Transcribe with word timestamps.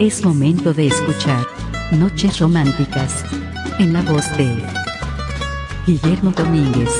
Es 0.00 0.24
momento 0.24 0.74
de 0.74 0.88
escuchar 0.88 1.46
Noches 1.92 2.40
Románticas 2.40 3.24
en 3.78 3.92
la 3.92 4.02
voz 4.02 4.24
de 4.36 4.60
Guillermo 5.86 6.32
Domínguez. 6.32 6.90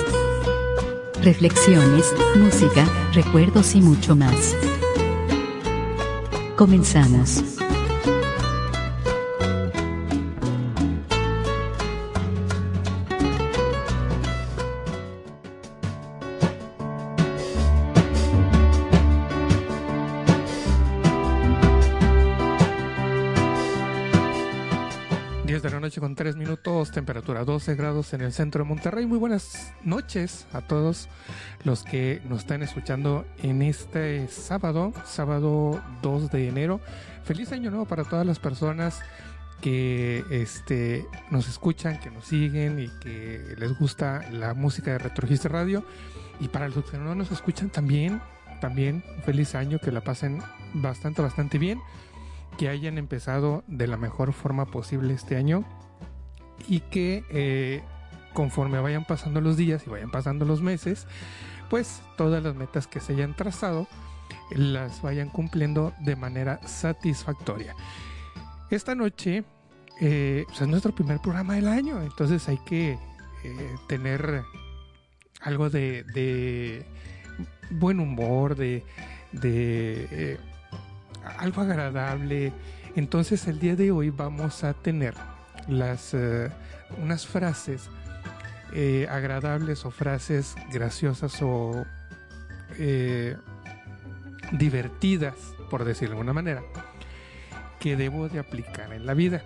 Reflexiones, 1.21 2.15
música, 2.37 2.87
recuerdos 3.13 3.75
y 3.75 3.81
mucho 3.81 4.15
más. 4.15 4.55
Comenzamos. 6.57 7.43
Temperatura 27.25 27.53
12 27.55 27.75
grados 27.77 28.13
en 28.13 28.21
el 28.21 28.33
centro 28.35 28.65
de 28.65 28.69
Monterrey. 28.69 29.07
Muy 29.07 29.17
buenas 29.17 29.73
noches 29.83 30.47
a 30.53 30.61
todos 30.61 31.09
los 31.65 31.83
que 31.83 32.21
nos 32.29 32.41
están 32.41 32.63
escuchando 32.63 33.25
en 33.43 33.63
este 33.63 34.29
sábado, 34.29 34.93
sábado 35.07 35.83
2 36.03 36.31
de 36.31 36.49
enero. 36.49 36.81
Feliz 37.25 37.51
año 37.53 37.71
nuevo 37.71 37.87
para 37.87 38.05
todas 38.05 38.27
las 38.27 38.39
personas 38.39 39.01
que 39.63 40.23
este, 40.31 41.07
nos 41.31 41.49
escuchan, 41.49 41.99
que 41.99 42.11
nos 42.11 42.27
siguen 42.27 42.79
y 42.79 42.89
que 43.01 43.55
les 43.57 43.79
gusta 43.79 44.31
la 44.31 44.53
música 44.53 44.91
de 44.91 44.99
Retrogiste 44.99 45.49
Radio. 45.49 45.83
Y 46.41 46.49
para 46.49 46.69
los 46.69 46.85
que 46.85 46.99
no 46.99 47.15
nos 47.15 47.33
escuchan 47.33 47.71
también, 47.71 48.21
también 48.61 49.03
feliz 49.25 49.55
año, 49.55 49.79
que 49.79 49.93
la 49.93 50.03
pasen 50.03 50.43
bastante, 50.75 51.23
bastante 51.23 51.57
bien 51.57 51.81
que 52.59 52.69
hayan 52.69 52.99
empezado 52.99 53.65
de 53.67 53.87
la 53.87 53.97
mejor 53.97 54.35
forma 54.35 54.67
posible 54.67 55.15
este 55.15 55.37
año 55.37 55.65
y 56.69 56.81
que 56.81 57.25
eh, 57.31 57.83
conforme 58.33 58.81
vayan 58.81 59.05
pasando 59.05 59.41
los 59.41 59.57
días 59.57 59.87
y 59.87 59.91
vayan 59.91 60.11
pasando 60.11 60.45
los 60.45 60.61
meses, 60.61 61.07
pues 61.71 62.03
todas 62.17 62.43
las 62.43 62.55
metas 62.55 62.87
que 62.87 63.01
se 63.01 63.15
hayan 63.15 63.35
trazado 63.35 63.87
las 64.51 65.03
vayan 65.03 65.29
cumpliendo 65.29 65.93
de 66.01 66.17
manera 66.17 66.61
satisfactoria. 66.67 67.75
Esta 68.71 68.95
noche 68.95 69.45
eh, 70.01 70.45
pues 70.47 70.61
es 70.61 70.69
nuestro 70.69 70.95
primer 70.95 71.21
programa 71.21 71.55
del 71.55 71.69
año, 71.69 72.03
entonces 72.03 72.49
hay 72.49 72.59
que 72.67 72.99
eh, 73.45 73.75
tener 73.89 74.43
algo 75.41 75.71
de, 75.71 76.85
buen 77.71 78.01
humor, 78.01 78.57
de, 78.57 78.83
algo 81.39 81.63
agradable. 81.63 82.53
Entonces 82.97 83.47
el 83.47 83.59
día 83.59 83.77
de 83.77 83.91
hoy 83.91 84.11
vamos 84.11 84.65
a 84.65 84.75
tener 84.75 85.15
las 85.69 86.15
uh, 86.15 86.49
unas 87.03 87.27
frases 87.27 87.89
eh, 88.73 89.07
agradables 89.11 89.85
o 89.85 89.91
frases 89.91 90.57
graciosas 90.73 91.41
o 91.43 91.85
eh, 92.79 93.37
divertidas, 94.53 95.35
por 95.71 95.85
decirlo 95.85 96.15
de 96.15 96.21
alguna 96.21 96.33
manera, 96.33 96.63
que 97.79 97.97
debo 97.97 98.29
de 98.29 98.39
aplicar 98.39 98.93
en 98.93 99.07
la 99.07 99.15
vida. 99.15 99.43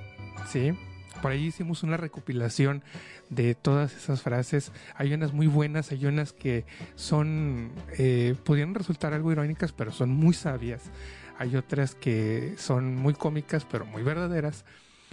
¿sí? 0.51 0.73
Por 1.21 1.33
ahí 1.33 1.47
hicimos 1.47 1.83
una 1.83 1.97
recopilación 1.97 2.83
de 3.29 3.55
todas 3.55 3.95
esas 3.95 4.23
frases. 4.23 4.73
Hay 4.95 5.13
unas 5.13 5.33
muy 5.33 5.47
buenas, 5.47 5.93
hay 5.93 6.07
unas 6.07 6.33
que 6.33 6.65
son, 6.95 7.73
eh, 7.99 8.35
resultar 8.73 9.13
algo 9.13 9.33
irónicas, 9.33 9.73
pero 9.73 9.93
son 9.93 10.11
muy 10.11 10.35
sabias 10.35 10.91
hay 11.39 11.55
otras 11.55 11.95
que 11.95 12.55
son 12.59 12.97
muy 12.97 13.15
cómicas 13.15 13.65
pero 13.65 13.87
muy 13.87 14.03
verdaderas. 14.03 14.65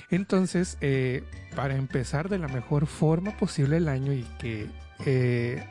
Entonces, 0.10 0.78
eh, 0.82 1.24
para 1.56 1.76
empezar 1.76 2.30
de 2.30 2.38
la 2.38 2.48
mejor 2.48 2.86
forma 2.86 3.36
posible 3.38 3.78
el 3.78 3.88
año 3.88 4.14
y 4.14 4.24
que 4.40 4.70
eh, 5.06 5.66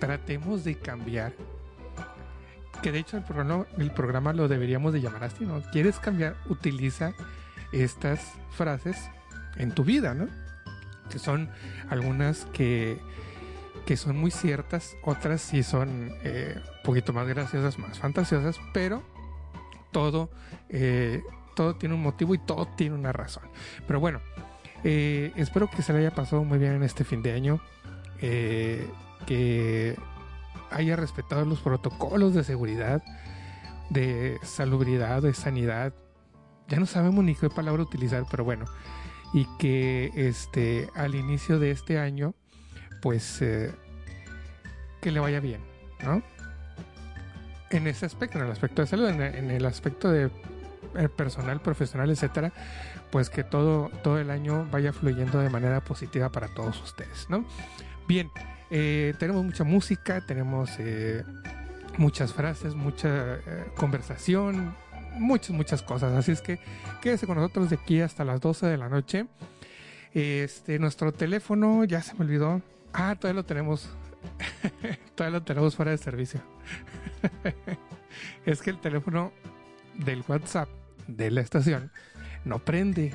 tratemos 0.00 0.64
de 0.64 0.76
cambiar, 0.76 1.32
que 2.82 2.92
de 2.92 2.98
hecho 2.98 3.16
el 3.16 3.24
programa, 3.24 3.66
el 3.78 3.90
programa 3.90 4.32
lo 4.32 4.48
deberíamos 4.48 4.92
de 4.92 5.00
llamar 5.00 5.24
así, 5.24 5.44
¿no? 5.44 5.62
¿Quieres 5.72 5.98
cambiar? 5.98 6.36
Utiliza 6.48 7.12
estas 7.72 8.20
frases 8.50 8.96
en 9.56 9.72
tu 9.72 9.84
vida, 9.84 10.14
¿no? 10.14 10.28
Que 11.10 11.18
son 11.18 11.50
algunas 11.88 12.46
que, 12.46 12.98
que 13.86 13.96
son 13.96 14.16
muy 14.16 14.30
ciertas, 14.30 14.96
otras 15.02 15.40
sí 15.40 15.62
son 15.62 15.88
un 15.88 16.12
eh, 16.22 16.60
poquito 16.84 17.12
más 17.12 17.26
graciosas, 17.26 17.78
más 17.78 17.98
fantasiosas, 17.98 18.58
pero 18.72 19.02
todo, 19.92 20.30
eh, 20.68 21.22
todo 21.56 21.74
tiene 21.74 21.94
un 21.96 22.02
motivo 22.02 22.34
y 22.34 22.38
todo 22.38 22.66
tiene 22.76 22.94
una 22.94 23.12
razón. 23.12 23.42
Pero 23.88 23.98
bueno, 23.98 24.20
eh, 24.84 25.32
espero 25.34 25.68
que 25.68 25.82
se 25.82 25.92
le 25.92 26.00
haya 26.00 26.14
pasado 26.14 26.44
muy 26.44 26.58
bien 26.58 26.74
en 26.74 26.82
este 26.84 27.02
fin 27.02 27.22
de 27.22 27.32
año, 27.32 27.60
eh, 28.20 28.88
que 29.26 29.96
haya 30.70 30.94
respetado 30.94 31.44
los 31.44 31.60
protocolos 31.60 32.34
de 32.34 32.44
seguridad, 32.44 33.02
de 33.90 34.38
salubridad, 34.42 35.22
de 35.22 35.34
sanidad. 35.34 35.92
Ya 36.68 36.78
no 36.78 36.86
sabemos 36.86 37.24
ni 37.24 37.34
qué 37.34 37.48
palabra 37.48 37.82
utilizar, 37.82 38.24
pero 38.30 38.44
bueno, 38.44 38.66
y 39.32 39.46
que 39.58 40.12
este 40.14 40.88
al 40.94 41.14
inicio 41.14 41.58
de 41.58 41.70
este 41.70 41.98
año, 41.98 42.34
pues 43.02 43.40
eh, 43.42 43.72
que 45.00 45.10
le 45.10 45.20
vaya 45.20 45.40
bien, 45.40 45.60
¿no? 46.04 46.22
en 47.70 47.86
ese 47.86 48.06
aspecto, 48.06 48.38
en 48.38 48.44
el 48.44 48.52
aspecto 48.52 48.82
de 48.82 48.88
salud, 48.88 49.08
en, 49.08 49.50
el 49.50 49.66
aspecto 49.66 50.10
de 50.10 50.30
personal, 51.16 51.60
profesional, 51.60 52.10
etcétera, 52.10 52.52
pues 53.10 53.30
que 53.30 53.44
todo, 53.44 53.90
todo 54.02 54.18
el 54.18 54.30
año 54.30 54.66
vaya 54.70 54.92
fluyendo 54.92 55.40
de 55.40 55.50
manera 55.50 55.82
positiva 55.82 56.30
para 56.30 56.48
todos 56.48 56.82
ustedes, 56.82 57.26
¿no? 57.28 57.44
Bien, 58.08 58.30
eh, 58.70 59.14
tenemos 59.18 59.44
mucha 59.44 59.64
música, 59.64 60.20
tenemos 60.26 60.70
eh, 60.78 61.24
muchas 61.98 62.32
frases, 62.32 62.74
mucha 62.74 63.36
eh, 63.36 63.66
conversación, 63.76 64.74
muchas, 65.18 65.50
muchas 65.50 65.82
cosas. 65.82 66.12
Así 66.12 66.32
es 66.32 66.40
que 66.40 66.58
quédese 67.00 67.26
con 67.26 67.36
nosotros 67.36 67.70
de 67.70 67.76
aquí 67.76 68.00
hasta 68.00 68.24
las 68.24 68.40
12 68.40 68.66
de 68.66 68.76
la 68.76 68.88
noche. 68.88 69.26
Este, 70.12 70.78
nuestro 70.78 71.12
teléfono, 71.12 71.84
ya 71.84 72.02
se 72.02 72.14
me 72.14 72.24
olvidó. 72.24 72.62
Ah, 72.92 73.16
todavía 73.18 73.42
lo 73.42 73.46
tenemos. 73.46 73.88
todavía 75.14 75.38
lo 75.38 75.44
tenemos 75.44 75.76
fuera 75.76 75.90
de 75.90 75.98
servicio. 75.98 76.40
es 78.46 78.62
que 78.62 78.70
el 78.70 78.80
teléfono 78.80 79.32
del 79.98 80.24
WhatsApp 80.26 80.68
de 81.06 81.30
la 81.30 81.40
estación 81.40 81.90
no 82.44 82.60
prende, 82.60 83.12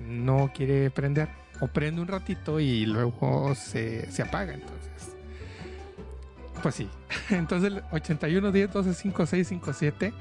no 0.00 0.52
quiere 0.54 0.90
prender, 0.90 1.28
o 1.60 1.68
prende 1.68 2.02
un 2.02 2.08
ratito 2.08 2.60
y 2.60 2.86
luego 2.86 3.54
se, 3.54 4.10
se 4.12 4.22
apaga. 4.22 4.54
Entonces, 4.54 5.16
pues 6.62 6.74
sí. 6.74 6.88
Entonces, 7.30 7.72
el 7.72 7.82
81 7.90 8.52
10 8.52 8.72
12 8.72 8.94
56 8.94 9.48
57 9.48 10.12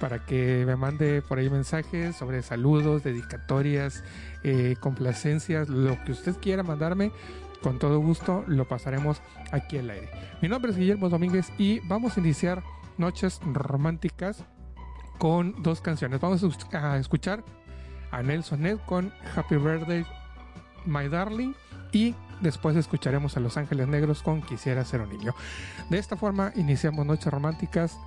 para 0.00 0.26
que 0.26 0.64
me 0.66 0.76
mande 0.76 1.22
por 1.22 1.38
ahí 1.38 1.48
mensajes 1.48 2.16
sobre 2.16 2.42
saludos, 2.42 3.04
dedicatorias, 3.04 4.04
eh, 4.42 4.76
complacencias, 4.80 5.68
lo 5.68 6.02
que 6.04 6.12
usted 6.12 6.36
quiera 6.36 6.62
mandarme 6.62 7.10
con 7.62 7.78
todo 7.78 7.98
gusto 8.00 8.44
lo 8.46 8.68
pasaremos 8.68 9.22
aquí 9.50 9.78
al 9.78 9.88
aire. 9.88 10.10
Mi 10.42 10.48
nombre 10.48 10.72
es 10.72 10.76
Guillermo 10.76 11.08
Domínguez 11.08 11.50
y 11.56 11.80
vamos 11.88 12.16
a 12.16 12.20
iniciar 12.20 12.62
Noches 12.98 13.40
Románticas 13.44 14.44
con 15.18 15.62
dos 15.62 15.80
canciones. 15.80 16.20
Vamos 16.20 16.42
a 16.72 16.96
escuchar 16.98 17.44
a 18.10 18.22
Nelson 18.22 18.62
Ned 18.62 18.78
con 18.86 19.12
Happy 19.34 19.56
Birthday 19.56 20.06
My 20.84 21.08
Darling 21.08 21.54
y 21.92 22.14
después 22.40 22.76
escucharemos 22.76 23.36
a 23.36 23.40
Los 23.40 23.56
Ángeles 23.56 23.88
Negros 23.88 24.22
con 24.22 24.42
Quisiera 24.42 24.84
ser 24.84 25.00
un 25.00 25.10
niño. 25.10 25.34
De 25.90 25.98
esta 25.98 26.16
forma 26.16 26.52
iniciamos 26.56 27.06
Noches 27.06 27.32
Románticas, 27.32 27.98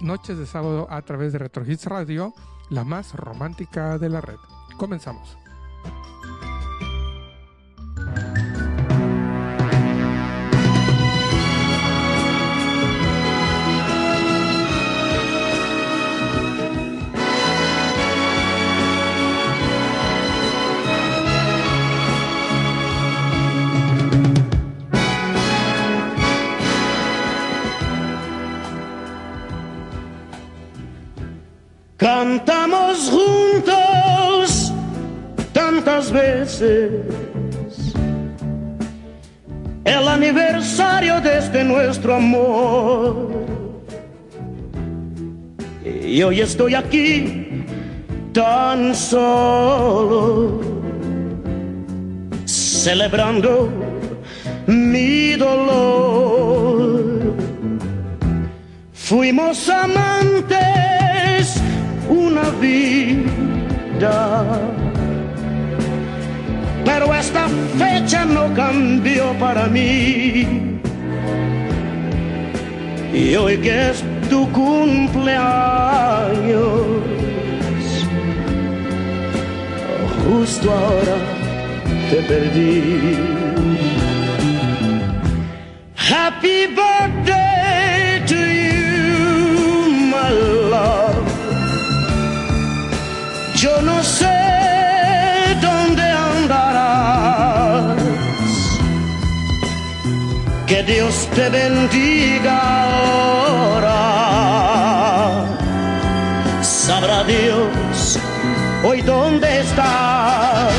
noches 0.00 0.38
de 0.38 0.46
sábado 0.46 0.86
a 0.90 1.02
través 1.02 1.32
de 1.32 1.38
Retro 1.38 1.64
Hits 1.64 1.86
Radio, 1.86 2.34
la 2.70 2.84
más 2.84 3.14
romántica 3.14 3.98
de 3.98 4.08
la 4.08 4.20
red. 4.20 4.38
Comenzamos. 4.76 5.36
Cantamos 32.02 33.10
juntos 33.10 34.72
tantas 35.52 36.10
veces 36.10 36.90
el 39.84 40.08
aniversario 40.08 41.20
de 41.20 41.38
este 41.38 41.62
nuestro 41.62 42.16
amor. 42.16 43.30
Y 45.84 46.20
hoy 46.24 46.40
estoy 46.40 46.74
aquí 46.74 47.64
tan 48.32 48.96
solo, 48.96 50.60
celebrando 52.46 53.68
mi 54.66 55.34
dolor. 55.34 57.22
Fuimos 58.92 59.68
amantes 59.68 60.82
una 62.32 62.50
vida, 62.60 64.44
pero 66.84 67.14
esta 67.14 67.46
fecha 67.78 68.24
no 68.24 68.52
cambió 68.54 69.32
para 69.38 69.66
mí. 69.66 70.80
Y 73.12 73.36
hoy 73.36 73.58
que 73.58 73.90
es 73.90 74.02
tu 74.30 74.50
cumpleaños, 74.52 75.42
justo 80.24 80.70
ahora 80.70 81.16
te 82.10 82.16
perdí. 82.22 83.18
Happy 85.96 86.66
birthday 86.66 87.51
Yo 93.62 93.80
no 93.80 94.02
sé 94.02 94.26
dónde 95.60 96.02
andarás. 96.02 97.96
Que 100.66 100.82
Dios 100.82 101.28
te 101.32 101.48
bendiga 101.48 102.58
ahora. 103.30 103.94
Sabrá 106.60 107.22
Dios 107.22 108.18
hoy 108.82 109.00
dónde 109.02 109.60
estás. 109.60 110.72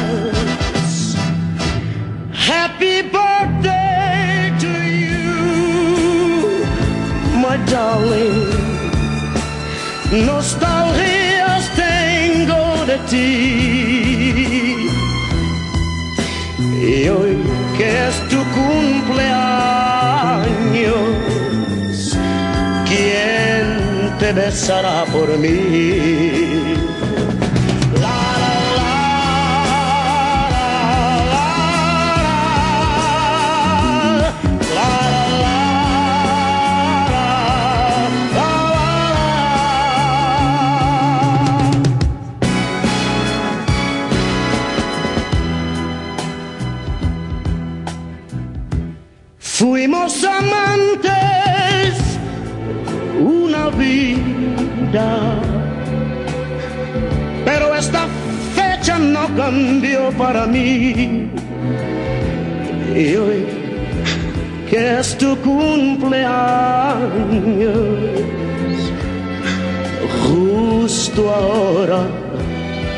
Happy 2.33 3.01
birthday 3.03 4.51
to 4.59 4.74
you, 5.07 6.65
my 7.39 7.56
darling. 7.71 8.53
Tengo 10.13 10.41
de 10.41 10.93
ti. 13.09 14.89
Y 16.81 17.07
hoy 17.09 17.38
que 17.77 18.07
es 18.07 18.15
tu 18.29 18.39
cumpleaños, 18.51 19.17
¿quién 22.88 23.65
te 24.19 24.33
besará 24.33 25.05
por 25.05 25.38
mí? 25.38 26.43
Pero 57.44 57.74
esta 57.75 58.06
fecha 58.54 59.00
no 59.00 59.28
cambió 59.36 60.12
para 60.12 60.45
mí. 60.45 61.30
Y 62.95 63.16
hoy 63.16 63.45
que 64.69 65.00
es 65.00 65.18
tu 65.18 65.36
cumpleaños, 65.38 66.30
justo 70.28 71.34
ahora 71.34 72.06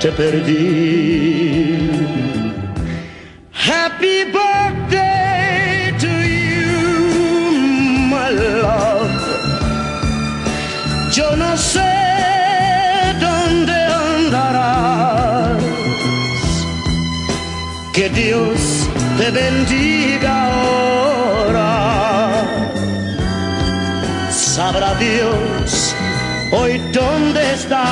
te 0.01 0.11
perdí. 0.11 1.89
Happy 3.53 4.25
birthday 4.25 4.74
no 11.55 11.61
sé 11.61 11.93
dónde 13.21 13.73
andarás. 14.07 15.63
Que 17.93 18.09
Dios 18.09 18.59
te 19.17 19.31
bendiga 19.31 20.33
ahora. 20.51 21.71
Sabrá 24.29 24.95
Dios 24.95 25.95
hoy 26.51 26.73
dónde 26.91 27.53
estás. 27.53 27.85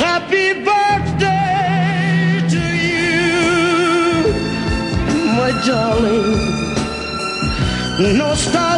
Happy 0.00 0.46
birthday 0.68 2.40
to 2.52 2.62
you, 2.88 4.32
my 5.36 5.52
darling. 5.66 6.52
Tengo 7.98 8.28
de 8.28 8.71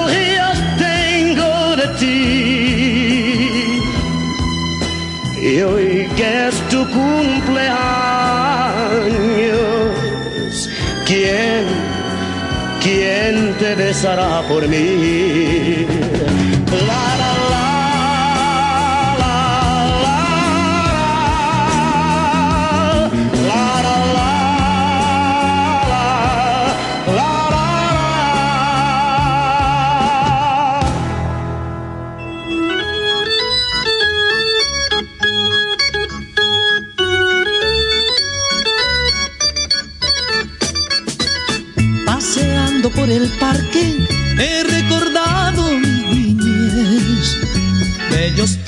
ti. 2.05 3.81
Y 5.43 5.61
hoy 5.61 6.09
que 6.17 6.49
es 6.49 6.57
tu 6.71 6.81
cumpleaños, 6.91 7.71
¿quién, 11.07 11.65
quién 12.83 13.35
te 13.59 13.75
besará 13.75 14.43
por 14.49 14.63
mí? 14.69 15.87
La, 16.89 17.04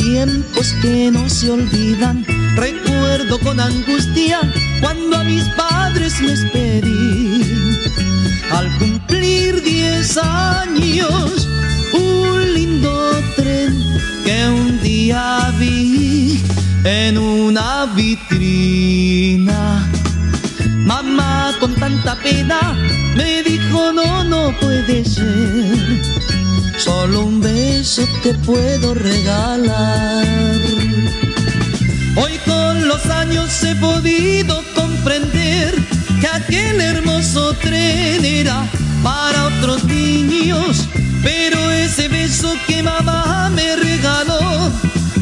tiempos 0.07 0.73
que 0.83 1.11
no 1.11 1.29
se 1.29 1.51
olvidan. 1.51 2.25
Recuerdo 2.55 3.41
con 3.41 3.59
angustia 3.59 4.39
cuando 4.81 5.17
a 5.17 5.25
mis 5.25 5.45
padres 5.61 6.21
les 6.21 6.41
pedí. 6.53 7.43
Al 8.53 8.67
cumplir 8.79 9.63
diez 9.63 10.17
años, 10.17 11.49
un 11.93 12.55
lindo 12.55 12.93
tren 13.35 13.73
que 14.25 14.39
un 14.49 14.81
día 14.81 15.53
vi 15.59 16.41
en 16.85 17.19
una 17.19 17.87
vitrina. 17.97 19.61
Mamá 20.85 21.53
con 21.59 21.75
tanta 21.75 22.15
pena 22.23 22.61
me 23.17 23.43
dijo 23.43 23.93
no, 23.93 24.23
no 24.23 24.55
puede 24.61 25.05
ser. 25.05 26.16
Solo 26.79 27.25
un 27.25 27.41
beso 27.41 28.07
te 28.23 28.35
puedo 28.35 28.95
regalar. 28.95 30.27
Hoy 32.17 32.39
con 32.45 32.89
los 32.89 33.05
años 33.07 33.63
he 33.63 33.75
podido 33.77 34.63
comprender 34.75 35.75
que 36.21 36.27
aquel 36.27 36.81
hermoso 36.81 37.55
tren 37.55 38.25
era 38.25 38.67
para 39.03 39.47
otros 39.47 39.85
niños. 39.85 40.87
Pero 41.23 41.71
ese 41.71 42.09
beso 42.09 42.53
que 42.67 42.83
mamá 42.83 43.51
me 43.55 43.77
regaló 43.77 44.71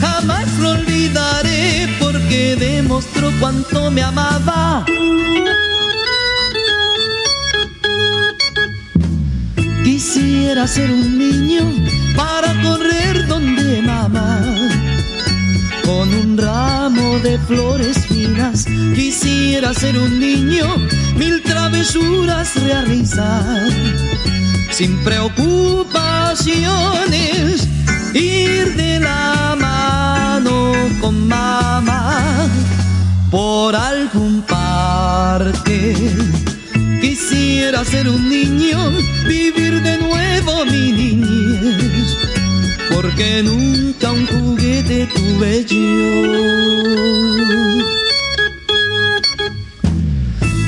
jamás 0.00 0.46
lo 0.58 0.70
olvidaré 0.70 1.88
porque 1.98 2.56
demostró 2.56 3.30
cuánto 3.40 3.90
me 3.90 4.02
amaba. 4.02 4.84
Quisiera 10.06 10.66
ser 10.66 10.90
un 10.90 11.16
niño 11.16 11.62
para 12.14 12.52
correr 12.60 13.26
donde 13.26 13.80
mamá. 13.80 14.38
Con 15.82 16.12
un 16.12 16.36
ramo 16.36 17.18
de 17.20 17.38
flores 17.38 17.96
finas 18.06 18.66
quisiera 18.94 19.72
ser 19.72 19.96
un 19.96 20.20
niño, 20.20 20.66
mil 21.16 21.42
travesuras 21.42 22.54
realizar. 22.64 23.66
Sin 24.70 25.02
preocupaciones, 25.04 27.66
ir 28.12 28.76
de 28.76 29.00
la 29.00 29.56
mano 29.58 30.74
con 31.00 31.26
mamá 31.26 32.46
por 33.30 33.74
algún 33.74 34.42
parque 34.42 36.12
Quisiera 37.34 37.84
ser 37.84 38.08
un 38.08 38.28
niño, 38.28 38.92
vivir 39.26 39.82
de 39.82 39.98
nuevo 39.98 40.64
mi 40.66 40.92
niñez, 40.92 42.16
porque 42.92 43.42
nunca 43.42 44.12
un 44.12 44.24
juguete 44.28 45.08
tuve 45.12 45.64
yo. 45.64 45.82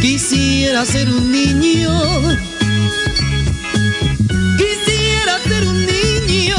Quisiera 0.01 0.85
ser 0.85 1.09
un 1.09 1.31
niño, 1.31 1.93
quisiera 4.59 5.39
ser 5.47 5.69
un 5.69 5.87
niño, 5.87 6.57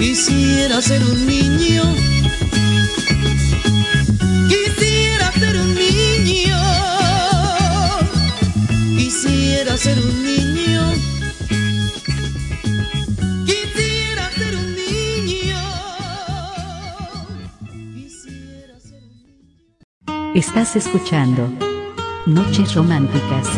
quisiera 0.00 0.82
ser 0.82 1.04
un 1.04 1.24
niño 1.24 2.13
ser 9.76 9.98
un 9.98 10.22
niño. 10.22 10.82
Quisiera 13.46 14.30
ser 14.30 14.54
un 14.56 14.74
niño. 14.74 15.58
Quisiera 17.94 18.80
ser 18.80 19.02
un 19.02 19.22
niño. 19.24 20.32
Estás 20.34 20.76
escuchando 20.76 21.48
Noches 22.26 22.74
Románticas. 22.74 23.48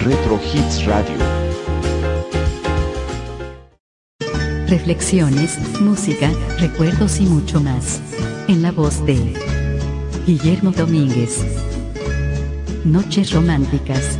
Retro 0.00 0.40
Hits 0.52 0.84
Radio. 0.84 1.43
Reflexiones, 4.68 5.58
música, 5.80 6.30
recuerdos 6.58 7.20
y 7.20 7.26
mucho 7.26 7.60
más. 7.60 8.00
En 8.48 8.62
la 8.62 8.72
voz 8.72 9.04
de 9.04 9.34
Guillermo 10.26 10.70
Domínguez. 10.70 11.44
Noches 12.84 13.32
Románticas. 13.32 14.18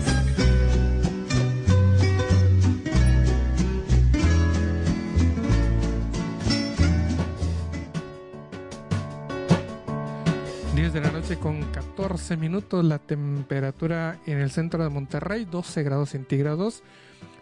de 10.94 11.00
la 11.00 11.10
noche 11.10 11.40
con 11.40 11.60
14 11.72 12.36
minutos, 12.36 12.84
la 12.84 13.00
temperatura 13.00 14.20
en 14.26 14.38
el 14.38 14.52
centro 14.52 14.80
de 14.84 14.90
Monterrey, 14.90 15.44
12 15.44 15.82
grados 15.82 16.10
centígrados. 16.10 16.84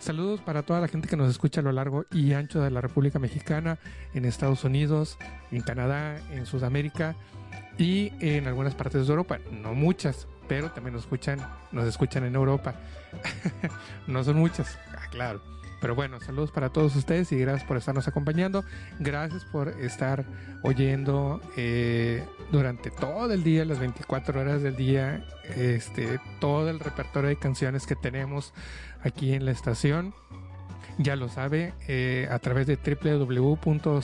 Saludos 0.03 0.41
para 0.41 0.65
toda 0.65 0.81
la 0.81 0.89
gente 0.89 1.07
que 1.07 1.17
nos 1.17 1.31
escucha 1.31 1.61
a 1.61 1.63
lo 1.63 1.71
largo 1.71 2.07
y 2.11 2.33
ancho 2.33 2.61
de 2.61 2.73
la 2.73 2.81
República 2.81 3.21
Mexicana, 3.21 3.79
en 4.15 4.25
Estados 4.25 4.65
Unidos, 4.65 5.17
en 5.53 5.61
Canadá, 5.61 6.19
en 6.33 6.45
Sudamérica 6.45 7.15
y 7.79 8.13
en 8.19 8.49
algunas 8.49 8.75
partes 8.75 9.07
de 9.07 9.11
Europa. 9.13 9.39
No 9.53 9.75
muchas, 9.75 10.27
pero 10.49 10.73
también 10.73 10.95
nos 10.95 11.05
escuchan, 11.05 11.39
nos 11.71 11.87
escuchan 11.87 12.25
en 12.25 12.35
Europa. 12.35 12.75
no 14.09 14.25
son 14.25 14.39
muchas, 14.39 14.77
ah, 14.91 15.07
claro. 15.13 15.41
Pero 15.81 15.95
bueno, 15.95 16.21
saludos 16.21 16.51
para 16.51 16.69
todos 16.69 16.95
ustedes 16.95 17.31
y 17.31 17.39
gracias 17.39 17.65
por 17.67 17.77
estarnos 17.77 18.07
acompañando. 18.09 18.65
Gracias 18.99 19.45
por 19.45 19.69
estar 19.69 20.25
oyendo 20.63 21.41
eh, 21.57 22.25
durante 22.53 22.91
todo 22.91 23.33
el 23.33 23.43
día, 23.43 23.65
las 23.65 23.81
24 23.81 24.41
horas 24.41 24.63
del 24.63 24.77
día, 24.77 25.25
este, 25.57 26.21
todo 26.41 26.71
el 26.71 26.79
repertorio 26.79 27.29
de 27.29 27.37
canciones 27.37 27.87
que 27.87 27.97
tenemos 27.97 28.53
aquí 29.03 29.33
en 29.35 29.45
la 29.45 29.51
estación. 29.53 30.15
Ya 30.99 31.17
lo 31.17 31.29
sabe, 31.29 31.75
eh, 31.89 32.29
a 32.31 32.39
través 32.39 32.67
de 32.67 32.77
www.seno.fm, 32.77 33.97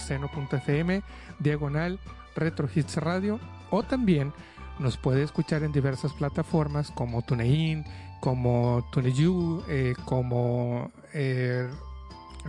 diagonal 1.39 2.01
Retro 2.35 2.69
Hits 2.75 2.97
Radio, 2.97 3.39
o 3.71 3.83
también 3.83 4.33
nos 4.79 4.97
puede 4.97 5.23
escuchar 5.23 5.63
en 5.65 5.73
diversas 5.73 6.15
plataformas 6.15 6.91
como 6.91 7.23
TuneIn, 7.23 7.85
como 8.21 8.89
TuneYou, 8.93 9.65
eh, 9.69 9.95
como 10.05 10.91
eh, 11.13 11.69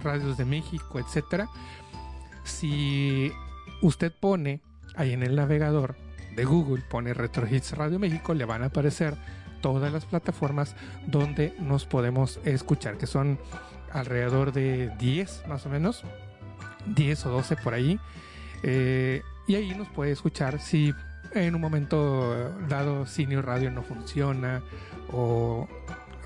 Radios 0.02 0.38
de 0.38 0.46
México, 0.46 1.00
etcétera. 1.00 1.50
Si 2.44 3.32
usted 3.82 4.14
pone 4.18 4.62
ahí 4.96 5.14
en 5.14 5.24
el 5.24 5.36
navegador 5.36 5.96
de 6.36 6.46
Google, 6.46 6.84
pone 6.90 7.14
Retro 7.14 7.48
Hits 7.48 7.74
Radio 7.74 8.00
México, 8.00 8.34
le 8.34 8.46
van 8.46 8.64
a 8.64 8.68
aparecer 8.68 9.16
todas 9.62 9.92
las 9.92 10.06
plataformas 10.06 10.76
donde 11.08 11.54
nos 11.60 11.86
podemos 11.86 12.40
escuchar, 12.46 12.98
que 12.98 13.08
son 13.08 13.40
alrededor 13.92 14.52
de 14.52 14.90
10 15.00 15.46
más 15.48 15.66
o 15.66 15.70
menos, 15.70 16.04
10 16.88 17.26
o 17.26 17.30
12 17.30 17.56
por 17.58 17.74
ahí. 17.74 18.00
Eh, 18.64 19.22
y 19.48 19.56
ahí 19.56 19.74
nos 19.76 19.88
puede 19.90 20.12
escuchar 20.12 20.60
si 20.60 20.94
en 21.34 21.56
un 21.56 21.62
momento 21.62 22.52
dado 22.68 23.06
Senior 23.06 23.46
Radio 23.46 23.72
no 23.72 23.84
funciona 23.84 24.62
o, 25.12 25.68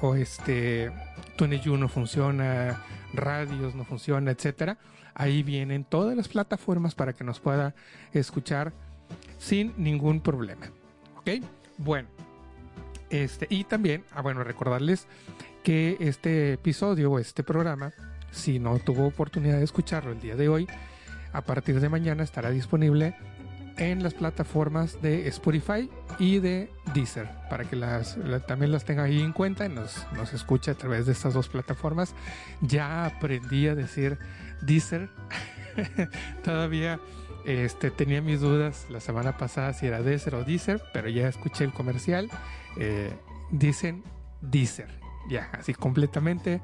o 0.01 0.15
este 0.15 0.91
TuneYou 1.35 1.77
no 1.77 1.87
funciona, 1.87 2.81
radios 3.13 3.75
no 3.75 3.85
funciona, 3.85 4.31
etcétera. 4.31 4.77
Ahí 5.15 5.43
vienen 5.43 5.83
todas 5.83 6.15
las 6.15 6.27
plataformas 6.27 6.95
para 6.95 7.13
que 7.13 7.23
nos 7.23 7.39
pueda 7.39 7.75
escuchar 8.13 8.73
sin 9.37 9.73
ningún 9.77 10.21
problema. 10.21 10.67
¿Ok? 11.17 11.43
Bueno. 11.77 12.12
Este, 13.13 13.45
y 13.47 13.63
también, 13.63 14.03
ah, 14.11 14.23
bueno, 14.23 14.43
recordarles 14.43 15.05
que 15.63 15.97
este 15.99 16.53
episodio 16.53 17.11
o 17.11 17.19
este 17.19 17.43
programa, 17.43 17.93
si 18.31 18.57
no 18.57 18.79
tuvo 18.79 19.05
oportunidad 19.05 19.59
de 19.59 19.63
escucharlo 19.63 20.13
el 20.13 20.19
día 20.19 20.35
de 20.35 20.49
hoy, 20.49 20.67
a 21.31 21.41
partir 21.41 21.79
de 21.79 21.89
mañana 21.89 22.23
estará 22.23 22.49
disponible 22.49 23.15
en 23.77 24.01
las 24.01 24.15
plataformas 24.15 24.99
de 25.03 25.27
Spotify 25.27 25.91
y 26.17 26.39
de 26.39 26.71
Deezer 26.95 27.29
para 27.51 27.65
que 27.65 27.75
las, 27.75 28.17
también 28.47 28.71
las 28.71 28.83
tenga 28.83 29.03
ahí 29.03 29.21
en 29.21 29.31
cuenta 29.31 29.67
y 29.67 29.69
nos, 29.69 30.07
nos 30.13 30.33
escuche 30.33 30.71
a 30.71 30.75
través 30.75 31.05
de 31.05 31.11
estas 31.11 31.35
dos 31.35 31.49
plataformas. 31.49 32.15
Ya 32.61 33.05
aprendí 33.05 33.67
a 33.67 33.75
decir 33.75 34.17
Deezer. 34.61 35.07
Todavía 36.43 36.99
este, 37.45 37.91
tenía 37.91 38.23
mis 38.23 38.41
dudas 38.41 38.87
la 38.89 38.99
semana 38.99 39.37
pasada 39.37 39.73
si 39.73 39.85
era 39.85 40.01
Deezer 40.01 40.33
o 40.33 40.43
Deezer, 40.43 40.81
pero 40.93 41.09
ya 41.09 41.27
escuché 41.27 41.63
el 41.63 41.73
comercial. 41.73 42.31
Eh, 42.77 43.13
dicen 43.51 44.03
Deezer, 44.41 44.89
ya, 45.29 45.49
así 45.53 45.73
completamente 45.73 46.61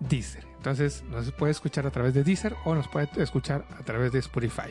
Deezer. 0.00 0.44
Entonces 0.56 1.02
nos 1.04 1.30
puede 1.32 1.52
escuchar 1.52 1.86
a 1.86 1.90
través 1.90 2.14
de 2.14 2.24
Deezer 2.24 2.54
o 2.64 2.74
nos 2.74 2.88
puede 2.88 3.08
escuchar 3.22 3.66
a 3.78 3.82
través 3.82 4.12
de 4.12 4.18
Spotify. 4.18 4.70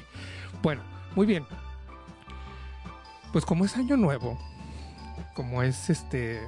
Bueno, 0.62 0.82
muy 1.16 1.26
bien. 1.26 1.46
Pues 3.32 3.46
como 3.46 3.66
es 3.66 3.78
año 3.78 3.98
nuevo, 3.98 4.38
como 5.34 5.64
es 5.64 5.90
este 5.90 6.42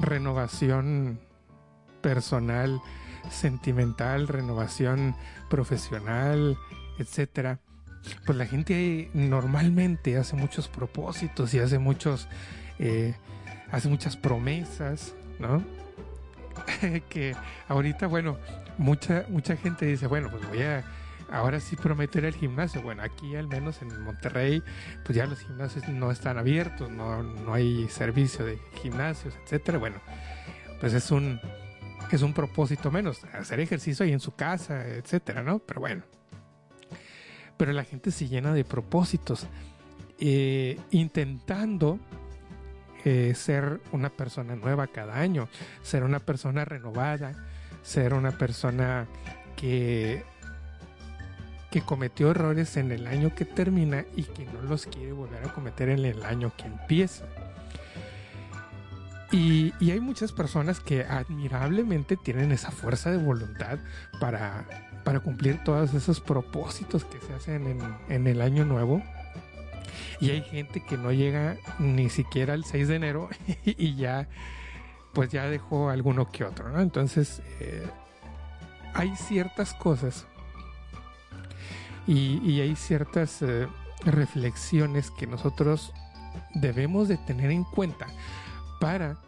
renovación 0.00 1.20
personal, 2.00 2.80
sentimental, 3.30 4.28
renovación 4.28 5.14
profesional, 5.50 6.56
etcétera, 6.98 7.60
pues 8.24 8.38
la 8.38 8.46
gente 8.46 9.10
normalmente 9.14 10.16
hace 10.16 10.36
muchos 10.36 10.68
propósitos 10.68 11.52
y 11.54 11.58
hace 11.58 11.78
muchos 11.78 12.28
eh, 12.78 13.14
hace 13.70 13.88
muchas 13.88 14.16
promesas, 14.16 15.14
¿no? 15.38 15.62
que 17.08 17.34
ahorita, 17.68 18.06
bueno, 18.06 18.38
mucha 18.78 19.24
mucha 19.28 19.56
gente 19.56 19.86
dice, 19.86 20.06
bueno, 20.06 20.30
pues 20.30 20.46
voy 20.48 20.62
a 20.62 20.84
ahora 21.30 21.60
sí 21.60 21.76
prometer 21.76 22.24
el 22.24 22.34
gimnasio. 22.34 22.82
Bueno, 22.82 23.02
aquí 23.02 23.36
al 23.36 23.48
menos 23.48 23.82
en 23.82 24.02
Monterrey, 24.02 24.62
pues 25.04 25.16
ya 25.16 25.26
los 25.26 25.40
gimnasios 25.40 25.88
no 25.88 26.10
están 26.10 26.38
abiertos, 26.38 26.90
no, 26.90 27.22
no 27.22 27.54
hay 27.54 27.88
servicio 27.88 28.44
de 28.44 28.58
gimnasios, 28.82 29.34
etcétera. 29.44 29.78
Bueno, 29.78 29.96
pues 30.80 30.92
es 30.92 31.10
un, 31.10 31.40
es 32.10 32.22
un 32.22 32.32
propósito 32.32 32.90
menos, 32.90 33.24
hacer 33.32 33.60
ejercicio 33.60 34.04
ahí 34.04 34.12
en 34.12 34.20
su 34.20 34.34
casa, 34.34 34.86
etcétera, 34.86 35.42
¿no? 35.42 35.58
Pero 35.58 35.80
bueno. 35.80 36.02
Pero 37.56 37.72
la 37.72 37.84
gente 37.84 38.10
se 38.10 38.28
llena 38.28 38.52
de 38.52 38.64
propósitos, 38.64 39.46
eh, 40.18 40.78
intentando 40.90 41.98
eh, 43.06 43.34
ser 43.34 43.80
una 43.92 44.10
persona 44.10 44.54
nueva 44.54 44.88
cada 44.88 45.18
año, 45.18 45.48
ser 45.80 46.02
una 46.02 46.20
persona 46.20 46.66
renovada, 46.66 47.32
ser 47.82 48.12
una 48.12 48.32
persona 48.32 49.06
que 49.56 50.24
que 51.70 51.82
cometió 51.82 52.30
errores 52.30 52.76
en 52.76 52.90
el 52.90 53.06
año 53.06 53.34
que 53.34 53.44
termina 53.44 54.04
y 54.16 54.22
que 54.22 54.46
no 54.46 54.62
los 54.62 54.86
quiere 54.86 55.12
volver 55.12 55.44
a 55.44 55.52
cometer 55.52 55.88
en 55.90 56.04
el 56.04 56.24
año 56.24 56.52
que 56.56 56.64
empieza. 56.64 57.26
Y, 59.32 59.74
hay 59.82 60.00
muchas 60.00 60.32
personas 60.32 60.80
que 60.80 61.02
admirablemente 61.02 62.16
tienen 62.16 62.52
esa 62.52 62.70
fuerza 62.70 63.10
de 63.10 63.18
voluntad 63.18 63.78
para, 64.20 64.64
para 65.04 65.20
cumplir 65.20 65.62
todos 65.64 65.92
esos 65.94 66.20
propósitos 66.20 67.04
que 67.04 67.20
se 67.20 67.34
hacen 67.34 67.66
en, 67.66 67.80
en, 68.08 68.26
el 68.26 68.40
año 68.40 68.64
nuevo. 68.64 69.02
Y 70.20 70.30
hay 70.30 70.42
gente 70.42 70.82
que 70.84 70.96
no 70.96 71.12
llega 71.12 71.56
ni 71.78 72.08
siquiera 72.10 72.54
el 72.54 72.64
6 72.64 72.88
de 72.88 72.94
enero 72.96 73.28
y 73.64 73.94
ya 73.96 74.28
pues 75.12 75.30
ya 75.30 75.48
dejó 75.48 75.88
alguno 75.88 76.30
que 76.30 76.44
otro, 76.44 76.68
¿no? 76.68 76.82
Entonces, 76.82 77.40
eh, 77.60 77.86
hay 78.92 79.16
ciertas 79.16 79.72
cosas 79.72 80.26
y, 82.06 82.60
hay 82.60 82.76
ciertas 82.76 83.40
eh, 83.40 83.66
reflexiones 84.04 85.10
que 85.10 85.26
nosotros 85.26 85.92
debemos 86.54 87.08
de 87.08 87.16
tener 87.16 87.50
en 87.50 87.64
cuenta 87.64 88.06
para 88.78 89.18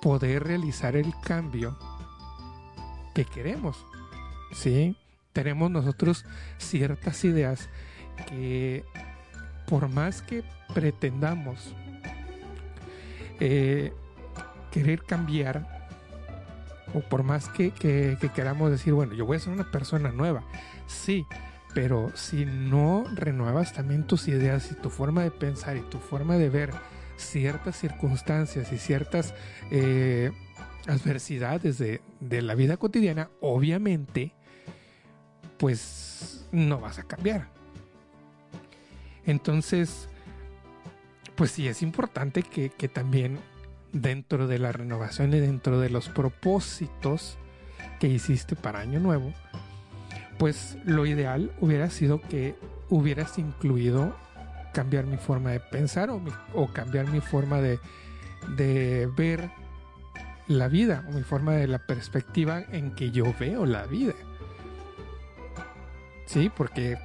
poder 0.00 0.44
realizar 0.44 0.96
el 0.96 1.12
cambio 1.22 1.78
que 3.14 3.24
queremos. 3.24 3.84
¿Sí? 4.52 4.96
Tenemos 5.32 5.70
nosotros 5.70 6.24
ciertas 6.58 7.22
ideas 7.24 7.68
que 8.28 8.84
por 9.66 9.88
más 9.88 10.22
que 10.22 10.44
pretendamos 10.74 11.74
eh, 13.40 13.92
querer 14.70 15.02
cambiar, 15.02 15.88
o 16.94 17.00
por 17.00 17.22
más 17.22 17.48
que, 17.48 17.70
que, 17.70 18.16
queramos 18.34 18.70
decir, 18.70 18.92
bueno, 18.92 19.14
yo 19.14 19.26
voy 19.26 19.36
a 19.36 19.40
ser 19.40 19.52
una 19.52 19.70
persona 19.70 20.10
nueva, 20.10 20.42
sí, 20.86 21.26
pero 21.74 22.12
si 22.14 22.44
no 22.44 23.04
renuevas 23.14 23.72
también 23.72 24.06
tus 24.06 24.28
ideas 24.28 24.70
y 24.70 24.74
tu 24.74 24.90
forma 24.90 25.22
de 25.22 25.30
pensar 25.30 25.76
y 25.76 25.80
tu 25.82 25.98
forma 25.98 26.36
de 26.36 26.48
ver 26.48 26.70
ciertas 27.16 27.76
circunstancias 27.76 28.72
y 28.72 28.78
ciertas 28.78 29.34
eh, 29.70 30.30
adversidades 30.86 31.78
de, 31.78 32.00
de 32.20 32.42
la 32.42 32.54
vida 32.54 32.76
cotidiana, 32.76 33.30
obviamente, 33.40 34.32
pues 35.58 36.46
no 36.52 36.80
vas 36.80 36.98
a 36.98 37.04
cambiar. 37.04 37.53
Entonces, 39.26 40.08
pues 41.34 41.50
sí, 41.50 41.66
es 41.68 41.82
importante 41.82 42.42
que, 42.42 42.70
también 42.88 43.38
dentro 43.92 44.46
de 44.46 44.58
la 44.58 44.72
renovación 44.72 45.32
y 45.34 45.40
dentro 45.40 45.80
de 45.80 45.90
los 45.90 46.08
propósitos 46.08 47.38
que 48.00 48.08
hiciste 48.08 48.56
para 48.56 48.80
Año 48.80 49.00
Nuevo, 49.00 49.32
pues 50.38 50.76
lo 50.84 51.06
ideal 51.06 51.52
hubiera 51.60 51.90
sido 51.90 52.20
que 52.20 52.56
hubieras 52.88 53.38
incluido 53.38 54.16
cambiar 54.72 55.06
mi 55.06 55.16
forma 55.16 55.50
de 55.50 55.60
pensar 55.60 56.10
o, 56.10 56.20
o 56.54 56.72
cambiar 56.72 57.06
mi 57.06 57.20
forma 57.20 57.60
de, 57.60 57.78
de, 58.56 59.08
ver 59.16 59.50
la 60.48 60.68
vida 60.68 61.04
o 61.08 61.12
mi 61.12 61.22
forma 61.22 61.52
de 61.52 61.68
la 61.68 61.78
perspectiva 61.78 62.62
en 62.72 62.94
que 62.94 63.10
yo 63.10 63.32
veo 63.38 63.64
la 63.64 63.86
vida. 63.86 64.14
Sí, 66.26 66.50
porque 66.54 66.98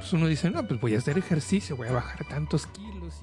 pues 0.00 0.14
uno 0.14 0.26
dice, 0.26 0.50
no, 0.50 0.66
pues 0.66 0.80
voy 0.80 0.94
a 0.94 0.98
hacer 0.98 1.18
ejercicio, 1.18 1.76
voy 1.76 1.88
a 1.88 1.92
bajar 1.92 2.26
tantos 2.26 2.66
kilos 2.66 3.20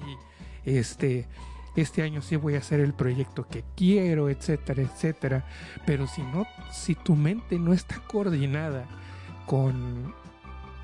y 0.64 0.78
este, 0.78 1.26
este 1.74 2.02
año 2.02 2.22
sí 2.22 2.36
voy 2.36 2.54
a 2.54 2.58
hacer 2.58 2.78
el 2.78 2.94
proyecto 2.94 3.48
que 3.48 3.64
quiero, 3.76 4.30
etcétera, 4.30 4.82
etcétera. 4.82 5.44
Pero 5.84 6.06
si 6.06 6.22
no, 6.22 6.46
si 6.70 6.94
tu 6.94 7.16
mente 7.16 7.58
no 7.58 7.72
está 7.72 8.00
coordinada 8.06 8.86
con, 9.46 10.14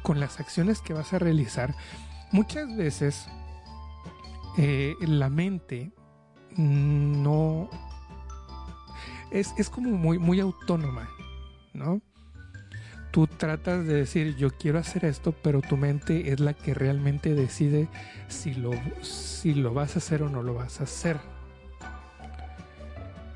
con 0.02 0.18
las 0.18 0.40
acciones 0.40 0.80
que 0.80 0.94
vas 0.94 1.12
a 1.12 1.20
realizar, 1.20 1.76
muchas 2.32 2.76
veces 2.76 3.28
eh, 4.58 4.96
la 5.00 5.30
mente 5.30 5.92
no 6.56 7.70
es, 9.30 9.54
es 9.56 9.70
como 9.70 9.90
muy, 9.90 10.18
muy 10.18 10.40
autónoma, 10.40 11.08
¿no? 11.72 12.00
Tú 13.14 13.28
tratas 13.28 13.86
de 13.86 13.94
decir 13.94 14.34
yo 14.34 14.50
quiero 14.50 14.80
hacer 14.80 15.04
esto, 15.04 15.30
pero 15.30 15.60
tu 15.60 15.76
mente 15.76 16.32
es 16.32 16.40
la 16.40 16.52
que 16.52 16.74
realmente 16.74 17.32
decide 17.32 17.86
si 18.26 18.54
lo, 18.54 18.72
si 19.02 19.54
lo 19.54 19.72
vas 19.72 19.94
a 19.94 20.00
hacer 20.00 20.24
o 20.24 20.28
no 20.28 20.42
lo 20.42 20.54
vas 20.54 20.80
a 20.80 20.82
hacer. 20.82 21.18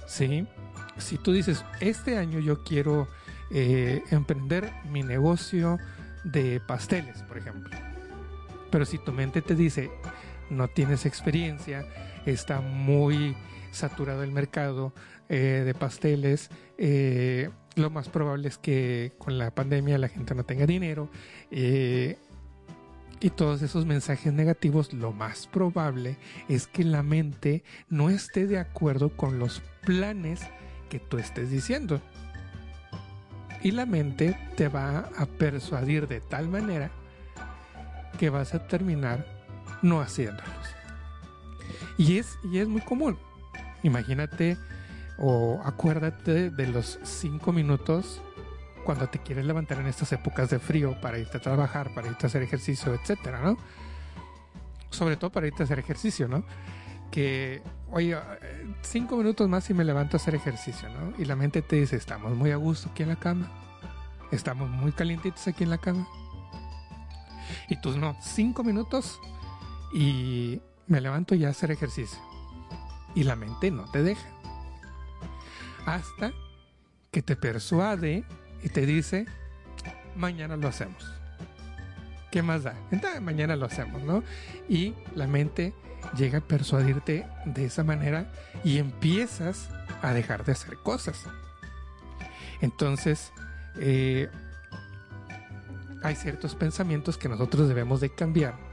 ¿Sí? 0.05 0.49
Si 0.97 1.17
tú 1.17 1.31
dices, 1.31 1.65
este 1.79 2.19
año 2.19 2.41
yo 2.41 2.65
quiero 2.65 3.07
eh, 3.53 4.03
emprender 4.11 4.69
mi 4.91 5.05
negocio 5.05 5.79
de 6.25 6.59
pasteles, 6.59 7.23
por 7.23 7.39
ejemplo. 7.39 7.71
Pero 8.73 8.85
si 8.85 8.99
tu 8.99 9.13
mente 9.13 9.43
te 9.43 9.55
dice, 9.55 9.93
no 10.51 10.67
tienes 10.67 11.07
experiencia, 11.07 11.87
está 12.27 12.61
muy 12.61 13.37
saturado 13.71 14.25
el 14.25 14.33
mercado 14.33 14.93
eh, 15.29 15.63
de 15.65 15.75
pasteles, 15.75 16.51
eh, 16.79 17.51
lo 17.79 17.91
más 17.91 18.09
probable 18.09 18.49
es 18.49 18.59
que 18.59 19.13
con 19.19 19.39
la 19.39 19.51
pandemia 19.51 19.99
la 19.99 20.09
gente 20.09 20.35
no 20.35 20.45
tenga 20.45 20.67
dinero 20.67 21.09
eh, 21.51 22.19
y 23.21 23.31
todos 23.31 23.63
esos 23.63 23.87
mensajes 23.87 24.33
negativos, 24.33 24.93
lo 24.93 25.13
más 25.13 25.47
probable 25.47 26.17
es 26.49 26.67
que 26.67 26.85
la 26.85 27.03
mente 27.03 27.65
no 27.89 28.11
esté 28.11 28.47
de 28.47 28.59
acuerdo 28.59 29.11
con 29.17 29.39
los 29.39 29.61
planes 29.85 30.41
que 30.89 31.01
tú 31.01 31.19
estés 31.19 31.51
diciendo. 31.51 32.01
Y 33.61 33.73
la 33.73 33.87
mente 33.87 34.39
te 34.57 34.69
va 34.69 35.11
a 35.17 35.27
persuadir 35.27 36.07
de 36.07 36.21
tal 36.21 36.49
manera 36.49 36.93
que 38.19 38.31
vas 38.31 38.55
a 38.55 38.69
terminar 38.69 39.27
no 39.83 40.01
haciéndolos. 40.01 40.47
Y 41.97 42.19
es, 42.19 42.39
y 42.45 42.59
es 42.59 42.69
muy 42.69 42.83
común. 42.83 43.19
Imagínate 43.83 44.57
o 45.19 45.61
acuérdate 45.65 46.51
de 46.51 46.67
los 46.69 46.99
cinco 47.03 47.53
minutos 47.53 48.23
cuando 48.85 49.09
te 49.09 49.19
quieres 49.19 49.45
levantar 49.45 49.81
en 49.81 49.87
estas 49.89 50.13
épocas 50.13 50.49
de 50.51 50.59
frío 50.59 50.99
para 51.01 51.19
irte 51.19 51.37
a 51.37 51.41
trabajar, 51.41 51.93
para 51.93 52.09
irte 52.09 52.25
a 52.25 52.29
hacer 52.29 52.43
ejercicio, 52.43 52.95
etcétera, 52.95 53.41
¿no? 53.43 53.59
Sobre 54.91 55.17
todo 55.17 55.31
para 55.31 55.47
irte 55.47 55.63
a 55.63 55.65
hacer 55.65 55.79
ejercicio, 55.79 56.29
¿no? 56.29 56.45
Que, 57.11 57.63
oye, 57.91 58.17
cinco 58.83 59.17
minutos 59.17 59.49
más 59.49 59.69
y 59.69 59.75
me 59.75 59.85
levanto 59.85 60.17
a 60.17 60.19
hacer 60.19 60.35
ejercicio, 60.35 60.89
¿no? 60.89 61.13
Y 61.19 61.25
la 61.25 61.37
mente 61.37 61.63
te 61.63 61.77
dice, 61.77 61.97
estamos 61.97 62.35
muy 62.35 62.53
a 62.53 62.57
gusto 62.57 62.89
aquí 62.91 63.03
en 63.03 63.11
la 63.11 63.17
cama, 63.17 63.51
estamos 64.31 64.71
muy 64.71 64.93
calientitos 64.93 65.47
aquí 65.49 65.65
en 65.65 65.71
la 65.71 65.79
cama. 65.79 66.07
Y 67.69 67.77
tú 67.81 67.99
no, 67.99 68.17
cinco 68.23 68.63
minutos 68.63 69.21
y 69.93 70.61
me 70.87 71.01
levanto 71.01 71.35
ya 71.35 71.49
a 71.49 71.51
hacer 71.51 71.71
ejercicio. 71.71 72.19
Y 73.15 73.25
la 73.25 73.37
mente 73.37 73.71
no 73.71 73.85
te 73.91 74.03
deja 74.03 74.38
hasta 75.95 76.33
que 77.11 77.23
te 77.23 77.37
persuade 77.37 78.25
y 78.63 78.69
te 78.69 78.85
dice, 78.85 79.27
mañana 80.17 80.57
lo 80.57 80.69
hacemos. 80.69 81.11
¿Qué 82.31 82.43
más 82.43 82.63
da? 82.65 82.75
Entonces, 82.91 83.21
mañana 83.23 83.57
lo 83.57 83.67
hacemos, 83.67 84.03
¿no? 84.03 84.23
Y 84.69 84.95
la 85.15 85.27
mente 85.27 85.73
llega 86.17 86.39
a 86.39 86.41
persuadirte 86.43 87.27
de 87.47 87.65
esa 87.65 87.85
manera 87.85 88.31
y 88.65 88.79
empiezas 88.79 89.71
a 90.03 90.13
dejar 90.13 90.45
de 90.45 90.53
hacer 90.53 90.77
cosas. 90.79 91.25
Entonces, 92.61 93.33
eh, 93.81 94.29
hay 96.03 96.15
ciertos 96.17 96.55
pensamientos 96.55 97.17
que 97.17 97.29
nosotros 97.29 97.69
debemos 97.69 98.01
de 98.01 98.15
cambiar 98.15 98.68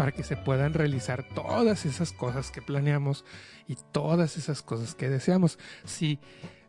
para 0.00 0.12
que 0.12 0.22
se 0.22 0.34
puedan 0.34 0.72
realizar 0.72 1.24
todas 1.34 1.84
esas 1.84 2.10
cosas 2.10 2.50
que 2.50 2.62
planeamos 2.62 3.26
y 3.68 3.76
todas 3.92 4.38
esas 4.38 4.62
cosas 4.62 4.94
que 4.94 5.10
deseamos. 5.10 5.58
Si 5.84 6.18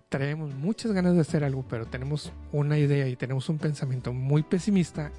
traemos 0.10 0.54
muchas 0.54 0.92
ganas 0.92 1.16
de 1.16 1.22
hacer 1.22 1.46
algo, 1.46 1.66
pero 1.66 1.86
tenemos 1.86 2.34
una 2.52 2.78
idea 2.78 3.08
y 3.08 3.16
tenemos 3.16 3.48
un 3.48 3.58
pensamiento 3.58 4.12
muy 4.12 4.44
pesimista, 4.44 5.14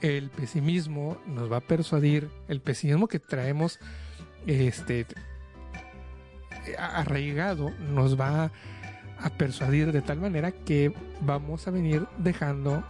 el 0.00 0.30
pesimismo 0.30 1.18
nos 1.26 1.52
va 1.52 1.58
a 1.58 1.60
persuadir, 1.60 2.30
el 2.48 2.62
pesimismo 2.62 3.08
que 3.08 3.18
traemos 3.18 3.78
este 4.46 5.04
arraigado 6.78 7.72
nos 7.92 8.18
va 8.18 8.52
a 9.18 9.30
persuadir 9.36 9.92
de 9.92 10.00
tal 10.00 10.18
manera 10.18 10.50
que 10.50 10.94
vamos 11.20 11.68
a 11.68 11.72
venir 11.72 12.06
dejando 12.16 12.82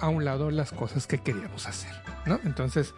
a 0.00 0.08
un 0.08 0.24
lado 0.24 0.50
las 0.50 0.72
cosas 0.72 1.06
que 1.06 1.18
queríamos 1.18 1.66
hacer, 1.66 1.92
¿no? 2.26 2.40
Entonces, 2.44 2.94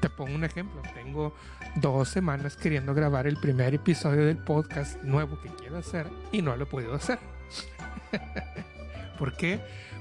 te 0.00 0.08
pongo 0.08 0.34
un 0.34 0.44
ejemplo. 0.44 0.82
Tengo 0.94 1.34
dos 1.76 2.08
semanas 2.08 2.56
queriendo 2.56 2.94
grabar 2.94 3.26
el 3.26 3.36
primer 3.36 3.74
episodio 3.74 4.24
del 4.24 4.38
podcast 4.38 5.02
nuevo 5.02 5.40
que 5.40 5.48
quiero 5.50 5.78
hacer 5.78 6.06
y 6.32 6.42
no 6.42 6.56
lo 6.56 6.64
he 6.64 6.66
podido 6.66 6.94
hacer. 6.94 7.18
¿Por 9.18 9.36
qué? 9.36 9.60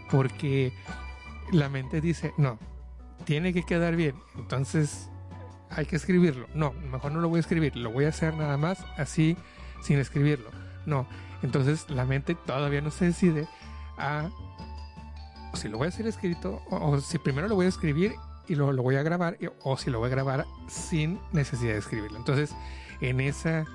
Porque 0.10 0.74
la 1.52 1.70
mente 1.70 2.02
dice, 2.02 2.34
no, 2.38 2.60
tiene 3.26 3.54
que 3.54 3.64
quedar 3.64 3.96
bien. 3.96 4.16
Entonces, 4.36 5.10
hay 5.70 5.86
que 5.86 5.96
escribirlo. 5.96 6.48
No, 6.54 6.72
mejor 6.72 7.12
no 7.12 7.20
lo 7.20 7.30
voy 7.30 7.38
a 7.38 7.42
escribir. 7.42 7.76
Lo 7.76 7.92
voy 7.92 8.06
a 8.06 8.10
hacer 8.10 8.34
nada 8.34 8.58
más 8.58 8.86
así, 8.98 9.38
sin 9.82 10.00
escribirlo. 10.00 10.50
No. 10.86 11.08
Entonces, 11.42 11.90
la 11.90 12.06
mente 12.06 12.36
todavía 12.36 12.82
no 12.82 12.92
se 12.92 13.06
decide 13.06 13.48
a 13.98 14.30
si 15.54 15.68
lo 15.68 15.78
voy 15.78 15.86
a 15.86 15.90
hacer 15.90 16.08
escrito 16.08 16.62
o, 16.70 17.00
si 17.00 17.18
primero 17.18 17.48
lo 17.48 17.56
voy 17.56 17.66
a 17.66 17.70
escribir 17.70 18.14
y 18.48 18.56
luego 18.56 18.72
lo 18.72 18.84
voy 18.84 18.96
a 18.96 19.04
grabar 19.04 19.38
o 19.64 19.78
si 19.78 19.90
lo 19.90 20.00
voy 20.00 20.08
a 20.08 20.12
grabar 20.12 20.46
sin 20.68 21.20
necesidad 21.32 21.74
de 21.74 21.80
escribirlo. 21.80 22.18
Entonces, 22.18 22.56
en 23.02 23.20
esa, 23.20 23.66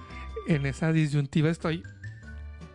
en 0.49 0.67
esa 0.67 0.93
disyuntiva 0.93 1.51
estoy 1.51 1.83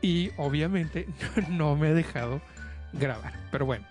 y 0.01 0.31
obviamente 0.37 1.07
no 1.49 1.75
me 1.75 1.89
he 1.89 1.93
dejado 1.93 2.41
grabar. 2.93 3.33
Pero 3.51 3.65
bueno, 3.65 3.85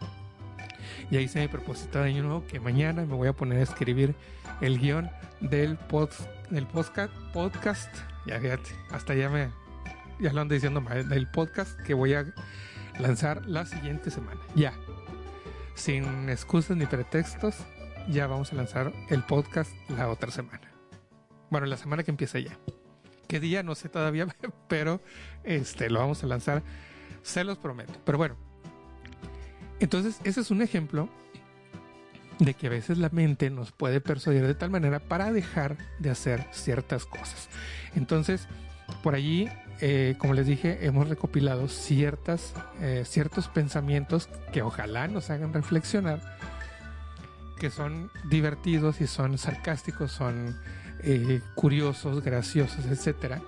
ya 1.10 1.20
hice 1.20 1.40
mi 1.40 1.48
propósito 1.48 2.00
de 2.00 2.10
año 2.10 2.22
nuevo 2.22 2.46
que 2.46 2.60
mañana 2.60 3.04
me 3.04 3.14
voy 3.14 3.28
a 3.28 3.32
poner 3.32 3.58
a 3.58 3.62
escribir 3.62 4.14
el 4.60 4.78
guion 4.78 5.10
del, 5.40 5.76
pod, 5.76 6.10
del 6.50 6.66
podcast, 6.66 7.12
podcast. 7.32 7.94
Ya 8.26 8.40
fíjate, 8.40 8.70
hasta 8.90 9.14
ya 9.14 9.28
me, 9.28 9.50
ya 10.20 10.32
lo 10.32 10.40
ando 10.40 10.54
diciendo 10.54 10.80
mal, 10.80 11.08
del 11.08 11.26
podcast 11.28 11.78
que 11.82 11.94
voy 11.94 12.14
a 12.14 12.26
lanzar 12.98 13.46
la 13.46 13.64
siguiente 13.66 14.10
semana. 14.10 14.40
Ya. 14.54 14.74
Sin 15.78 16.28
excusas 16.28 16.76
ni 16.76 16.86
pretextos, 16.86 17.54
ya 18.08 18.26
vamos 18.26 18.52
a 18.52 18.56
lanzar 18.56 18.92
el 19.10 19.22
podcast 19.22 19.70
la 19.88 20.08
otra 20.08 20.32
semana. 20.32 20.72
Bueno, 21.50 21.68
la 21.68 21.76
semana 21.76 22.02
que 22.02 22.10
empieza 22.10 22.40
ya. 22.40 22.58
¿Qué 23.28 23.38
día? 23.38 23.62
No 23.62 23.76
sé 23.76 23.88
todavía, 23.88 24.26
pero 24.68 25.00
este 25.44 25.88
lo 25.88 26.00
vamos 26.00 26.24
a 26.24 26.26
lanzar, 26.26 26.64
se 27.22 27.44
los 27.44 27.58
prometo. 27.58 27.92
Pero 28.04 28.18
bueno, 28.18 28.36
entonces 29.78 30.20
ese 30.24 30.40
es 30.40 30.50
un 30.50 30.62
ejemplo 30.62 31.08
de 32.40 32.54
que 32.54 32.66
a 32.66 32.70
veces 32.70 32.98
la 32.98 33.10
mente 33.10 33.48
nos 33.48 33.70
puede 33.70 34.00
persuadir 34.00 34.48
de 34.48 34.56
tal 34.56 34.70
manera 34.70 34.98
para 34.98 35.32
dejar 35.32 35.78
de 36.00 36.10
hacer 36.10 36.44
ciertas 36.50 37.06
cosas. 37.06 37.48
Entonces, 37.94 38.48
por 39.04 39.14
allí, 39.14 39.48
eh, 39.80 40.16
como 40.18 40.34
les 40.34 40.46
dije, 40.46 40.86
hemos 40.86 41.08
recopilado 41.08 41.68
ciertas, 41.68 42.54
eh, 42.80 43.04
ciertos 43.06 43.48
pensamientos 43.48 44.28
que 44.52 44.62
ojalá 44.62 45.06
nos 45.06 45.30
hagan 45.30 45.52
reflexionar, 45.52 46.20
que 47.58 47.70
son 47.70 48.10
divertidos 48.24 49.00
y 49.00 49.06
son 49.06 49.38
sarcásticos, 49.38 50.10
son 50.10 50.58
eh, 51.04 51.40
curiosos, 51.54 52.24
graciosos, 52.24 52.86
etcétera, 52.86 53.40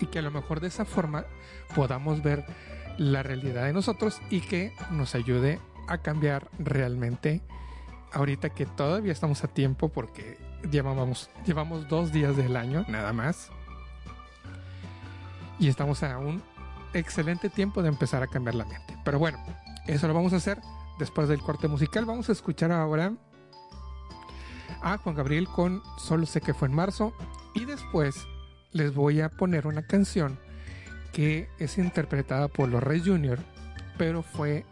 y 0.00 0.06
que 0.06 0.18
a 0.18 0.22
lo 0.22 0.30
mejor 0.30 0.60
de 0.60 0.68
esa 0.68 0.84
forma 0.84 1.24
podamos 1.74 2.22
ver 2.22 2.44
la 2.98 3.22
realidad 3.22 3.64
de 3.64 3.72
nosotros 3.72 4.20
y 4.28 4.40
que 4.40 4.74
nos 4.90 5.14
ayude 5.14 5.60
a 5.88 5.98
cambiar 5.98 6.48
realmente 6.58 7.40
ahorita 8.12 8.50
que 8.50 8.66
todavía 8.66 9.12
estamos 9.12 9.44
a 9.44 9.48
tiempo 9.48 9.88
porque 9.88 10.36
llevamos, 10.70 11.30
llevamos 11.46 11.88
dos 11.88 12.12
días 12.12 12.36
del 12.36 12.56
año 12.56 12.84
nada 12.88 13.12
más 13.12 13.50
y 15.60 15.68
estamos 15.68 16.02
a 16.02 16.18
un 16.18 16.42
excelente 16.94 17.50
tiempo 17.50 17.82
de 17.82 17.88
empezar 17.88 18.22
a 18.22 18.26
cambiar 18.26 18.54
la 18.56 18.64
mente. 18.64 18.96
Pero 19.04 19.18
bueno, 19.18 19.38
eso 19.86 20.08
lo 20.08 20.14
vamos 20.14 20.32
a 20.32 20.36
hacer 20.36 20.58
después 20.98 21.28
del 21.28 21.40
corte 21.40 21.68
musical. 21.68 22.06
Vamos 22.06 22.28
a 22.30 22.32
escuchar 22.32 22.72
ahora 22.72 23.12
a 24.82 24.96
Juan 24.96 25.14
Gabriel 25.14 25.46
con 25.46 25.82
Solo 25.98 26.24
sé 26.24 26.40
que 26.40 26.54
fue 26.54 26.68
en 26.68 26.74
marzo 26.74 27.12
y 27.54 27.66
después 27.66 28.26
les 28.72 28.94
voy 28.94 29.20
a 29.20 29.28
poner 29.28 29.66
una 29.66 29.82
canción 29.82 30.38
que 31.12 31.48
es 31.58 31.76
interpretada 31.76 32.48
por 32.48 32.68
los 32.68 32.82
Reyes 32.82 33.06
Junior, 33.06 33.38
pero 33.98 34.22
fue 34.22 34.64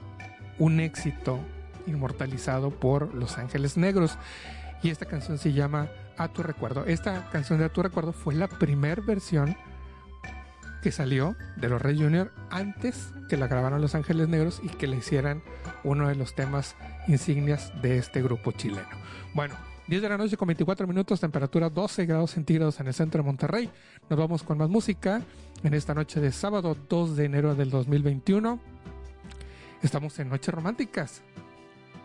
un 0.59 0.81
éxito 0.81 1.39
inmortalizado 1.87 2.71
por 2.71 3.15
Los 3.15 3.37
Ángeles 3.37 3.77
Negros. 3.77 4.17
Y 4.83 4.91
esta 4.91 5.05
canción 5.05 5.37
se 5.37 5.53
llama 5.53 5.89
A 6.17 6.29
tu 6.29 6.43
recuerdo. 6.43 6.87
Esta 6.87 7.29
canción 7.31 7.59
de 7.59 7.67
A 7.67 7.73
tu 7.73 7.83
recuerdo 7.83 8.13
fue 8.13 8.35
la 8.35 8.49
primera 8.49 9.03
versión 9.03 9.57
que 10.83 10.93
salió 10.93 11.37
de 11.57 11.69
los 11.69 11.81
Reyes 11.81 12.03
Junior 12.03 12.33
antes 12.51 13.13
que 13.29 13.37
la 13.37 13.47
grabaran 13.47 13.81
Los 13.81 13.95
Ángeles 13.95 14.29
Negros 14.29 14.61
y 14.63 14.69
que 14.69 14.87
le 14.87 14.97
hicieran 14.97 15.43
uno 15.85 16.09
de 16.09 16.15
los 16.15 16.35
temas 16.35 16.77
insignias 17.07 17.73
de 17.83 17.99
este 17.99 18.23
grupo 18.23 18.53
chileno. 18.53 18.89
Bueno, 19.35 19.55
10 19.89 20.03
de 20.03 20.09
la 20.09 20.19
noche 20.19 20.37
con 20.37 20.49
24 20.49 20.87
minutos, 20.87 21.21
temperatura 21.21 21.71
12 21.71 22.07
grados 22.07 22.33
centígrados 22.33 22.79
en 22.81 22.89
el 22.89 22.95
centro 22.95 23.23
de 23.23 23.27
Monterrey. 23.27 23.71
Nos 24.11 24.19
vamos 24.19 24.43
con 24.43 24.59
más 24.59 24.69
música 24.69 25.23
en 25.63 25.75
esta 25.75 25.95
noche 25.95 26.21
de 26.21 26.31
sábado 26.31 26.77
2 26.89 27.17
de 27.17 27.25
enero 27.25 27.55
del 27.55 27.71
2021. 27.71 28.61
Estamos 29.83 30.19
en 30.19 30.29
Noches 30.29 30.55
Románticas. 30.55 31.23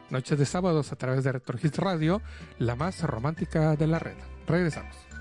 Noches 0.09 0.37
de 0.37 0.45
sábados 0.45 0.91
a 0.91 0.95
través 0.95 1.23
de 1.23 1.31
Retro 1.31 1.57
Hits 1.61 1.77
Radio, 1.77 2.21
la 2.59 2.75
más 2.75 3.01
romántica 3.01 3.75
de 3.75 3.87
la 3.87 3.99
red. 3.99 4.15
Regresamos. 4.47 5.12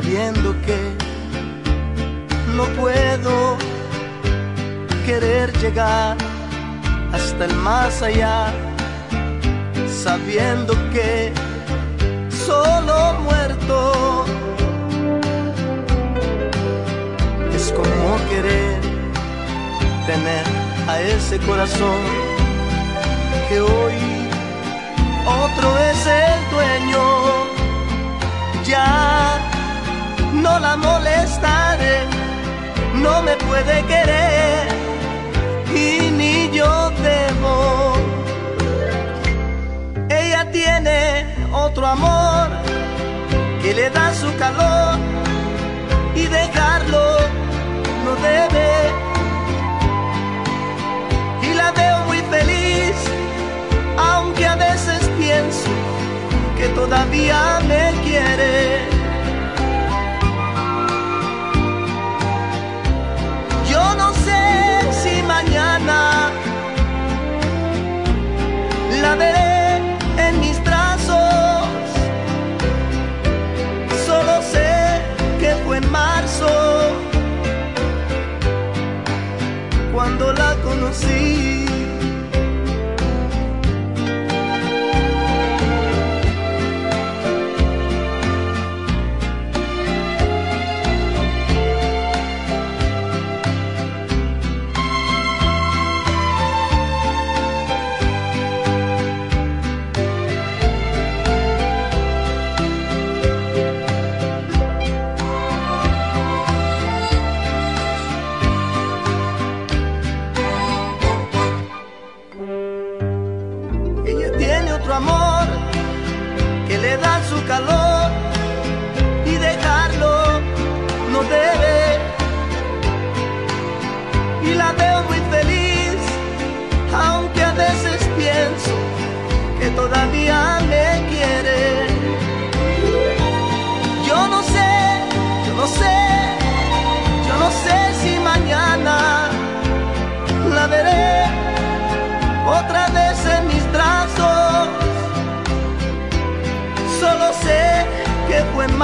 Sabiendo 0.00 0.52
que 0.66 0.80
no 2.56 2.64
puedo 2.80 3.56
querer 5.06 5.56
llegar 5.62 6.16
hasta 7.12 7.44
el 7.44 7.54
más 7.68 8.02
allá, 8.02 8.52
sabiendo 10.02 10.72
que 10.92 11.32
solo 12.44 12.96
muerto 13.22 14.24
es 17.54 17.72
como 17.78 18.08
querer 18.30 18.80
tener 20.08 20.44
a 20.88 21.00
ese 21.02 21.38
corazón 21.38 22.00
que 23.48 23.60
hoy 23.60 23.98
otro 25.44 25.78
es 25.78 26.06
el 26.24 26.40
dueño. 26.50 27.04
Ya 28.64 29.53
no 30.44 30.58
la 30.58 30.76
molestaré, 30.76 31.96
no 33.04 33.22
me 33.22 33.34
puede 33.48 33.76
querer 33.92 34.64
y 35.84 36.10
ni 36.18 36.50
yo 36.58 36.90
debo. 37.08 37.94
Ella 40.22 40.42
tiene 40.52 40.98
otro 41.50 41.86
amor 41.86 42.46
que 43.62 43.72
le 43.78 43.88
da 43.88 44.06
su 44.22 44.30
calor 44.36 44.98
y 46.14 46.24
dejarlo 46.26 47.04
no 48.04 48.12
debe. 48.28 48.70
Y 51.48 51.54
la 51.60 51.68
veo 51.72 51.98
muy 52.08 52.20
feliz 52.34 52.96
aunque 53.96 54.44
a 54.46 54.56
veces 54.56 55.00
pienso 55.18 55.70
que 56.58 56.66
todavía 56.80 57.60
me 57.70 57.82
quiere. 58.04 58.93
La 69.02 69.14
veré 69.16 69.82
en 70.18 70.40
mis 70.40 70.58
brazos, 70.64 71.66
solo 74.06 74.42
sé 74.42 75.02
que 75.38 75.54
fue 75.64 75.78
en 75.78 75.90
marzo. 75.90 76.48
Cuando 79.92 80.32
la 80.32 80.56
conocí. 80.64 81.63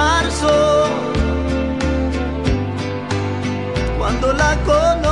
Marzo 0.01 0.53
cuando 3.99 4.33
la 4.33 4.51
conocí. 4.65 5.10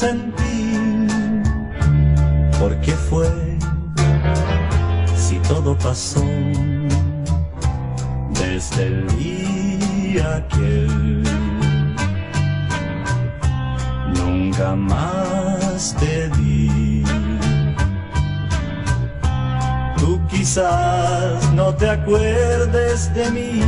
Sentí 0.00 1.06
porque 2.58 2.92
fue 2.92 3.28
si 5.14 5.36
todo 5.40 5.76
pasó 5.76 6.24
desde 8.40 8.86
el 8.86 9.06
día 9.18 10.46
que 10.54 10.86
nunca 14.18 14.74
más 14.74 15.94
te 16.00 16.30
vi. 16.38 17.04
Tú 19.98 20.18
quizás 20.30 21.52
no 21.52 21.74
te 21.74 21.90
acuerdes 21.90 23.12
de 23.12 23.30
mí, 23.32 23.60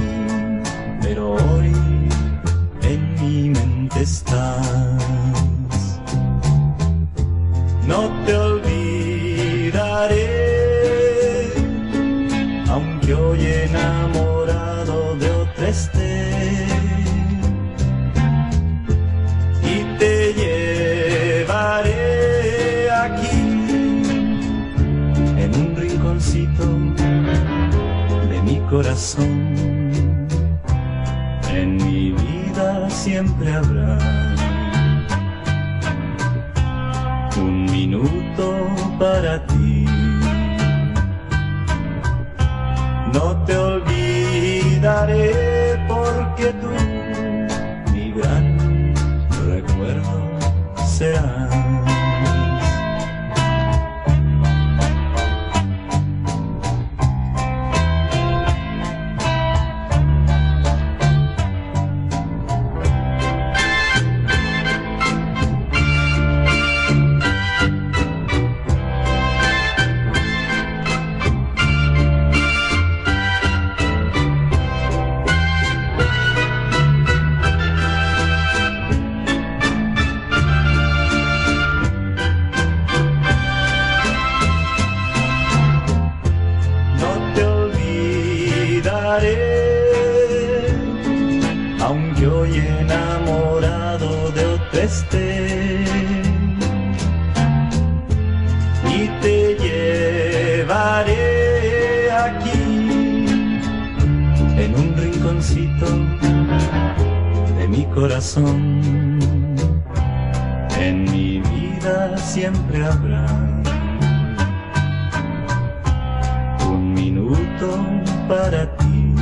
para 118.33 118.63
ti. 118.79 119.15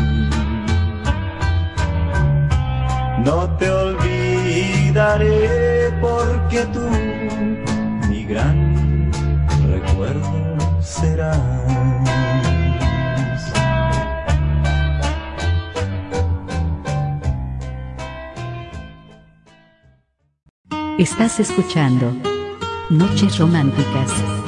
No 3.27 3.39
te 3.59 3.69
olvidaré 3.69 5.39
porque 6.01 6.61
tú, 6.75 6.87
mi 8.09 8.25
gran 8.25 9.11
recuerdo 9.75 10.31
serás. 10.81 11.39
Estás 20.99 21.41
escuchando 21.41 22.13
Noches 22.91 23.39
Románticas. 23.39 24.40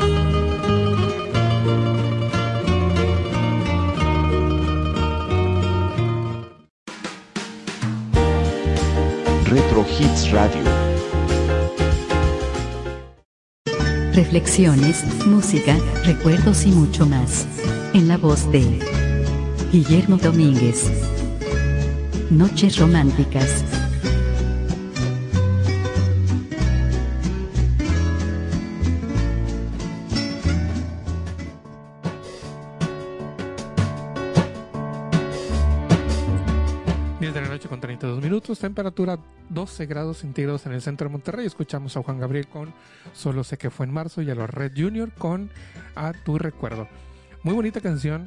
Hits 9.84 10.30
Radio. 10.30 10.62
Reflexiones, 14.14 15.04
música, 15.26 15.76
recuerdos 16.04 16.66
y 16.66 16.70
mucho 16.70 17.06
más. 17.06 17.46
En 17.94 18.08
la 18.08 18.16
voz 18.16 18.50
de 18.52 18.78
Guillermo 19.72 20.16
Domínguez. 20.16 20.90
Noches 22.30 22.78
Románticas. 22.78 23.81
Temperatura 38.58 39.18
12 39.48 39.86
grados 39.86 40.18
centígrados 40.18 40.66
en 40.66 40.72
el 40.72 40.82
centro 40.82 41.08
de 41.08 41.12
Monterrey. 41.12 41.46
Escuchamos 41.46 41.96
a 41.96 42.02
Juan 42.02 42.18
Gabriel 42.18 42.46
con 42.48 42.72
Solo 43.12 43.44
sé 43.44 43.58
que 43.58 43.70
fue 43.70 43.86
en 43.86 43.92
marzo 43.92 44.22
y 44.22 44.30
a 44.30 44.34
los 44.34 44.48
Red 44.48 44.72
Junior 44.76 45.12
con 45.12 45.50
A 45.94 46.12
tu 46.12 46.38
recuerdo. 46.38 46.88
Muy 47.42 47.54
bonita 47.54 47.80
canción 47.80 48.26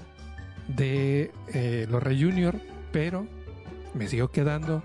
de 0.68 1.32
eh, 1.54 1.88
los 1.90 2.02
Red 2.02 2.20
Junior, 2.20 2.56
pero 2.92 3.28
me 3.94 4.08
siguió 4.08 4.32
quedando 4.32 4.84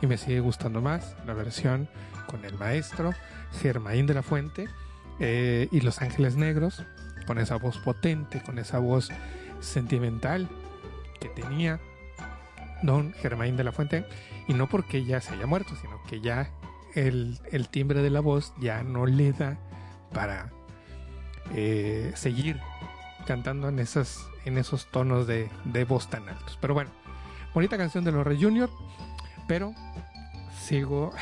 y 0.00 0.06
me 0.06 0.16
sigue 0.16 0.40
gustando 0.40 0.80
más 0.80 1.16
la 1.26 1.34
versión 1.34 1.88
con 2.26 2.44
el 2.44 2.54
maestro 2.54 3.12
Germain 3.60 4.06
de 4.06 4.14
la 4.14 4.22
Fuente 4.22 4.68
eh, 5.18 5.68
y 5.72 5.80
Los 5.80 6.00
Ángeles 6.00 6.36
Negros, 6.36 6.84
con 7.26 7.38
esa 7.38 7.56
voz 7.56 7.78
potente, 7.78 8.42
con 8.42 8.58
esa 8.58 8.78
voz 8.78 9.10
sentimental 9.60 10.48
que 11.20 11.28
tenía 11.28 11.80
don 12.82 13.12
Germain 13.14 13.56
de 13.56 13.64
la 13.64 13.72
Fuente, 13.72 14.06
y 14.48 14.54
no 14.54 14.68
porque 14.68 15.04
ya 15.04 15.20
se 15.20 15.34
haya 15.34 15.46
muerto, 15.46 15.76
sino 15.80 16.02
que 16.04 16.20
ya 16.20 16.50
el, 16.94 17.38
el 17.52 17.68
timbre 17.68 18.02
de 18.02 18.10
la 18.10 18.20
voz 18.20 18.52
ya 18.58 18.82
no 18.82 19.06
le 19.06 19.32
da 19.32 19.58
para 20.12 20.50
eh, 21.54 22.12
seguir 22.16 22.58
cantando 23.26 23.68
en, 23.68 23.78
esas, 23.78 24.26
en 24.46 24.58
esos 24.58 24.90
tonos 24.90 25.26
de, 25.26 25.50
de 25.64 25.84
voz 25.84 26.08
tan 26.08 26.28
altos. 26.28 26.58
Pero 26.60 26.74
bueno, 26.74 26.90
bonita 27.54 27.76
canción 27.76 28.04
de 28.04 28.12
los 28.12 28.26
Rey 28.26 28.42
Junior, 28.42 28.70
pero 29.46 29.74
sigo, 30.58 31.12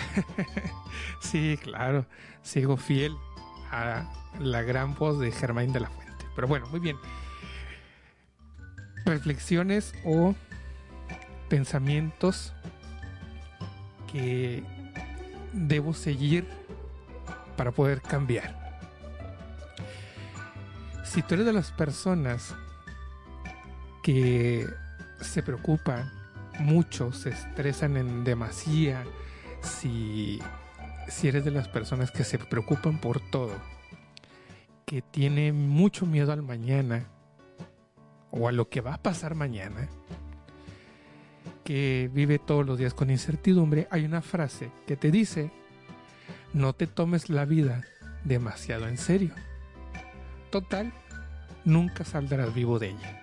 sí, 1.20 1.58
claro, 1.62 2.06
sigo 2.42 2.76
fiel 2.76 3.16
a 3.72 4.08
la 4.38 4.62
gran 4.62 4.94
voz 4.94 5.18
de 5.18 5.32
Germain 5.32 5.72
de 5.72 5.80
la 5.80 5.90
Fuente. 5.90 6.24
Pero 6.34 6.46
bueno, 6.46 6.66
muy 6.68 6.80
bien. 6.80 6.96
Reflexiones 9.04 9.94
o 10.04 10.34
pensamientos 11.48 12.52
debo 15.52 15.94
seguir 15.94 16.46
para 17.56 17.72
poder 17.72 18.00
cambiar. 18.02 18.80
Si 21.04 21.22
tú 21.22 21.34
eres 21.34 21.46
de 21.46 21.52
las 21.52 21.70
personas 21.72 22.54
que 24.02 24.66
se 25.20 25.42
preocupan 25.42 26.12
mucho, 26.58 27.12
se 27.12 27.30
estresan 27.30 27.96
en 27.96 28.24
demasía, 28.24 29.04
si, 29.62 30.40
si 31.08 31.28
eres 31.28 31.44
de 31.44 31.50
las 31.50 31.68
personas 31.68 32.10
que 32.10 32.24
se 32.24 32.38
preocupan 32.38 33.00
por 33.00 33.20
todo, 33.30 33.54
que 34.84 35.02
tiene 35.02 35.52
mucho 35.52 36.06
miedo 36.06 36.32
al 36.32 36.42
mañana 36.42 37.06
o 38.30 38.48
a 38.48 38.52
lo 38.52 38.68
que 38.68 38.80
va 38.80 38.94
a 38.94 39.02
pasar 39.02 39.34
mañana, 39.34 39.88
que 41.66 42.08
vive 42.14 42.38
todos 42.38 42.64
los 42.64 42.78
días 42.78 42.94
con 42.94 43.10
incertidumbre, 43.10 43.88
hay 43.90 44.04
una 44.04 44.22
frase 44.22 44.70
que 44.86 44.96
te 44.96 45.10
dice, 45.10 45.50
no 46.52 46.72
te 46.74 46.86
tomes 46.86 47.28
la 47.28 47.44
vida 47.44 47.82
demasiado 48.22 48.86
en 48.86 48.96
serio. 48.96 49.34
Total, 50.50 50.92
nunca 51.64 52.04
saldrás 52.04 52.54
vivo 52.54 52.78
de 52.78 52.90
ella. 52.90 53.20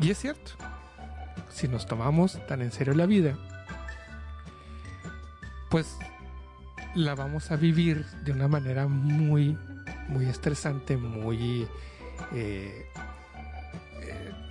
Y 0.00 0.10
es 0.10 0.18
cierto, 0.18 0.52
si 1.50 1.68
nos 1.68 1.86
tomamos 1.86 2.40
tan 2.46 2.62
en 2.62 2.72
serio 2.72 2.94
la 2.94 3.04
vida, 3.04 3.36
pues 5.68 5.98
la 6.94 7.14
vamos 7.14 7.50
a 7.50 7.56
vivir 7.56 8.06
de 8.24 8.32
una 8.32 8.48
manera 8.48 8.86
muy, 8.88 9.54
muy 10.08 10.24
estresante, 10.24 10.96
muy 10.96 11.68
eh, 12.32 12.86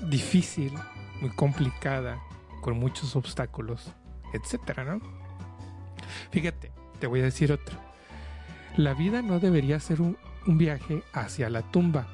difícil, 0.10 0.74
muy 1.22 1.30
complicada, 1.32 2.20
con 2.62 2.78
muchos 2.78 3.16
obstáculos, 3.16 3.92
etcétera, 4.34 4.84
¿no? 4.84 5.00
Fíjate, 6.32 6.72
te 7.00 7.08
voy 7.08 7.22
a 7.22 7.26
decir 7.26 7.52
otro. 7.52 7.78
La 8.78 8.94
vida 8.94 9.22
no 9.22 9.40
debería 9.40 9.80
ser 9.80 10.02
un, 10.02 10.18
un 10.48 10.58
viaje 10.58 11.04
hacia 11.14 11.50
la 11.50 11.62
tumba, 11.62 12.08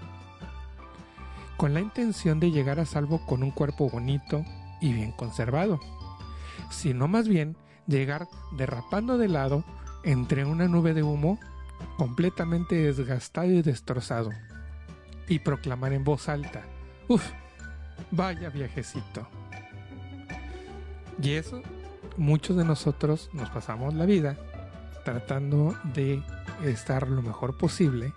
con 1.57 1.73
la 1.73 1.79
intención 1.79 2.39
de 2.39 2.51
llegar 2.51 2.79
a 2.79 2.85
salvo 2.85 3.25
con 3.25 3.43
un 3.43 3.51
cuerpo 3.51 3.89
bonito 3.89 4.43
y 4.81 4.93
bien 4.93 5.11
conservado, 5.11 5.79
sino 6.69 7.07
más 7.07 7.27
bien 7.27 7.55
llegar 7.87 8.27
derrapando 8.51 9.17
de 9.17 9.27
lado 9.27 9.63
entre 10.03 10.45
una 10.45 10.67
nube 10.67 10.93
de 10.93 11.03
humo 11.03 11.39
completamente 11.97 12.75
desgastado 12.75 13.51
y 13.51 13.61
destrozado, 13.61 14.31
y 15.27 15.39
proclamar 15.39 15.93
en 15.93 16.03
voz 16.03 16.29
alta, 16.29 16.63
uff, 17.07 17.31
vaya 18.09 18.49
viajecito. 18.49 19.27
Y 21.21 21.33
eso, 21.33 21.61
muchos 22.17 22.57
de 22.57 22.65
nosotros 22.65 23.29
nos 23.33 23.49
pasamos 23.49 23.93
la 23.93 24.05
vida 24.05 24.37
tratando 25.03 25.75
de 25.93 26.23
estar 26.63 27.07
lo 27.07 27.21
mejor 27.21 27.57
posible 27.57 28.13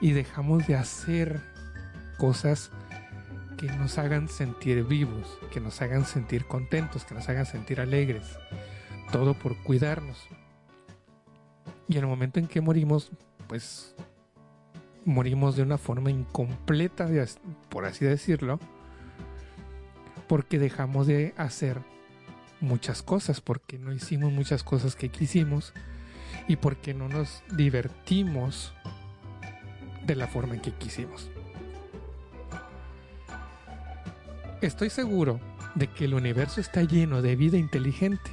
y 0.00 0.12
dejamos 0.12 0.66
de 0.66 0.76
hacer 0.76 1.40
cosas 2.18 2.70
que 3.56 3.66
nos 3.66 3.98
hagan 3.98 4.28
sentir 4.28 4.84
vivos, 4.84 5.38
que 5.52 5.60
nos 5.60 5.80
hagan 5.80 6.04
sentir 6.04 6.46
contentos, 6.46 7.04
que 7.04 7.14
nos 7.14 7.28
hagan 7.28 7.46
sentir 7.46 7.80
alegres. 7.80 8.38
Todo 9.12 9.34
por 9.34 9.56
cuidarnos. 9.62 10.26
Y 11.88 11.96
en 11.96 12.04
el 12.04 12.06
momento 12.08 12.38
en 12.40 12.46
que 12.46 12.60
morimos, 12.60 13.10
pues 13.46 13.94
morimos 15.04 15.56
de 15.56 15.62
una 15.62 15.78
forma 15.78 16.10
incompleta, 16.10 17.08
por 17.68 17.84
así 17.84 18.04
decirlo, 18.04 18.58
porque 20.28 20.58
dejamos 20.58 21.06
de 21.06 21.34
hacer 21.36 21.80
muchas 22.60 23.02
cosas, 23.02 23.40
porque 23.40 23.78
no 23.78 23.92
hicimos 23.92 24.32
muchas 24.32 24.62
cosas 24.62 24.96
que 24.96 25.08
quisimos 25.10 25.72
y 26.48 26.56
porque 26.56 26.94
no 26.94 27.08
nos 27.08 27.42
divertimos 27.56 28.72
de 30.04 30.16
la 30.16 30.26
forma 30.26 30.54
en 30.54 30.60
que 30.60 30.72
quisimos. 30.72 31.30
Estoy 34.60 34.90
seguro 34.90 35.40
de 35.74 35.88
que 35.88 36.06
el 36.06 36.14
universo 36.14 36.60
está 36.60 36.82
lleno 36.82 37.22
de 37.22 37.36
vida 37.36 37.58
inteligente. 37.58 38.30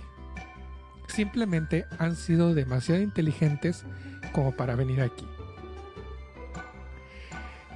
Simplemente 1.08 1.86
han 2.00 2.16
sido 2.16 2.54
demasiado 2.54 3.02
inteligentes 3.02 3.84
como 4.32 4.56
para 4.56 4.76
venir 4.76 5.02
aquí. 5.02 5.28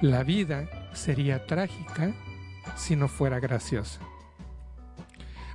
La 0.00 0.22
vida 0.24 0.68
sería 0.94 1.46
trágica 1.46 2.14
si 2.74 2.96
no 2.96 3.08
fuera 3.08 3.40
graciosa. 3.40 4.00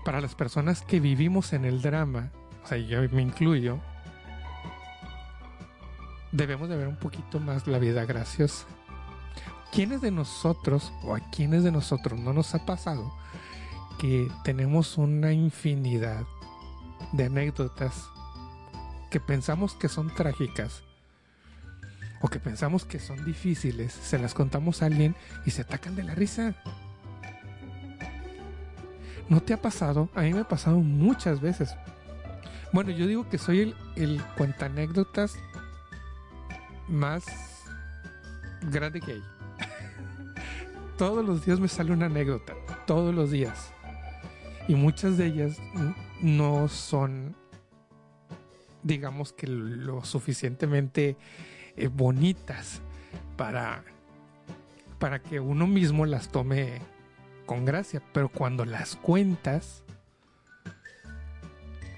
Para 0.05 0.21
las 0.21 0.35
personas 0.35 0.81
que 0.81 0.99
vivimos 0.99 1.53
en 1.53 1.65
el 1.65 1.81
drama, 1.81 2.31
o 2.63 2.67
sea, 2.67 2.77
yo 2.77 3.01
me 3.11 3.21
incluyo, 3.21 3.79
debemos 6.31 6.69
de 6.69 6.77
ver 6.77 6.87
un 6.87 6.97
poquito 6.97 7.39
más 7.39 7.67
la 7.67 7.79
vida 7.79 8.05
graciosa. 8.05 8.65
¿Quiénes 9.71 10.01
de 10.01 10.11
nosotros 10.11 10.91
o 11.03 11.15
a 11.15 11.19
quiénes 11.19 11.63
de 11.63 11.71
nosotros 11.71 12.19
no 12.19 12.33
nos 12.33 12.53
ha 12.55 12.65
pasado 12.65 13.13
que 13.99 14.29
tenemos 14.43 14.97
una 14.97 15.31
infinidad 15.31 16.25
de 17.13 17.25
anécdotas 17.25 18.09
que 19.09 19.19
pensamos 19.19 19.73
que 19.75 19.87
son 19.87 20.13
trágicas 20.13 20.83
o 22.21 22.27
que 22.27 22.39
pensamos 22.39 22.85
que 22.85 22.99
son 22.99 23.23
difíciles, 23.25 23.93
se 23.93 24.19
las 24.19 24.33
contamos 24.33 24.81
a 24.81 24.87
alguien 24.87 25.15
y 25.45 25.51
se 25.51 25.61
atacan 25.61 25.95
de 25.95 26.03
la 26.03 26.15
risa? 26.15 26.55
¿No 29.31 29.41
te 29.41 29.53
ha 29.53 29.61
pasado? 29.61 30.09
A 30.13 30.23
mí 30.23 30.33
me 30.33 30.41
ha 30.41 30.47
pasado 30.47 30.79
muchas 30.79 31.39
veces. 31.39 31.73
Bueno, 32.73 32.91
yo 32.91 33.07
digo 33.07 33.29
que 33.29 33.37
soy 33.37 33.61
el, 33.61 33.75
el 33.95 34.21
cuentanécdotas 34.37 35.37
más 36.89 37.23
grande 38.69 38.99
que 38.99 39.13
hay 39.13 39.23
todos 40.97 41.23
los 41.23 41.45
días 41.45 41.61
me 41.61 41.69
sale 41.69 41.93
una 41.93 42.07
anécdota, 42.07 42.55
todos 42.85 43.15
los 43.15 43.31
días. 43.31 43.71
Y 44.67 44.75
muchas 44.75 45.17
de 45.17 45.27
ellas 45.27 45.57
no 46.21 46.67
son, 46.67 47.33
digamos 48.83 49.31
que 49.31 49.47
lo 49.47 50.03
suficientemente 50.03 51.15
eh, 51.77 51.87
bonitas 51.87 52.81
para, 53.37 53.85
para 54.99 55.21
que 55.21 55.39
uno 55.39 55.67
mismo 55.67 56.05
las 56.05 56.27
tome 56.33 56.81
con 57.51 57.65
gracia. 57.65 58.01
Pero 58.13 58.29
cuando 58.29 58.63
las 58.63 58.95
cuentas, 58.95 59.83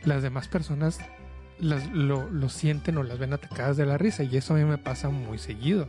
las 0.04 0.24
demás 0.24 0.48
personas 0.48 1.00
lo, 1.60 2.28
lo 2.32 2.50
sienten 2.50 2.98
o 2.98 3.04
las 3.04 3.20
ven 3.20 3.34
atacadas 3.34 3.78
de 3.78 3.86
la 3.86 4.00
risa. 4.00 4.24
Y 4.24 4.36
eso 4.36 4.56
a 4.56 4.58
mí 4.58 4.64
me 4.64 4.80
pasa 4.80 5.10
muy 5.10 5.38
seguido. 5.38 5.88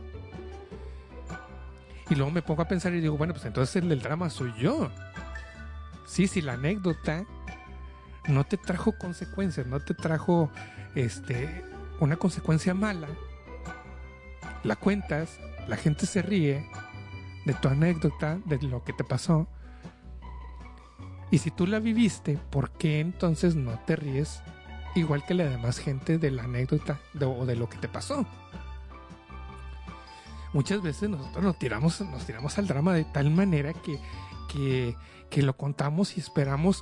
Y 2.11 2.13
luego 2.13 2.29
me 2.29 2.43
pongo 2.43 2.61
a 2.61 2.67
pensar 2.67 2.93
y 2.93 3.01
digo, 3.01 3.17
bueno, 3.17 3.33
pues 3.33 3.43
entonces 3.45 3.77
el 3.77 3.89
del 3.89 4.03
drama 4.03 4.29
soy 4.29 4.53
yo. 4.53 4.91
Sí, 6.05 6.27
sí, 6.27 6.43
la 6.43 6.53
anécdota 6.53 7.25
no 8.27 8.43
te 8.43 8.57
trajo 8.57 8.95
consecuencias, 8.99 9.65
no 9.65 9.79
te 9.79 9.95
trajo 9.95 10.51
este 10.93 11.65
una 11.99 12.17
consecuencia 12.17 12.75
mala. 12.75 13.07
La 14.63 14.75
cuentas, 14.75 15.39
la 15.67 15.75
gente 15.75 16.05
se 16.05 16.21
ríe 16.21 16.69
de 17.45 17.53
tu 17.55 17.67
anécdota, 17.67 18.37
de 18.45 18.61
lo 18.61 18.83
que 18.83 18.93
te 18.93 19.03
pasó. 19.03 19.47
Y 21.31 21.39
si 21.39 21.51
tú 21.51 21.67
la 21.67 21.79
viviste, 21.79 22.37
¿por 22.49 22.71
qué 22.71 22.99
entonces 22.99 23.55
no 23.55 23.79
te 23.85 23.95
ríes 23.95 24.41
igual 24.95 25.25
que 25.25 25.33
la 25.33 25.45
demás 25.45 25.79
gente 25.79 26.17
de 26.17 26.31
la 26.31 26.43
anécdota 26.43 26.99
o 27.19 27.45
de 27.45 27.55
lo 27.55 27.67
que 27.69 27.77
te 27.77 27.87
pasó? 27.87 28.25
muchas 30.55 30.81
veces 30.81 31.09
nosotros 31.09 31.43
nos 31.43 31.59
tiramos, 31.59 31.99
nos 31.99 32.25
tiramos 32.25 32.57
al 32.57 32.65
drama 32.65 32.93
de 32.93 33.03
tal 33.03 33.29
manera 33.29 33.73
que, 33.73 33.99
que, 35.29 35.43
lo 35.43 35.57
contamos 35.57 36.15
y 36.15 36.21
esperamos 36.21 36.81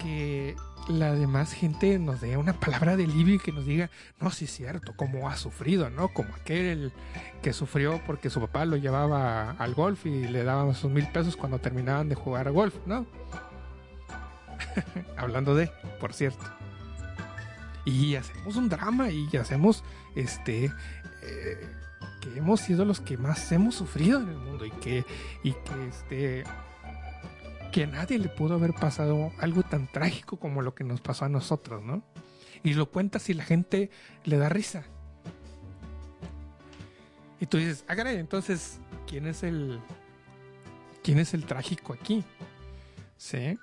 que 0.00 0.56
la 0.88 1.14
demás 1.14 1.52
gente 1.52 1.96
nos 2.00 2.20
dé 2.20 2.36
una 2.36 2.58
palabra 2.60 2.96
de 2.96 3.04
alivio 3.04 3.36
y 3.36 3.38
que 3.38 3.52
nos 3.52 3.66
diga, 3.66 3.88
no, 4.20 4.30
sí 4.30 4.46
es 4.46 4.50
cierto, 4.50 4.94
cómo 4.96 5.28
ha 5.28 5.36
sufrido, 5.36 5.90
¿no? 5.90 6.08
Como 6.08 6.34
aquel 6.34 6.92
que 7.40 7.52
sufrió 7.52 8.02
porque 8.04 8.30
su 8.30 8.40
papá 8.40 8.64
lo 8.64 8.76
llevaba 8.76 9.52
al 9.52 9.74
golf 9.74 10.06
y 10.06 10.26
le 10.26 10.42
daban 10.42 10.74
sus 10.74 10.90
mil 10.90 11.06
pesos 11.06 11.36
cuando 11.36 11.60
terminaban 11.60 12.08
de 12.08 12.16
jugar 12.16 12.48
a 12.48 12.50
golf, 12.50 12.74
¿no? 12.84 13.06
Hablando 15.16 15.54
de, 15.54 15.70
por 16.00 16.12
cierto. 16.12 16.44
Y 17.84 18.14
hacemos 18.14 18.56
un 18.56 18.68
drama 18.68 19.10
y 19.10 19.28
hacemos, 19.36 19.84
este, 20.14 20.72
eh, 21.22 21.68
que 22.20 22.38
hemos 22.38 22.60
sido 22.60 22.84
los 22.84 23.00
que 23.00 23.16
más 23.16 23.50
hemos 23.52 23.74
sufrido 23.74 24.20
en 24.20 24.28
el 24.28 24.36
mundo 24.36 24.64
y 24.64 24.70
que, 24.70 25.04
y 25.42 25.52
que, 25.52 25.88
este, 25.88 26.44
que 27.72 27.84
a 27.84 27.86
nadie 27.86 28.18
le 28.18 28.28
pudo 28.28 28.54
haber 28.54 28.72
pasado 28.72 29.32
algo 29.38 29.62
tan 29.62 29.86
trágico 29.90 30.38
como 30.38 30.62
lo 30.62 30.74
que 30.74 30.84
nos 30.84 31.00
pasó 31.00 31.24
a 31.24 31.28
nosotros, 31.28 31.82
¿no? 31.82 32.02
Y 32.62 32.74
lo 32.74 32.90
cuentas 32.90 33.28
y 33.28 33.34
la 33.34 33.44
gente 33.44 33.90
le 34.24 34.38
da 34.38 34.48
risa. 34.48 34.84
Y 37.40 37.46
tú 37.46 37.58
dices, 37.58 37.84
ah, 37.88 37.96
caray, 37.96 38.16
entonces, 38.16 38.78
¿quién 39.06 39.26
es 39.26 39.42
el. 39.42 39.80
¿Quién 41.02 41.18
es 41.18 41.34
el 41.34 41.44
trágico 41.44 41.92
aquí? 41.92 42.24
¿Sí? 43.18 43.58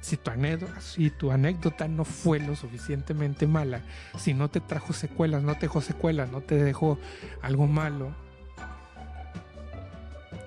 Si 0.00 0.16
tu, 0.16 0.30
anécdota, 0.30 0.80
si 0.80 1.10
tu 1.10 1.30
anécdota 1.30 1.86
no 1.86 2.04
fue 2.04 2.40
lo 2.40 2.56
suficientemente 2.56 3.46
mala, 3.46 3.82
si 4.18 4.32
no 4.32 4.48
te 4.48 4.60
trajo 4.60 4.92
secuelas, 4.92 5.42
no 5.42 5.54
te 5.54 5.62
dejó 5.62 5.80
secuelas, 5.82 6.30
no 6.30 6.40
te 6.40 6.56
dejó 6.56 6.98
algo 7.42 7.66
malo, 7.66 8.14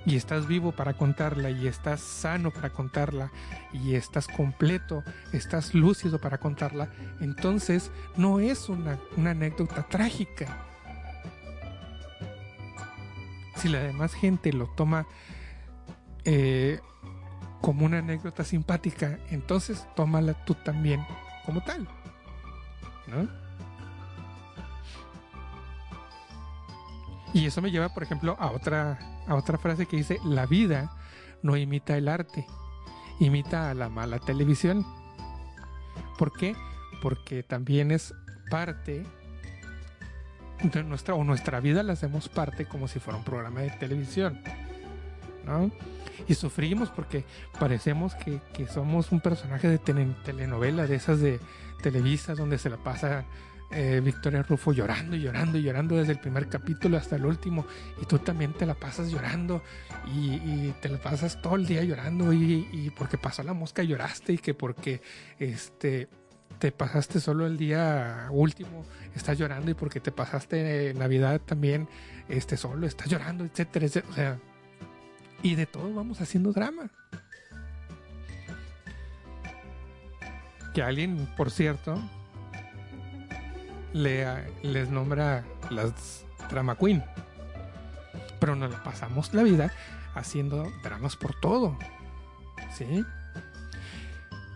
y 0.06 0.16
estás 0.16 0.48
vivo 0.48 0.72
para 0.72 0.94
contarla 0.94 1.50
y 1.50 1.68
estás 1.68 2.02
sano 2.02 2.52
para 2.52 2.70
contarla 2.72 3.32
y 3.72 3.96
estás 3.96 4.28
completo, 4.28 5.04
estás 5.32 5.74
lúcido 5.74 6.20
para 6.20 6.38
contarla, 6.38 6.90
entonces 7.22 7.92
no 8.18 8.40
es 8.40 8.70
una, 8.70 9.00
anécdota 9.18 9.84
trágica. 9.84 10.68
Si 13.56 13.70
la 13.70 13.80
demás 13.80 14.14
gente 14.14 14.52
lo 14.52 14.68
toma 14.68 15.06
eh, 16.26 16.80
como 17.64 17.86
una 17.86 18.00
anécdota 18.00 18.44
simpática, 18.44 19.20
entonces 19.30 19.88
tómala 19.96 20.34
tú 20.44 20.54
también 20.54 21.02
como 21.46 21.62
tal. 21.62 21.88
¿No? 23.08 23.30
Y 27.34 27.46
eso 27.46 27.62
me 27.62 27.72
lleva, 27.72 27.88
por 27.88 28.04
ejemplo, 28.04 28.36
a 28.38 28.52
otra, 28.52 29.00
a 29.28 29.36
otra 29.36 29.58
frase 29.58 29.86
que 29.86 29.96
dice, 29.96 30.20
la 30.26 30.46
vida 30.46 30.92
no 31.42 31.56
imita 31.56 31.96
el 31.96 32.10
arte, 32.10 32.46
imita 33.22 33.72
a 33.72 33.74
la 33.74 33.88
mala 33.88 34.20
televisión. 34.20 34.86
¿Por 36.20 36.34
qué? 36.34 36.58
Porque 37.02 37.44
también 37.44 37.92
es 37.92 38.14
parte 38.52 39.06
de 40.62 40.84
nuestra, 40.84 41.16
o 41.16 41.24
nuestra 41.24 41.62
vida 41.62 41.82
la 41.82 41.94
hacemos 41.94 42.28
parte 42.28 42.66
como 42.66 42.90
si 42.90 43.00
fuera 43.00 43.18
un 43.18 43.24
programa 43.24 43.62
de 43.62 43.70
televisión. 43.72 44.44
Y 46.28 46.36
sufrimos 46.36 46.90
porque 46.90 47.26
parecemos 47.60 48.16
que, 48.16 48.40
que 48.54 48.68
somos 48.68 49.12
un 49.12 49.20
personaje 49.20 49.68
de 49.68 49.78
telenovela, 49.78 50.88
de 50.88 50.96
esas 50.96 51.20
de 51.20 51.40
Televisa, 51.82 52.34
donde 52.34 52.58
se 52.58 52.70
la 52.70 52.78
pasa 52.78 53.26
eh, 53.76 54.02
Victoria 54.04 54.44
Rufo 54.44 54.72
llorando 54.72 55.16
y 55.16 55.22
llorando 55.22 55.58
y 55.58 55.64
llorando 55.64 55.96
desde 55.96 56.12
el 56.12 56.20
primer 56.20 56.48
capítulo 56.48 56.96
hasta 56.96 57.16
el 57.16 57.26
último 57.26 57.66
y 58.00 58.06
tú 58.06 58.20
también 58.20 58.54
te 58.54 58.68
la 58.68 58.76
pasas 58.76 59.10
llorando 59.10 59.64
y, 60.14 60.72
te 60.80 60.90
la 60.90 61.00
pasas 61.00 61.42
todo 61.42 61.56
el 61.56 61.66
día 61.66 61.84
llorando 61.84 62.32
y, 62.34 62.94
porque 62.96 63.18
pasó 63.18 63.42
la 63.42 63.54
mosca 63.54 63.82
lloraste 63.82 64.34
y 64.34 64.38
que 64.38 64.54
porque 64.54 65.02
este 65.40 66.08
te 66.60 66.72
pasaste 66.72 67.20
solo 67.20 67.48
el 67.48 67.58
día 67.58 68.28
último 68.30 68.86
estás 69.16 69.40
llorando 69.40 69.72
y 69.72 69.74
porque 69.74 70.00
te 70.00 70.12
pasaste 70.12 70.94
Navidad 70.94 71.42
también 71.44 71.90
este 72.30 72.58
solo 72.58 72.86
estás 72.86 73.08
llorando 73.08 73.44
etcétera, 73.44 73.88
etcétera. 73.88 74.12
O 74.12 74.14
sea 74.14 74.40
y 75.44 75.56
de 75.56 75.66
todo 75.68 75.94
vamos 75.94 76.22
haciendo 76.22 76.52
drama 76.52 76.90
que 80.74 80.82
alguien 80.82 81.28
por 81.38 81.52
cierto 81.52 82.02
les 83.94 84.90
nombra 84.90 85.44
las 85.70 86.26
drama 86.50 86.76
queen. 86.76 87.04
Pero 88.40 88.56
nos 88.56 88.72
la 88.72 88.84
pasamos 88.84 89.34
la 89.34 89.44
vida 89.44 89.72
haciendo 90.16 90.72
dramas 90.84 91.16
por 91.16 91.40
todo. 91.40 91.78
¿Sí? 92.76 93.06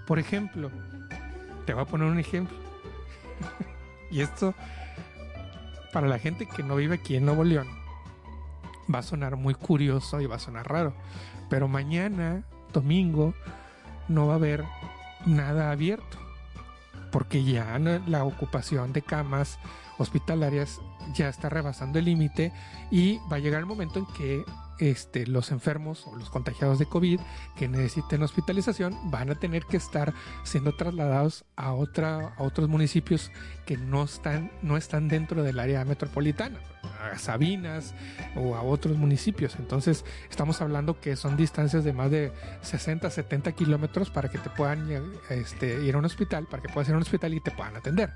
Por 0.08 0.20
ejemplo, 0.20 0.72
te 1.66 1.74
voy 1.74 1.84
a 1.84 1.86
poner 1.86 2.08
un 2.08 2.20
ejemplo. 2.20 2.58
y 4.12 4.22
esto, 4.22 4.56
para 5.94 6.08
la 6.08 6.18
gente 6.18 6.48
que 6.48 6.64
no 6.64 6.76
vive 6.76 6.96
aquí 6.96 7.16
en 7.16 7.26
Nuevo 7.26 7.44
León, 7.44 7.68
va 8.94 9.00
a 9.00 9.04
sonar 9.04 9.36
muy 9.36 9.54
curioso 9.54 10.22
y 10.22 10.26
va 10.26 10.36
a 10.36 10.40
sonar 10.40 10.68
raro. 10.70 10.94
Pero 11.50 11.68
mañana, 11.68 12.44
domingo, 12.74 13.34
no 14.08 14.28
va 14.28 14.34
a 14.34 14.38
haber 14.38 14.64
nada 15.26 15.72
abierto 15.72 16.18
porque 17.12 17.44
ya 17.44 17.80
la 17.80 18.24
ocupación 18.24 18.94
de 18.94 19.02
camas 19.02 19.60
hospitalarias 19.98 20.80
ya 21.14 21.30
está 21.30 21.50
rebasando 21.50 22.00
el 22.00 22.06
límite 22.06 22.52
y 22.92 23.20
va 23.32 23.38
a 23.38 23.40
llegar 23.40 23.60
el 23.60 23.66
momento 23.66 24.00
en 24.00 24.06
que 24.08 24.46
este, 24.80 25.26
los 25.28 25.52
enfermos 25.52 26.06
o 26.08 26.16
los 26.16 26.30
contagiados 26.30 26.80
de 26.80 26.86
COVID 26.86 27.20
que 27.56 27.68
necesiten 27.68 28.24
hospitalización 28.24 29.12
van 29.12 29.30
a 29.30 29.36
tener 29.36 29.66
que 29.66 29.78
estar 29.78 30.14
siendo 30.44 30.76
trasladados 30.76 31.46
a, 31.56 31.74
otra, 31.74 32.34
a 32.38 32.44
otros 32.44 32.70
municipios 32.70 33.32
que 33.66 33.78
no 33.78 34.04
están, 34.04 34.52
no 34.62 34.78
están 34.78 35.08
dentro 35.08 35.44
del 35.44 35.60
área 35.60 35.84
metropolitana, 35.86 36.60
a 37.12 37.18
Sabinas 37.18 37.96
o 38.36 38.56
a 38.56 38.62
otros 38.62 38.98
municipios. 38.98 39.56
Entonces 39.58 40.06
estamos 40.30 40.62
hablando 40.62 41.00
que 41.00 41.16
son 41.16 41.38
distancias 41.38 41.84
de 41.84 41.94
más 41.94 42.12
de 42.12 42.32
60, 42.62 43.10
70 43.10 43.52
kilómetros 43.54 44.10
para 44.10 44.30
que 44.30 44.38
te 44.38 44.50
puedan 44.50 44.88
este, 45.30 45.84
ir 45.84 45.96
a 45.96 45.98
un 45.98 46.06
hospital, 46.06 46.48
para 46.50 46.62
que 46.62 46.70
puedas 46.70 46.88
ir 46.88 46.94
a 46.94 46.98
un 46.98 47.04
hospital 47.04 47.34
y 47.34 47.42
te 47.42 47.52
puedan 47.52 47.76
atender. 47.76 48.12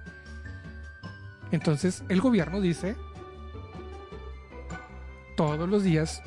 Entonces 1.52 2.04
el 2.08 2.22
gobierno 2.22 2.62
dice, 2.62 2.96
todos 5.36 5.68
los 5.68 5.84
días 5.84 6.22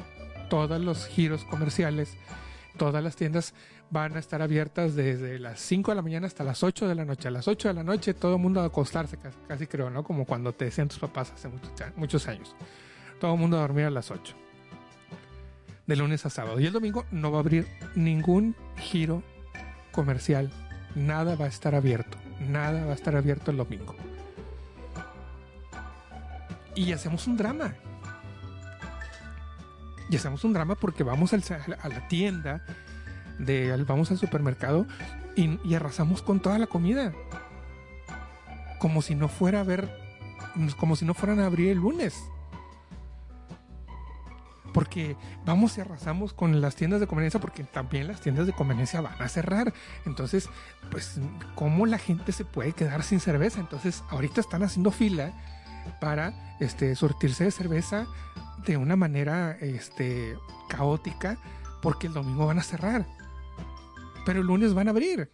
todos 0.54 0.80
los 0.80 1.08
giros 1.08 1.44
comerciales, 1.44 2.16
todas 2.76 3.02
las 3.02 3.16
tiendas 3.16 3.54
van 3.90 4.14
a 4.14 4.20
estar 4.20 4.40
abiertas 4.40 4.94
desde 4.94 5.40
las 5.40 5.58
5 5.58 5.90
de 5.90 5.94
la 5.96 6.02
mañana 6.02 6.28
hasta 6.28 6.44
las 6.44 6.62
8 6.62 6.86
de 6.86 6.94
la 6.94 7.04
noche. 7.04 7.26
A 7.26 7.32
las 7.32 7.48
8 7.48 7.68
de 7.68 7.74
la 7.74 7.82
noche 7.82 8.14
todo 8.14 8.36
el 8.36 8.40
mundo 8.40 8.60
a 8.60 8.66
acostarse, 8.66 9.18
casi, 9.48 9.66
creo, 9.66 9.90
¿no? 9.90 10.04
Como 10.04 10.24
cuando 10.24 10.52
te 10.52 10.66
decían 10.66 10.86
tus 10.86 11.00
papás 11.00 11.32
hace 11.32 11.50
muchos, 11.96 12.28
años. 12.28 12.54
Todo 13.18 13.34
el 13.34 13.40
mundo 13.40 13.56
a 13.56 13.62
dormir 13.62 13.86
a 13.86 13.90
las 13.90 14.12
8. 14.12 14.32
De 15.88 15.96
lunes 15.96 16.24
a 16.24 16.30
sábado. 16.30 16.60
Y 16.60 16.66
el 16.66 16.72
domingo 16.72 17.04
no 17.10 17.32
va 17.32 17.38
a 17.38 17.40
abrir 17.40 17.66
ningún 17.96 18.54
giro 18.76 19.24
comercial. 19.90 20.52
Nada 20.94 21.34
va 21.34 21.46
a 21.46 21.48
estar 21.48 21.74
abierto. 21.74 22.16
Nada 22.38 22.84
va 22.84 22.92
a 22.92 22.94
estar 22.94 23.16
abierto 23.16 23.50
el 23.50 23.56
domingo. 23.56 23.96
Y 26.76 26.92
hacemos 26.92 27.26
un 27.26 27.36
drama 27.36 27.74
y 30.10 30.16
hacemos 30.16 30.44
un 30.44 30.52
drama 30.52 30.74
porque 30.74 31.02
vamos 31.02 31.32
a 31.32 31.38
la 31.88 32.08
tienda, 32.08 32.64
de, 33.38 33.76
vamos 33.84 34.10
al 34.10 34.18
supermercado 34.18 34.86
y, 35.36 35.74
arrasamos 35.74 36.22
con 36.22 36.40
toda 36.40 36.58
la 36.58 36.66
comida. 36.66 37.12
Como 38.78 39.02
si 39.02 39.14
no 39.14 39.28
fuera 39.28 39.60
a 39.60 39.64
ver, 39.64 39.90
como 40.76 40.96
si 40.96 41.04
no 41.04 41.14
fueran 41.14 41.40
a 41.40 41.46
abrir 41.46 41.70
el 41.70 41.78
lunes. 41.78 42.14
Porque 44.72 45.16
vamos 45.46 45.78
y 45.78 45.80
arrasamos 45.80 46.32
con 46.32 46.60
las 46.60 46.74
tiendas 46.74 47.00
de 47.00 47.06
conveniencia, 47.06 47.40
porque 47.40 47.62
también 47.62 48.08
las 48.08 48.20
tiendas 48.20 48.46
de 48.46 48.52
conveniencia 48.52 49.00
van 49.00 49.22
a 49.22 49.28
cerrar. 49.28 49.72
Entonces, 50.04 50.48
pues, 50.90 51.20
¿cómo 51.54 51.86
la 51.86 51.98
gente 51.98 52.32
se 52.32 52.44
puede 52.44 52.72
quedar 52.72 53.04
sin 53.04 53.20
cerveza? 53.20 53.60
Entonces, 53.60 54.02
ahorita 54.10 54.40
están 54.40 54.64
haciendo 54.64 54.90
fila 54.90 55.32
para 56.00 56.56
este, 56.60 56.94
surtirse 56.96 57.44
de 57.44 57.50
cerveza 57.52 58.06
de 58.66 58.76
una 58.76 58.96
manera 58.96 59.56
este, 59.60 60.38
caótica 60.68 61.38
porque 61.82 62.06
el 62.06 62.12
domingo 62.12 62.46
van 62.46 62.58
a 62.58 62.62
cerrar. 62.62 63.06
Pero 64.24 64.40
el 64.40 64.46
lunes 64.46 64.74
van 64.74 64.88
a 64.88 64.90
abrir. 64.90 65.30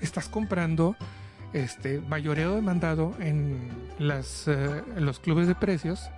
Estás 0.00 0.28
comprando 0.28 0.96
este 1.52 2.00
mayoreo 2.00 2.54
demandado 2.54 3.14
en, 3.18 3.70
las, 3.98 4.48
eh, 4.48 4.82
los 4.96 5.20
clubes 5.20 5.46
de 5.46 5.54
precios 5.54 6.10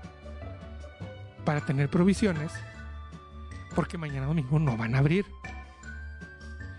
para 1.45 1.61
tener 1.61 1.89
provisiones 1.89 2.53
porque 3.75 3.99
mañana 3.99 4.27
domingo 4.27 4.59
no 4.59 4.77
van 4.77 4.95
a 4.95 4.99
abrir 4.99 5.27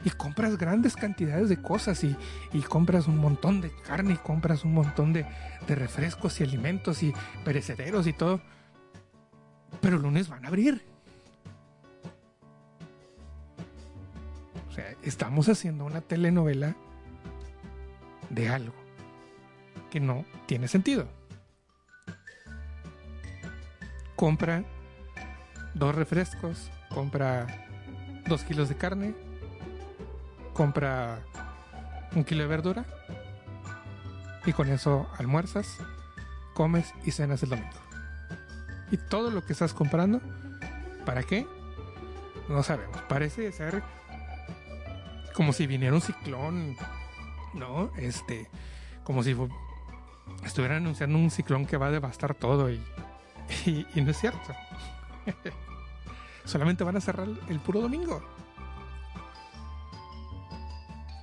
y 0.05 0.11
compras 0.11 0.55
grandes 0.55 0.95
cantidades 0.95 1.49
de 1.49 1.59
cosas 1.61 2.03
y, 2.03 2.15
compras 2.69 3.07
un 3.07 3.17
montón 3.17 3.59
de 3.59 3.71
carne 3.87 4.13
y 4.13 4.17
compras 4.17 4.63
un 4.63 4.73
montón 4.73 5.11
de, 5.11 5.25
refrescos 5.67 6.39
y 6.39 6.43
alimentos 6.43 7.01
y 7.01 7.11
perecederos 7.43 8.05
y 8.05 8.13
todo. 8.13 8.39
Pero 9.81 9.97
el 9.97 10.03
lunes 10.03 10.29
van 10.29 10.45
a 10.45 10.47
abrir. 10.47 10.85
estamos 15.03 15.49
haciendo 15.49 15.85
una 15.85 16.01
telenovela 16.01 16.75
de 18.29 18.49
algo 18.49 18.73
que 19.91 19.99
no 19.99 20.25
tiene 20.47 20.67
sentido. 20.67 21.07
Compra 24.15 24.63
dos 25.75 25.95
refrescos, 25.95 26.71
compra 26.89 27.47
dos 28.27 28.43
kilos 28.43 28.67
de 28.67 28.75
carne, 28.75 29.13
compra 30.55 31.19
un 32.15 32.23
kilo 32.23 32.43
de 32.43 32.47
verdura 32.47 32.85
y 34.45 34.53
con 34.53 34.69
eso 34.69 35.07
almuerzas, 35.17 35.77
comes 36.53 36.93
y 37.03 37.11
cenas 37.11 37.43
el 37.43 37.49
domingo. 37.49 37.69
Y 38.89 38.97
todo 38.97 39.31
lo 39.31 39.43
que 39.43 39.53
estás 39.53 39.73
comprando, 39.73 40.21
¿para 41.05 41.23
qué? 41.23 41.45
No 42.47 42.63
sabemos. 42.63 43.01
Parece 43.09 43.51
ser 43.51 43.83
como 45.33 45.51
si 45.51 45.67
viniera 45.67 45.93
un 45.93 46.01
ciclón, 46.01 46.77
¿no? 47.53 47.91
Este, 47.97 48.49
como 49.03 49.23
si 49.23 49.35
estuvieran 50.45 50.77
anunciando 50.77 51.17
un 51.17 51.31
ciclón 51.31 51.65
que 51.65 51.75
va 51.75 51.87
a 51.87 51.91
devastar 51.91 52.33
todo 52.33 52.71
y, 52.71 52.81
y, 53.65 54.01
no 54.01 54.11
es 54.11 54.17
cierto. 54.17 54.55
Solamente 56.45 56.83
van 56.85 56.95
a 56.95 57.01
cerrar 57.01 57.27
el 57.49 57.59
puro 57.59 57.81
domingo. 57.81 58.23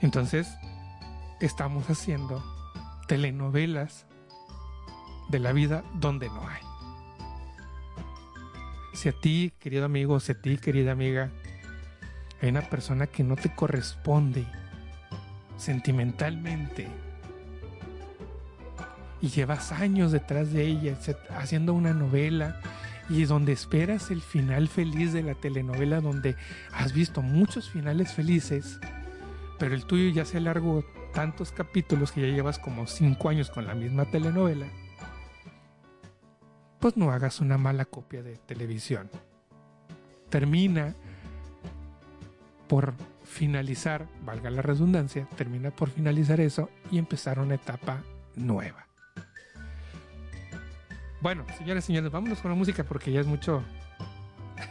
Entonces, 0.02 0.58
estamos 1.40 1.88
haciendo 1.88 2.44
telenovelas 3.06 4.06
de 5.30 5.38
la 5.38 5.52
vida 5.52 5.84
donde 5.94 6.28
no 6.28 6.46
hay. 6.46 6.60
Si 8.92 9.08
a 9.08 9.12
ti, 9.12 9.52
querido 9.58 9.84
amigo, 9.86 10.20
si 10.20 10.32
a 10.32 10.40
ti, 10.40 10.58
querida 10.58 10.92
amiga, 10.92 11.30
hay 12.42 12.50
una 12.50 12.62
persona 12.62 13.06
que 13.06 13.24
no 13.24 13.36
te 13.36 13.54
corresponde 13.54 14.44
sentimentalmente 15.56 16.88
y 19.20 19.28
llevas 19.28 19.70
años 19.70 20.10
detrás 20.10 20.52
de 20.52 20.66
ella 20.66 20.98
haciendo 21.36 21.72
una 21.74 21.94
novela 21.94 22.60
y 23.08 23.24
donde 23.24 23.52
esperas 23.52 24.10
el 24.10 24.20
final 24.20 24.68
feliz 24.68 25.12
de 25.12 25.22
la 25.22 25.34
telenovela 25.34 26.00
donde 26.00 26.34
has 26.72 26.92
visto 26.92 27.22
muchos 27.22 27.70
finales 27.70 28.12
felices, 28.12 28.80
pero 29.58 29.74
el 29.74 29.84
tuyo 29.84 30.08
ya 30.10 30.24
se 30.24 30.38
alargó 30.38 30.84
tantos 31.12 31.52
capítulos 31.52 32.12
que 32.12 32.22
ya 32.22 32.34
llevas 32.34 32.58
como 32.58 32.86
cinco 32.86 33.28
años 33.28 33.50
con 33.50 33.66
la 33.66 33.74
misma 33.74 34.04
telenovela, 34.06 34.66
pues 36.80 36.96
no 36.96 37.12
hagas 37.12 37.40
una 37.40 37.58
mala 37.58 37.84
copia 37.84 38.22
de 38.22 38.36
televisión. 38.36 39.08
Termina 40.30 40.96
por 42.66 42.94
finalizar, 43.24 44.08
valga 44.24 44.50
la 44.50 44.62
redundancia, 44.62 45.28
termina 45.36 45.70
por 45.70 45.90
finalizar 45.90 46.40
eso 46.40 46.70
y 46.90 46.98
empezar 46.98 47.38
una 47.38 47.54
etapa 47.54 48.02
nueva. 48.34 48.86
Bueno, 51.20 51.44
señores 51.56 51.84
y 51.84 51.86
señores, 51.88 52.10
vámonos 52.10 52.40
con 52.40 52.50
la 52.50 52.56
música 52.56 52.82
porque 52.82 53.12
ya 53.12 53.20
es 53.20 53.26
mucho, 53.26 53.62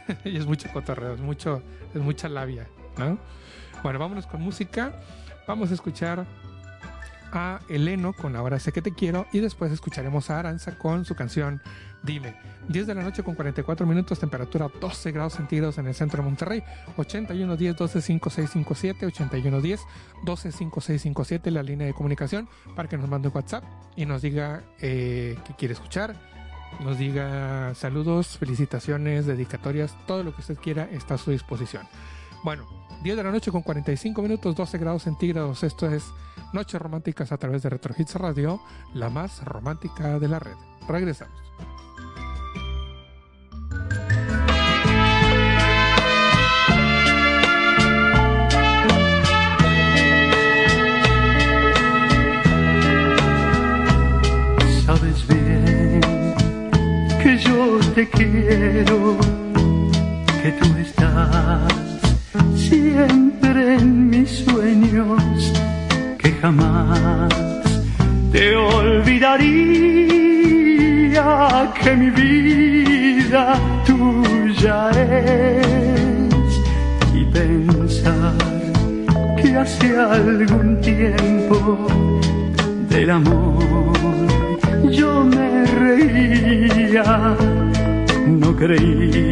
ya 0.24 0.38
es 0.38 0.46
mucho 0.46 0.68
cotorreo, 0.70 1.14
es 1.14 1.20
mucho, 1.20 1.62
es 1.94 2.02
mucha 2.02 2.28
labia, 2.28 2.68
¿no? 2.98 3.18
Bueno, 3.82 3.98
vámonos 3.98 4.26
con 4.26 4.40
música. 4.40 4.92
Vamos 5.46 5.70
a 5.70 5.74
escuchar 5.74 6.24
a 7.32 7.60
Eleno 7.68 8.12
con 8.12 8.36
Ahora 8.36 8.60
sé 8.60 8.72
que 8.72 8.82
te 8.82 8.92
quiero 8.92 9.26
y 9.32 9.40
después 9.40 9.72
escucharemos 9.72 10.30
a 10.30 10.38
Aranza 10.38 10.78
con 10.78 11.04
su 11.04 11.14
canción 11.14 11.60
Dime. 12.02 12.34
10 12.68 12.86
de 12.88 12.94
la 12.94 13.02
noche 13.02 13.22
con 13.22 13.34
44 13.34 13.86
minutos, 13.86 14.18
temperatura 14.18 14.68
12 14.80 15.12
grados 15.12 15.34
centígrados 15.34 15.78
en 15.78 15.86
el 15.86 15.94
centro 15.94 16.22
de 16.22 16.28
Monterrey, 16.28 16.62
8110 16.96 17.76
125657, 17.76 19.06
8110 19.06 19.80
125657, 20.24 21.50
la 21.52 21.62
línea 21.62 21.86
de 21.86 21.94
comunicación 21.94 22.48
para 22.74 22.88
que 22.88 22.98
nos 22.98 23.08
mande 23.08 23.28
WhatsApp 23.28 23.64
y 23.96 24.04
nos 24.04 24.22
diga 24.22 24.62
eh, 24.80 25.38
qué 25.46 25.54
quiere 25.54 25.74
escuchar, 25.74 26.16
nos 26.80 26.98
diga 26.98 27.72
saludos, 27.76 28.36
felicitaciones, 28.38 29.26
dedicatorias, 29.26 29.96
todo 30.06 30.24
lo 30.24 30.34
que 30.34 30.40
usted 30.40 30.56
quiera 30.56 30.88
está 30.90 31.14
a 31.14 31.18
su 31.18 31.30
disposición. 31.30 31.86
Bueno, 32.42 32.66
10 33.02 33.16
de 33.16 33.22
la 33.22 33.30
noche 33.30 33.52
con 33.52 33.62
45 33.62 34.20
minutos, 34.20 34.56
12 34.56 34.78
grados 34.78 35.04
centígrados. 35.04 35.62
Esto 35.62 35.88
es 35.88 36.04
Noches 36.52 36.82
Románticas 36.82 37.30
a 37.30 37.38
través 37.38 37.62
de 37.62 37.70
Retro 37.70 37.94
Hits 37.96 38.16
Radio, 38.16 38.60
la 38.94 39.10
más 39.10 39.44
romántica 39.44 40.18
de 40.18 40.28
la 40.28 40.40
red. 40.40 40.56
Regresamos. 40.88 41.40
Sabes 54.84 55.26
bien 55.28 56.00
que 57.22 57.38
yo 57.38 57.78
te 57.94 58.08
quiero, 58.10 59.16
que 60.42 60.52
tú 60.52 60.76
estás 60.76 61.91
siempre 62.56 63.74
en 63.76 64.10
mis 64.10 64.30
sueños 64.30 65.52
que 66.18 66.32
jamás 66.32 67.32
te 68.30 68.56
olvidaría 68.56 69.72
que 71.82 71.96
mi 71.96 72.10
vida 72.10 73.54
tuya 73.86 74.90
es. 74.90 76.60
Y 77.14 77.24
pensar 77.26 78.34
que 79.40 79.56
hace 79.56 79.96
algún 79.96 80.80
tiempo 80.80 81.86
del 82.88 83.10
amor 83.10 83.92
yo 84.90 85.24
me 85.24 85.66
reía, 85.66 87.36
no 88.26 88.56
creí 88.56 89.31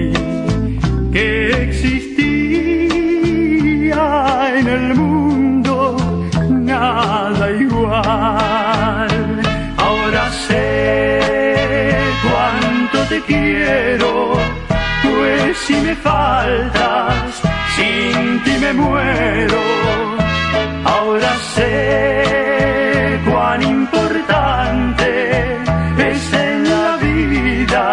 sin 17.76 18.42
ti 18.44 18.54
me 18.58 18.72
muero. 18.72 19.60
Ahora 20.84 21.32
sé 21.54 23.20
cuán 23.28 23.62
importante 23.62 25.08
es 26.10 26.32
en 26.32 26.70
la 26.74 26.96
vida 26.96 27.84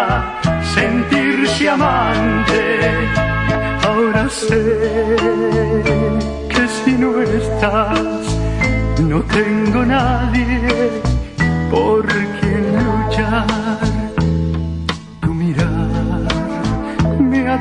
sentirse 0.74 1.68
amante. 1.68 2.62
Ahora 3.86 4.28
sé 4.28 4.64
que 6.52 6.64
si 6.78 6.92
no 6.92 7.10
estás, 7.22 8.22
no 9.00 9.18
tengo 9.22 9.84
nadie 9.84 10.46
por 11.70 12.06
quien 12.06 12.64
luchar. 12.84 13.97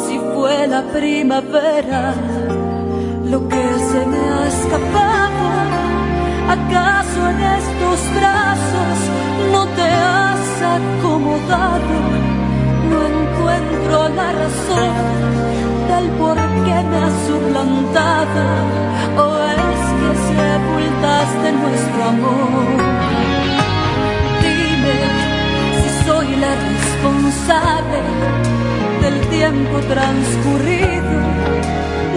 si 0.05 0.19
fue 0.35 0.67
la 0.67 0.83
primavera 0.99 2.15
lo 3.33 3.49
que 3.49 3.67
se 3.91 4.01
me 4.13 4.23
ha 4.35 4.43
escapado, 4.55 5.45
acaso 6.57 7.19
en 7.33 7.39
estos 7.61 7.99
brazos 8.19 8.97
no 9.53 9.63
te 9.79 9.89
has 10.13 10.47
acomodado, 10.79 11.97
no 12.91 12.99
encuentro 13.15 13.97
la 14.21 14.29
razón 14.43 14.95
del 15.91 16.07
por 16.21 16.37
qué 16.65 16.79
me 16.91 16.97
has 17.05 17.17
suplantado, 17.29 18.45
o 19.25 19.27
es 19.63 19.83
que 19.99 20.11
sepultaste 20.31 21.49
nuestro 21.63 22.01
amor. 22.15 22.69
Si 25.81 25.89
soy 26.07 26.29
la 26.37 26.53
del 29.01 29.21
tiempo 29.29 29.81
transcurrido. 29.89 31.11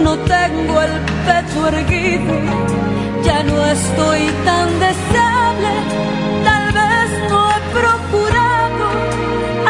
No 0.04 0.16
tengo 0.18 0.80
el 0.80 0.92
pecho 1.26 1.68
erguido, 1.68 2.34
ya 3.24 3.42
no 3.42 3.66
estoy 3.66 4.30
tan 4.44 4.68
deseable. 4.78 5.72
Tal 6.44 6.66
vez 6.72 7.08
no 7.30 7.50
he 7.50 7.60
procurado 7.78 8.86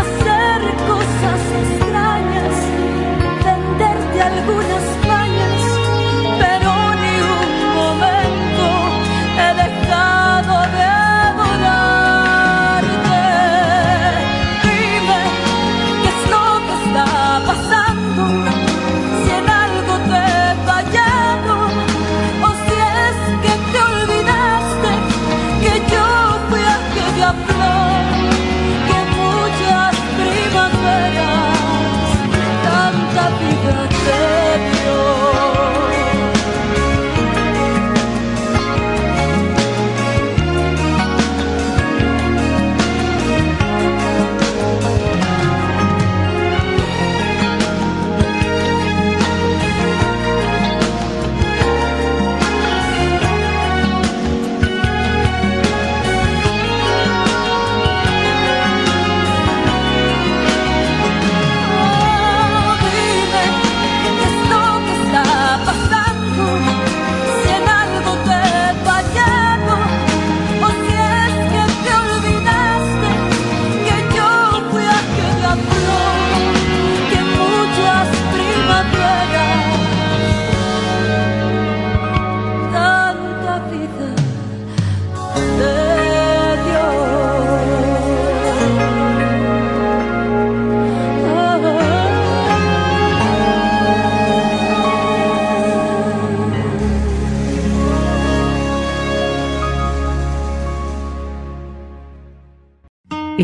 hacer 0.02 0.60
cosas 0.90 1.40
extrañas, 1.62 2.54
venderte 3.46 4.20
algunas 4.20 5.03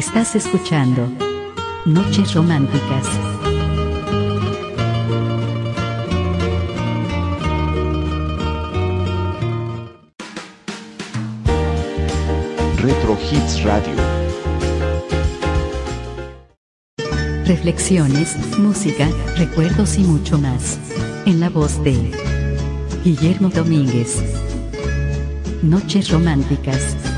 Estás 0.01 0.35
escuchando 0.35 1.13
Noches 1.85 2.33
Románticas. 2.33 3.07
Retro 12.79 13.19
Hits 13.31 13.63
Radio. 13.63 13.95
Reflexiones, 17.45 18.39
música, 18.59 19.07
recuerdos 19.37 19.99
y 19.99 20.05
mucho 20.05 20.39
más. 20.39 20.79
En 21.27 21.41
la 21.41 21.51
voz 21.51 21.85
de 21.85 22.11
Guillermo 23.05 23.51
Domínguez. 23.51 24.17
Noches 25.63 26.09
Románticas. 26.09 27.10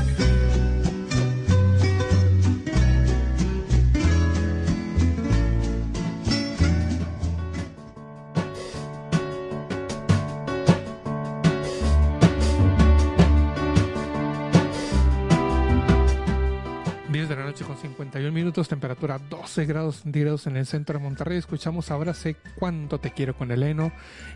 12 19.53 19.65
grados 19.67 19.97
centígrados 19.97 20.47
en 20.47 20.57
el 20.57 20.65
centro 20.65 20.97
de 20.97 21.03
Monterrey. 21.03 21.37
Escuchamos 21.37 21.91
ahora 21.91 22.15
Sé 22.15 22.37
cuánto 22.55 22.99
te 22.99 23.11
quiero 23.11 23.37
con 23.37 23.51
Eleno 23.51 23.91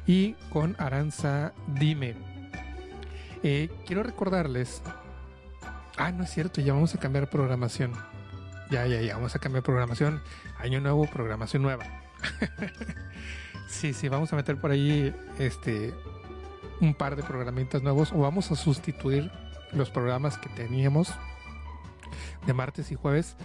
y 0.05 0.33
con 0.51 0.75
Aranza 0.77 1.53
Dime. 1.65 2.13
Eh, 3.41 3.71
quiero 3.87 4.03
recordarles. 4.03 4.83
Ah, 5.97 6.11
no 6.11 6.23
es 6.23 6.29
cierto, 6.29 6.61
ya 6.61 6.73
vamos 6.73 6.93
a 6.93 6.99
cambiar 6.99 7.31
programación. 7.31 7.93
Ya, 8.69 8.85
ya, 8.85 9.01
ya, 9.01 9.15
vamos 9.15 9.35
a 9.35 9.39
cambiar 9.39 9.63
programación. 9.63 10.21
Año 10.59 10.81
nuevo, 10.81 11.07
programación 11.07 11.63
nueva. 11.63 11.83
sí, 13.67 13.93
sí, 13.93 14.09
vamos 14.09 14.31
a 14.33 14.35
meter 14.35 14.61
por 14.61 14.69
ahí 14.69 15.15
este 15.39 15.95
un 16.79 16.93
par 16.93 17.15
de 17.15 17.23
programitas 17.23 17.81
nuevos 17.81 18.11
o 18.11 18.19
vamos 18.19 18.51
a 18.51 18.55
sustituir 18.55 19.31
los 19.71 19.89
programas 19.89 20.37
que 20.37 20.49
teníamos 20.49 21.11
de 22.45 22.53
martes 22.53 22.91
y 22.91 22.95
jueves 22.95 23.35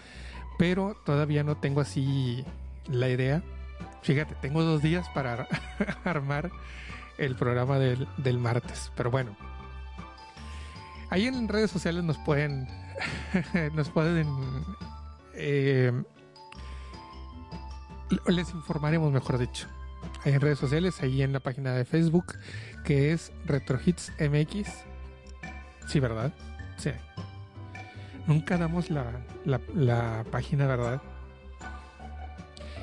pero 0.59 0.96
todavía 1.05 1.44
no 1.44 1.57
tengo 1.57 1.80
así 1.80 2.44
la 2.86 3.09
idea. 3.09 3.42
Fíjate, 4.03 4.34
tengo 4.36 4.62
dos 4.62 4.82
días 4.82 5.09
para 5.11 5.46
armar 6.05 6.50
el 7.18 7.36
programa 7.36 7.78
del, 7.78 8.38
martes, 8.38 8.90
pero 8.96 9.11
bueno. 9.11 9.36
Ahí 11.11 11.26
en 11.26 11.48
redes 11.48 11.70
sociales 11.70 12.03
nos 12.05 12.18
pueden, 12.18 12.66
nos 13.74 13.90
pueden, 13.90 14.26
eh, 15.34 15.92
les 18.26 18.50
informaremos, 18.50 19.12
mejor 19.12 19.38
dicho. 19.38 19.68
Ahí 20.24 20.32
en 20.32 20.40
redes 20.40 20.59
sociales, 20.59 21.00
ahí 21.03 21.22
en 21.22 21.32
la 21.32 21.40
página 21.40 21.74
de 21.74 21.84
Facebook, 21.84 22.38
que 22.84 23.12
es 23.12 23.32
RetroHits 23.44 24.12
MX. 24.18 24.68
Sí, 25.86 26.00
¿verdad? 26.00 26.32
Sí. 26.76 26.90
Nunca 28.26 28.56
damos 28.56 28.90
la, 28.90 29.04
la, 29.44 30.24
página, 30.30 30.66
¿verdad? 30.66 31.02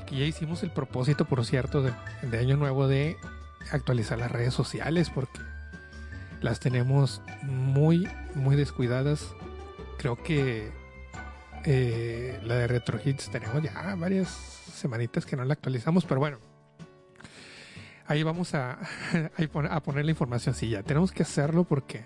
Que 0.05 0.17
ya 0.17 0.25
hicimos 0.25 0.63
el 0.63 0.71
propósito, 0.71 1.25
por 1.25 1.45
cierto, 1.45 1.81
de, 1.81 2.37
Año 2.37 2.57
Nuevo 2.57 2.87
de 2.87 3.17
actualizar 3.71 4.17
las 4.17 4.31
redes 4.31 4.53
sociales 4.53 5.09
porque 5.09 5.39
las 6.41 6.59
tenemos 6.59 7.21
muy, 7.43 8.07
muy 8.35 8.55
descuidadas. 8.55 9.33
Creo 9.97 10.21
que 10.21 10.71
eh, 11.65 12.39
la 12.43 12.55
de 12.55 12.67
Retro 12.67 12.99
Hits 13.03 13.29
tenemos 13.29 13.61
ya 13.63 13.95
varias 13.95 14.29
semanitas 14.29 15.25
que 15.25 15.37
no 15.37 15.45
la 15.45 15.53
actualizamos, 15.53 16.05
pero 16.05 16.19
bueno. 16.19 16.39
Ahí 18.07 18.23
vamos 18.23 18.55
a, 18.55 18.79
a 19.69 19.83
poner 19.83 20.03
la 20.03 20.11
información. 20.11 20.55
Sí, 20.55 20.69
ya 20.69 20.83
tenemos 20.83 21.11
que 21.11 21.23
hacerlo 21.23 21.63
porque 21.63 22.05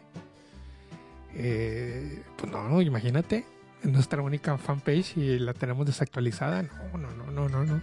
eh, 1.36 2.24
pues 2.38 2.52
no, 2.52 2.82
imagínate, 2.82 3.46
nuestra 3.84 4.22
única 4.22 4.58
fanpage 4.58 5.18
y 5.18 5.40
la 5.40 5.54
tenemos 5.54 5.86
desactualizada. 5.86 6.64
No, 6.64 6.98
no, 6.98 7.12
no, 7.12 7.32
no, 7.32 7.50
no, 7.50 7.64
no. 7.64 7.82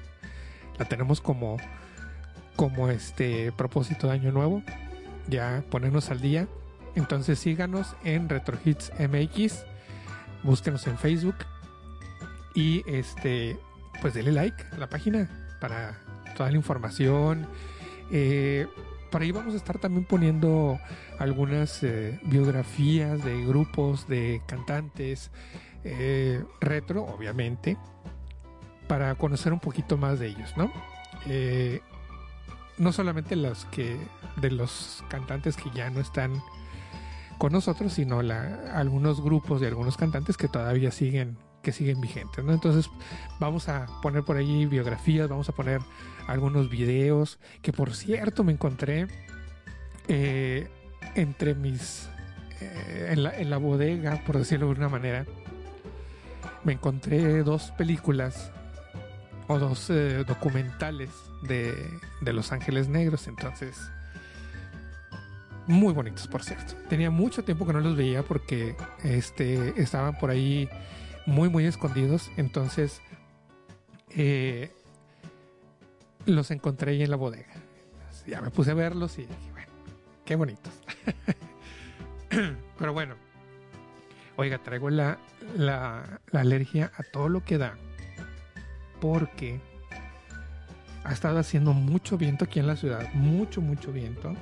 La 0.79 0.85
tenemos 0.87 1.21
como, 1.21 1.59
como 2.57 2.89
este 2.89 3.53
propósito 3.53 4.07
de 4.07 4.15
año 4.15 4.33
nuevo. 4.33 4.63
Ya 5.29 5.63
ponernos 5.71 6.11
al 6.11 6.21
día. 6.21 6.49
Entonces 6.95 7.39
síganos 7.39 7.95
en 8.05 8.29
Retro 8.29 8.59
Hits 8.65 8.93
MX. 8.99 9.65
Búsquenos 10.43 10.87
en 10.87 10.97
Facebook 10.97 11.35
Y 12.55 12.83
este, 12.91 13.59
pues 14.01 14.15
dele 14.15 14.33
like 14.33 14.65
a 14.73 14.79
la 14.79 14.89
página 14.89 15.29
para 15.61 15.99
toda 16.37 16.51
la 16.51 16.57
información. 16.57 17.47
Eh, 18.11 18.67
por 19.11 19.23
ahí 19.23 19.33
vamos 19.33 19.55
a 19.55 19.57
estar 19.57 19.79
también 19.79 20.05
poniendo 20.05 20.79
algunas 21.19 21.83
eh, 21.83 22.19
biografías 22.23 23.23
de 23.25 23.45
grupos 23.45 24.07
de 24.09 24.41
cantantes 24.47 25.31
eh, 25.85 26.45
retro, 26.61 27.05
obviamente, 27.05 27.77
para 28.87 29.15
conocer 29.17 29.53
un 29.53 29.61
poquito 29.61 29.97
más 29.97 30.19
de 30.19 30.29
ellos, 30.29 30.57
¿no? 30.57 30.73
Eh, 31.27 31.81
no 32.79 32.93
solamente 32.93 33.37
los 33.37 33.67
que 33.67 33.97
de 34.37 34.51
los 34.51 35.05
cantantes 35.09 35.57
que 35.57 35.71
ya 35.71 35.91
no 35.91 36.01
están 36.01 36.43
con 37.39 37.53
nosotros, 37.53 37.93
sino 37.95 38.21
algunos 38.21 39.23
grupos 39.23 39.61
de 39.61 39.69
algunos 39.69 39.97
cantantes 39.97 40.37
que 40.37 40.49
todavía 40.49 40.91
siguen 40.91 41.37
que 41.63 41.73
siguen 41.73 42.01
vigentes, 42.01 42.45
¿no? 42.45 42.53
Entonces 42.53 42.91
vamos 43.39 43.69
a 43.69 43.87
poner 44.03 44.23
por 44.23 44.37
ahí 44.37 44.67
biografías, 44.67 45.29
vamos 45.29 45.49
a 45.49 45.53
poner 45.53 45.81
algunos 46.27 46.71
videos 46.71 47.39
que 47.63 47.73
por 47.73 47.95
cierto 47.95 48.45
me 48.45 48.53
encontré 48.53 49.07
eh, 50.09 50.69
entre 51.15 51.55
mis 51.55 52.09
eh, 52.61 53.09
en, 53.11 53.23
la, 53.23 53.39
en 53.39 53.51
la 53.51 53.59
bodega, 53.59 54.23
por 54.25 54.39
decirlo 54.39 54.67
de 54.67 54.73
una 54.73 54.89
manera, 54.89 55.27
me 56.65 56.75
encontré 56.75 57.43
dos 57.43 57.71
películas 57.73 58.53
o 59.49 59.59
dos 59.59 59.91
eh, 59.91 60.25
documentales 60.27 61.11
de, 61.43 61.75
de 62.21 62.33
Los 62.33 62.53
Ángeles 62.53 62.89
Negros, 62.89 63.27
entonces 63.29 63.91
muy 65.67 65.93
bonitos 65.93 66.27
por 66.27 66.43
cierto. 66.43 66.75
Tenía 66.89 67.11
mucho 67.11 67.45
tiempo 67.45 67.67
que 67.67 67.73
no 67.73 67.81
los 67.81 67.97
veía 67.97 68.23
porque 68.23 68.77
este 69.05 69.81
estaban 69.81 70.19
por 70.19 70.31
ahí 70.31 70.69
muy 71.31 71.49
muy 71.49 71.65
escondidos, 71.67 72.31
entonces 72.37 73.01
eh, 74.11 74.73
los 76.27 76.51
encontré 76.51 76.93
ahí 76.93 77.03
en 77.03 77.11
la 77.11 77.17
bodega. 77.17 77.55
Ya 78.27 78.41
me 78.41 78.51
puse 78.51 78.73
a 78.73 78.75
verlos 78.75 79.19
y 79.19 79.23
dije, 79.23 79.53
bueno, 79.53 79.73
qué 80.25 80.37
bonitos. 80.37 80.73
Pero 82.79 82.93
bueno, 82.93 83.15
oiga, 84.37 84.59
traigo 84.59 84.91
la, 84.91 85.19
la, 85.57 86.21
la 86.31 86.41
alergia 86.41 86.93
a 86.97 87.03
todo 87.03 87.29
lo 87.29 87.43
que 87.45 87.59
da 87.59 87.77
porque 89.01 89.61
ha 91.05 91.13
estado 91.13 91.39
haciendo 91.39 91.73
mucho 91.73 92.19
viento 92.19 92.45
aquí 92.45 92.61
en 92.61 92.67
la 92.67 92.77
ciudad, 92.77 93.13
mucho, 93.15 93.61
mucho 93.61 93.93
viento. 93.93 94.35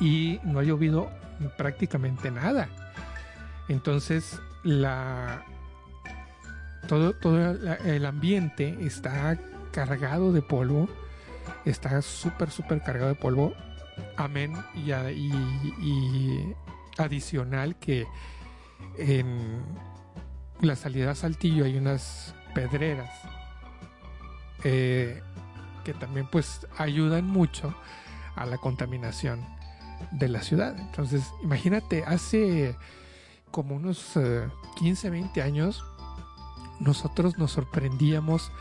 Y 0.00 0.38
no 0.44 0.60
ha 0.60 0.62
llovido 0.62 1.10
prácticamente 1.56 2.30
nada. 2.30 2.68
Entonces, 3.68 4.40
la, 4.68 5.46
todo, 6.88 7.14
todo 7.14 7.38
el 7.86 8.04
ambiente 8.04 8.76
está 8.82 9.38
cargado 9.72 10.30
de 10.32 10.42
polvo. 10.42 10.88
Está 11.64 12.02
súper, 12.02 12.50
súper 12.50 12.82
cargado 12.82 13.08
de 13.08 13.14
polvo. 13.14 13.54
Amén. 14.16 14.52
Y 14.74 14.92
adicional 16.98 17.76
que 17.76 18.06
en 18.98 19.62
la 20.60 20.76
salida 20.76 21.12
a 21.12 21.14
Saltillo 21.14 21.64
hay 21.64 21.78
unas 21.78 22.34
pedreras 22.54 23.10
eh, 24.64 25.22
que 25.84 25.94
también 25.94 26.28
pues 26.30 26.66
ayudan 26.76 27.24
mucho 27.24 27.74
a 28.36 28.44
la 28.44 28.58
contaminación 28.58 29.46
de 30.10 30.28
la 30.28 30.42
ciudad. 30.42 30.78
Entonces, 30.78 31.22
imagínate, 31.42 32.04
hace 32.04 32.76
como 33.50 33.76
unos 33.76 34.16
eh, 34.16 34.48
15, 34.76 35.10
20 35.10 35.42
años, 35.42 35.84
nosotros 36.80 37.38
nos 37.38 37.52
sorprendíamos 37.52 38.52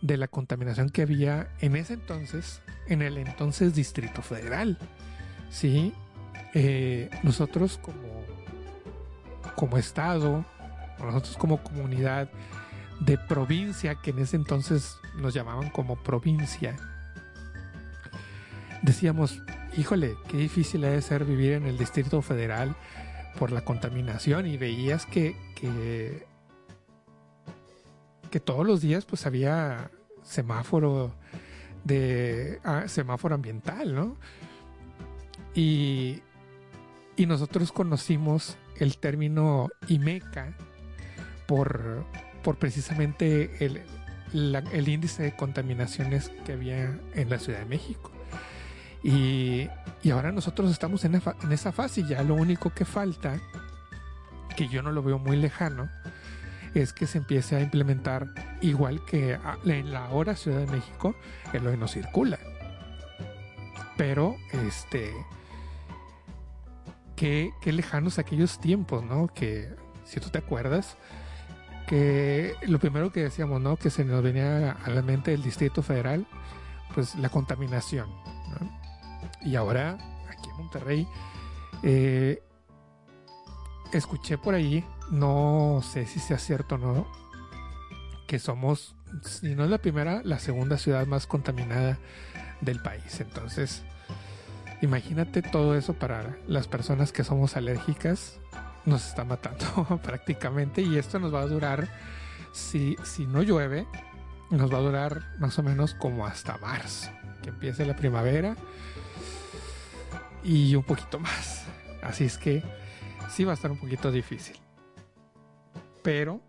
de 0.00 0.16
la 0.16 0.28
contaminación 0.28 0.90
que 0.90 1.02
había 1.02 1.48
en 1.60 1.76
ese 1.76 1.94
entonces, 1.94 2.62
en 2.86 3.02
el 3.02 3.18
entonces 3.18 3.74
Distrito 3.74 4.22
Federal. 4.22 4.78
Sí, 5.50 5.92
Eh, 6.54 7.10
nosotros 7.22 7.78
como, 7.82 8.24
como 9.54 9.76
Estado, 9.76 10.46
nosotros 10.98 11.36
como 11.36 11.62
comunidad 11.62 12.30
de 13.00 13.18
provincia, 13.18 13.96
que 13.96 14.10
en 14.10 14.20
ese 14.20 14.36
entonces 14.36 14.96
nos 15.14 15.34
llamaban 15.34 15.68
como 15.68 15.96
provincia, 16.02 16.74
decíamos, 18.82 19.42
híjole, 19.76 20.16
qué 20.28 20.38
difícil 20.38 20.84
ha 20.84 20.90
de 20.90 21.02
ser 21.02 21.26
vivir 21.26 21.52
en 21.52 21.66
el 21.66 21.76
Distrito 21.76 22.22
Federal 22.22 22.74
por 23.38 23.52
la 23.52 23.64
contaminación 23.64 24.46
y 24.46 24.56
veías 24.56 25.06
que, 25.06 25.36
que, 25.54 26.26
todos 28.40 28.64
los 28.64 28.80
días 28.80 29.04
pues 29.04 29.26
había 29.26 29.90
semáforo 30.22 31.12
de 31.82 32.60
ah, 32.62 32.84
semáforo 32.86 33.34
ambiental, 33.34 33.94
¿no? 33.94 34.16
Y, 35.54 36.22
y 37.16 37.26
nosotros 37.26 37.72
conocimos 37.72 38.56
el 38.76 38.98
término 38.98 39.68
IMECA 39.88 40.54
por, 41.46 42.04
por 42.44 42.58
precisamente 42.58 43.64
el, 43.64 43.82
el 44.72 44.88
índice 44.88 45.24
de 45.24 45.34
contaminaciones 45.34 46.30
que 46.44 46.52
había 46.52 46.98
en 47.14 47.30
la 47.30 47.38
Ciudad 47.38 47.60
de 47.60 47.64
México. 47.64 48.12
Y, 49.02 49.68
y 50.02 50.10
ahora 50.10 50.32
nosotros 50.32 50.70
estamos 50.70 51.04
en, 51.04 51.14
esa- 51.50 51.72
fase 51.72 52.00
y 52.00 52.08
ya 52.08 52.22
lo 52.22 52.34
único 52.34 52.70
que 52.70 52.84
falta, 52.84 53.38
que 54.56 54.68
yo 54.68 54.82
no 54.82 54.90
lo 54.90 55.02
veo 55.02 55.18
muy 55.18 55.36
lejano, 55.36 55.88
es 56.74 56.92
que 56.92 57.06
se 57.06 57.18
empiece 57.18 57.56
a 57.56 57.60
implementar 57.60 58.26
igual 58.60 59.04
que 59.04 59.38
en 59.64 59.92
la 59.92 60.08
hora 60.10 60.34
Ciudad 60.36 60.58
de 60.58 60.66
México, 60.66 61.14
el 61.52 61.66
hoy 61.66 61.76
no 61.76 61.88
circula. 61.88 62.38
Pero, 63.96 64.36
este, 64.52 65.12
qué, 67.16 67.52
qué 67.60 67.72
lejanos 67.72 68.18
aquellos 68.18 68.60
tiempos, 68.60 69.04
¿no? 69.04 69.28
Que, 69.28 69.74
si 70.04 70.20
tú 70.20 70.30
te 70.30 70.38
acuerdas, 70.38 70.96
que 71.86 72.54
lo 72.62 72.78
primero 72.78 73.10
que 73.12 73.22
decíamos, 73.22 73.60
¿no? 73.60 73.76
Que 73.76 73.90
se 73.90 74.04
nos 74.04 74.22
venía 74.22 74.72
a 74.72 74.90
la 74.90 75.02
mente 75.02 75.30
del 75.32 75.42
Distrito 75.42 75.82
Federal, 75.82 76.26
pues 76.94 77.14
la 77.16 77.28
contaminación. 77.28 78.08
Y 79.42 79.56
ahora, 79.56 79.98
aquí 80.28 80.50
en 80.50 80.56
Monterrey, 80.56 81.08
eh, 81.82 82.42
escuché 83.92 84.38
por 84.38 84.54
ahí, 84.54 84.84
no 85.10 85.80
sé 85.82 86.06
si 86.06 86.18
sea 86.18 86.38
cierto 86.38 86.74
o 86.74 86.78
no, 86.78 87.06
que 88.26 88.38
somos, 88.38 88.94
si 89.22 89.54
no 89.54 89.64
es 89.64 89.70
la 89.70 89.78
primera, 89.78 90.20
la 90.24 90.38
segunda 90.38 90.76
ciudad 90.76 91.06
más 91.06 91.26
contaminada 91.26 91.98
del 92.60 92.82
país. 92.82 93.20
Entonces, 93.20 93.82
imagínate 94.82 95.42
todo 95.42 95.76
eso 95.76 95.94
para 95.94 96.36
las 96.46 96.68
personas 96.68 97.12
que 97.12 97.24
somos 97.24 97.56
alérgicas, 97.56 98.38
nos 98.84 99.06
está 99.06 99.24
matando 99.24 100.00
prácticamente 100.02 100.82
y 100.82 100.98
esto 100.98 101.18
nos 101.18 101.32
va 101.32 101.40
a 101.40 101.46
durar, 101.46 101.88
si, 102.52 102.96
si 103.04 103.26
no 103.26 103.42
llueve, 103.42 103.86
nos 104.50 104.72
va 104.72 104.78
a 104.78 104.82
durar 104.82 105.22
más 105.38 105.58
o 105.58 105.62
menos 105.62 105.94
como 105.94 106.26
hasta 106.26 106.56
marzo, 106.58 107.10
que 107.42 107.50
empiece 107.50 107.84
la 107.86 107.96
primavera 107.96 108.56
y 110.48 110.74
un 110.74 110.82
poquito 110.82 111.20
más. 111.20 111.66
Así 112.02 112.24
es 112.24 112.38
que 112.38 112.62
sí 113.30 113.44
va 113.44 113.52
a 113.52 113.54
estar 113.54 113.70
un 113.70 113.76
poquito 113.76 114.10
difícil. 114.10 114.56
Pero 116.02 116.40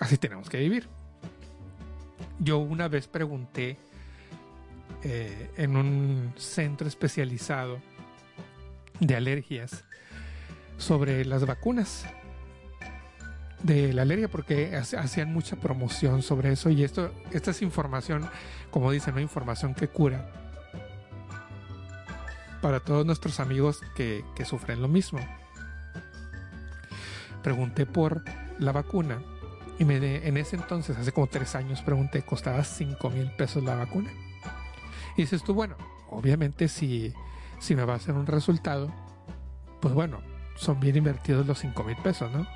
así 0.00 0.18
tenemos 0.18 0.50
que 0.50 0.58
vivir. 0.58 0.88
Yo 2.40 2.58
una 2.58 2.88
vez 2.88 3.06
pregunté 3.06 3.78
eh, 5.04 5.50
en 5.56 5.76
un 5.76 6.34
centro 6.36 6.88
especializado 6.88 7.78
de 8.98 9.14
alergias 9.14 9.84
sobre 10.78 11.24
las 11.24 11.46
vacunas 11.46 12.06
de 13.62 13.92
la 13.92 14.02
alergia 14.02 14.28
porque 14.28 14.74
hacían 14.74 15.32
mucha 15.32 15.56
promoción 15.56 16.22
sobre 16.22 16.52
eso 16.52 16.70
y 16.70 16.82
esto 16.82 17.12
esta 17.30 17.50
es 17.50 17.60
información 17.60 18.26
como 18.70 18.90
dicen 18.90 19.14
no 19.14 19.20
información 19.20 19.74
que 19.74 19.88
cura 19.88 20.49
para 22.60 22.80
todos 22.80 23.06
nuestros 23.06 23.40
amigos 23.40 23.80
que, 23.94 24.24
que 24.34 24.44
sufren 24.44 24.82
lo 24.82 24.88
mismo. 24.88 25.20
Pregunté 27.42 27.86
por 27.86 28.22
la 28.58 28.72
vacuna 28.72 29.22
y 29.78 29.84
me 29.84 29.98
de- 29.98 30.28
en 30.28 30.36
ese 30.36 30.56
entonces 30.56 30.96
hace 30.98 31.12
como 31.12 31.26
tres 31.26 31.54
años 31.54 31.80
pregunté 31.80 32.22
costaba 32.22 32.62
5 32.64 33.08
mil 33.10 33.30
pesos 33.32 33.64
la 33.64 33.76
vacuna 33.76 34.10
y 35.16 35.22
dices 35.22 35.42
tú 35.42 35.54
bueno 35.54 35.74
obviamente 36.10 36.68
si 36.68 37.14
si 37.58 37.74
me 37.74 37.84
va 37.84 37.94
a 37.94 37.96
hacer 37.96 38.14
un 38.14 38.26
resultado 38.26 38.92
pues 39.80 39.94
bueno 39.94 40.20
son 40.56 40.78
bien 40.80 40.96
invertidos 40.96 41.46
los 41.46 41.58
5 41.60 41.82
mil 41.84 41.96
pesos 41.96 42.30
no 42.30 42.46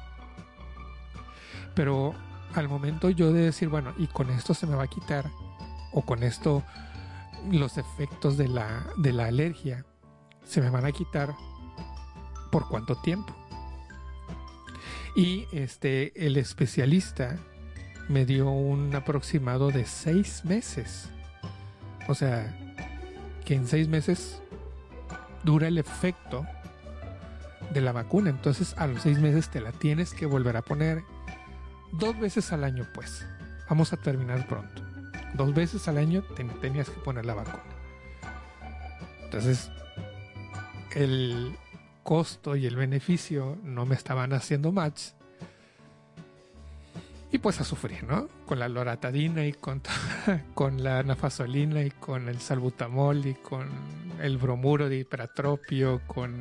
pero 1.74 2.14
al 2.54 2.68
momento 2.68 3.08
yo 3.10 3.32
de 3.32 3.40
decir, 3.40 3.68
bueno, 3.68 3.92
y 3.98 4.06
con 4.06 4.30
esto 4.30 4.54
se 4.54 4.64
me 4.68 4.76
va 4.76 4.84
a 4.84 4.86
quitar, 4.86 5.28
o 5.92 6.02
con 6.02 6.22
esto 6.22 6.62
los 7.50 7.78
efectos 7.78 8.36
de 8.36 8.46
la, 8.46 8.86
de 8.96 9.12
la 9.12 9.24
alergia 9.26 9.84
se 10.44 10.60
me 10.60 10.70
van 10.70 10.84
a 10.84 10.92
quitar, 10.92 11.34
¿por 12.50 12.68
cuánto 12.68 12.96
tiempo? 12.96 13.34
Y 15.16 15.46
este, 15.52 16.26
el 16.26 16.36
especialista 16.36 17.36
me 18.08 18.26
dio 18.26 18.50
un 18.50 18.94
aproximado 18.94 19.70
de 19.70 19.86
seis 19.86 20.44
meses. 20.44 21.08
O 22.08 22.14
sea, 22.14 22.54
que 23.44 23.54
en 23.54 23.66
seis 23.66 23.88
meses 23.88 24.42
dura 25.44 25.68
el 25.68 25.78
efecto 25.78 26.46
de 27.72 27.80
la 27.80 27.92
vacuna. 27.92 28.30
Entonces 28.30 28.74
a 28.76 28.86
los 28.86 29.02
seis 29.02 29.18
meses 29.18 29.48
te 29.50 29.60
la 29.60 29.72
tienes 29.72 30.12
que 30.12 30.26
volver 30.26 30.56
a 30.56 30.62
poner 30.62 31.02
dos 31.92 32.18
veces 32.18 32.52
al 32.52 32.64
año, 32.64 32.86
pues. 32.94 33.26
Vamos 33.68 33.92
a 33.92 33.96
terminar 33.96 34.46
pronto. 34.46 34.82
Dos 35.34 35.54
veces 35.54 35.88
al 35.88 35.98
año 35.98 36.22
tenías 36.60 36.90
que 36.90 37.00
poner 37.00 37.24
la 37.24 37.34
vacuna. 37.34 37.62
Entonces, 39.24 39.70
el 40.94 41.56
costo 42.02 42.54
y 42.54 42.66
el 42.66 42.76
beneficio 42.76 43.58
no 43.64 43.86
me 43.86 43.94
estaban 43.94 44.32
haciendo 44.32 44.72
match. 44.72 45.10
Y 47.32 47.38
pues 47.38 47.60
a 47.60 47.64
sufrir, 47.64 48.04
¿no? 48.04 48.28
Con 48.46 48.60
la 48.60 48.68
loratadina 48.68 49.44
y 49.44 49.52
con, 49.52 49.82
con 50.54 50.84
la 50.84 51.02
nafasolina 51.02 51.82
y 51.82 51.90
con 51.90 52.28
el 52.28 52.40
salbutamol 52.40 53.26
y 53.26 53.34
con 53.34 53.68
el 54.22 54.38
bromuro 54.38 54.88
de 54.88 54.98
hiperatropio, 54.98 56.00
con 56.06 56.40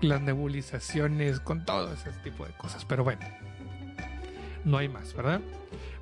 las 0.00 0.20
nebulizaciones, 0.20 1.38
con 1.38 1.64
todo 1.64 1.92
ese 1.92 2.10
tipo 2.24 2.44
de 2.44 2.52
cosas. 2.54 2.84
Pero 2.84 3.04
bueno, 3.04 3.20
no 4.64 4.78
hay 4.78 4.88
más, 4.88 5.14
¿verdad? 5.14 5.40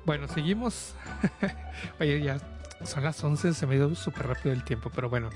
Bueno, 0.03 0.27
seguimos. 0.27 0.95
Oye, 1.99 2.23
ya 2.23 2.39
son 2.85 3.03
las 3.03 3.23
11, 3.23 3.53
se 3.53 3.67
me 3.67 3.75
dio 3.75 3.93
súper 3.93 4.27
rápido 4.27 4.53
el 4.53 4.63
tiempo, 4.63 4.89
pero 4.89 5.09
bueno. 5.09 5.29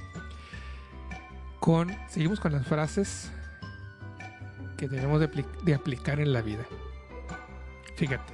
Con, 1.64 1.96
seguimos 2.10 2.42
con 2.42 2.52
las 2.52 2.68
frases 2.68 3.32
que 4.76 4.90
debemos 4.90 5.22
de, 5.22 5.74
aplicar 5.74 6.20
en 6.20 6.34
la 6.34 6.42
vida. 6.42 6.66
Fíjate. 7.96 8.34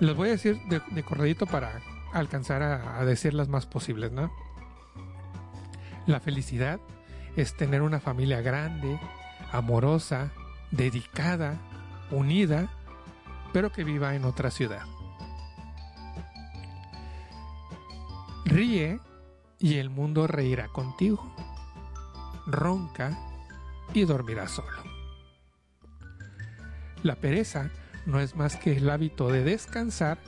Los 0.00 0.14
voy 0.14 0.28
a 0.28 0.32
decir 0.32 0.60
de, 0.68 1.02
corredito 1.02 1.46
para 1.46 1.80
alcanzar 2.12 2.62
a, 2.62 3.02
decir 3.06 3.32
las 3.32 3.48
más 3.48 3.64
posibles, 3.64 4.12
¿no? 4.12 4.30
La 6.04 6.20
felicidad 6.20 6.80
es 7.34 7.56
tener 7.56 7.80
una 7.80 7.98
familia 7.98 8.42
grande, 8.42 9.00
amorosa, 9.50 10.32
dedicada, 10.72 11.56
unida, 12.10 12.68
pero 13.54 13.72
que 13.72 13.84
viva 13.84 14.14
en 14.14 14.26
otra 14.26 14.50
ciudad. 14.50 14.82
Ríe 18.44 19.00
y 19.58 19.78
el 19.78 19.88
mundo 19.88 20.26
reirá 20.26 20.68
contigo. 20.68 21.34
Ronca 22.46 23.16
y 23.92 24.04
dormirá 24.04 24.48
solo. 24.48 24.82
La 27.02 27.16
pereza 27.16 27.70
no 28.06 28.20
es 28.20 28.36
más 28.36 28.56
que 28.56 28.76
el 28.76 28.88
hábito 28.88 29.28
de 29.28 29.44
descansar 29.44 30.18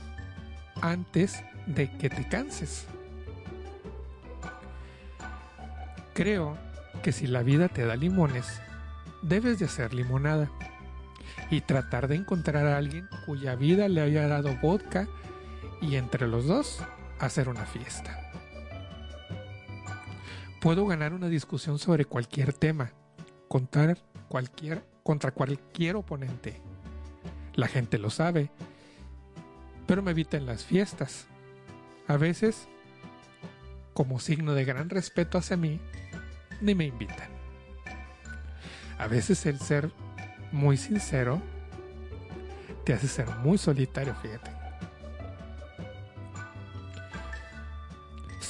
antes 0.81 1.43
de 1.65 1.91
que 1.97 2.09
te 2.09 2.27
canses. 2.27 2.87
Creo 6.13 6.57
que 7.01 7.11
si 7.11 7.27
la 7.27 7.43
vida 7.43 7.69
te 7.69 7.85
da 7.85 7.95
limones, 7.95 8.61
debes 9.21 9.59
de 9.59 9.65
hacer 9.65 9.93
limonada 9.93 10.49
y 11.49 11.61
tratar 11.61 12.07
de 12.07 12.15
encontrar 12.15 12.67
a 12.67 12.77
alguien 12.77 13.07
cuya 13.25 13.55
vida 13.55 13.87
le 13.87 14.01
haya 14.01 14.27
dado 14.27 14.55
vodka 14.61 15.07
y 15.81 15.95
entre 15.95 16.27
los 16.27 16.45
dos 16.45 16.83
hacer 17.19 17.49
una 17.49 17.65
fiesta. 17.65 18.28
Puedo 20.59 20.85
ganar 20.85 21.13
una 21.13 21.29
discusión 21.29 21.79
sobre 21.79 22.03
cualquier 22.03 22.51
tema, 22.51 22.91
contar 23.47 23.97
cualquier, 24.27 24.83
contra 25.03 25.31
cualquier 25.31 25.95
oponente. 25.95 26.61
La 27.53 27.69
gente 27.69 27.97
lo 27.97 28.09
sabe, 28.09 28.51
pero 29.87 30.01
me 30.01 30.11
evitan 30.11 30.45
las 30.45 30.65
fiestas. 30.65 31.27
A 32.07 32.17
veces, 32.17 32.67
como 33.93 34.19
signo 34.19 34.53
de 34.53 34.65
gran 34.65 34.89
respeto 34.89 35.37
hacia 35.37 35.55
mí, 35.55 35.79
ni 36.59 36.75
me 36.75 36.85
invitan. 36.85 37.29
A 38.97 39.07
veces 39.07 39.45
el 39.45 39.59
ser 39.59 39.93
muy 40.51 40.75
sincero 40.75 41.41
te 42.83 42.91
hace 42.91 43.07
ser 43.07 43.29
muy 43.37 43.57
solitario, 43.57 44.13
fíjate. 44.15 44.58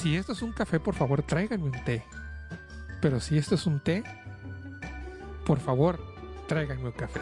Si 0.00 0.16
esto 0.16 0.32
es 0.32 0.40
un 0.40 0.52
café, 0.52 0.80
por 0.80 0.94
favor, 0.94 1.22
tráiganme 1.22 1.64
un 1.64 1.84
té. 1.84 2.02
Pero 3.02 3.20
si 3.20 3.36
esto 3.36 3.54
es 3.54 3.66
un 3.66 3.80
té, 3.80 4.02
por 5.44 5.60
favor, 5.60 6.02
tráiganme 6.48 6.86
un 6.86 6.92
café. 6.92 7.20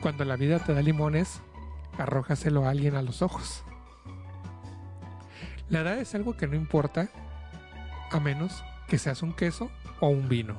Cuando 0.00 0.24
la 0.24 0.36
vida 0.36 0.60
te 0.60 0.74
da 0.74 0.80
limones, 0.80 1.40
arrójaselo 1.98 2.66
a 2.66 2.70
alguien 2.70 2.94
a 2.94 3.02
los 3.02 3.20
ojos. 3.20 3.64
La 5.70 5.80
edad 5.80 5.98
es 5.98 6.14
algo 6.14 6.36
que 6.36 6.46
no 6.46 6.54
importa, 6.54 7.08
a 8.12 8.20
menos 8.20 8.62
que 8.86 8.96
seas 8.96 9.22
un 9.22 9.34
queso 9.34 9.72
o 9.98 10.06
un 10.06 10.28
vino. 10.28 10.56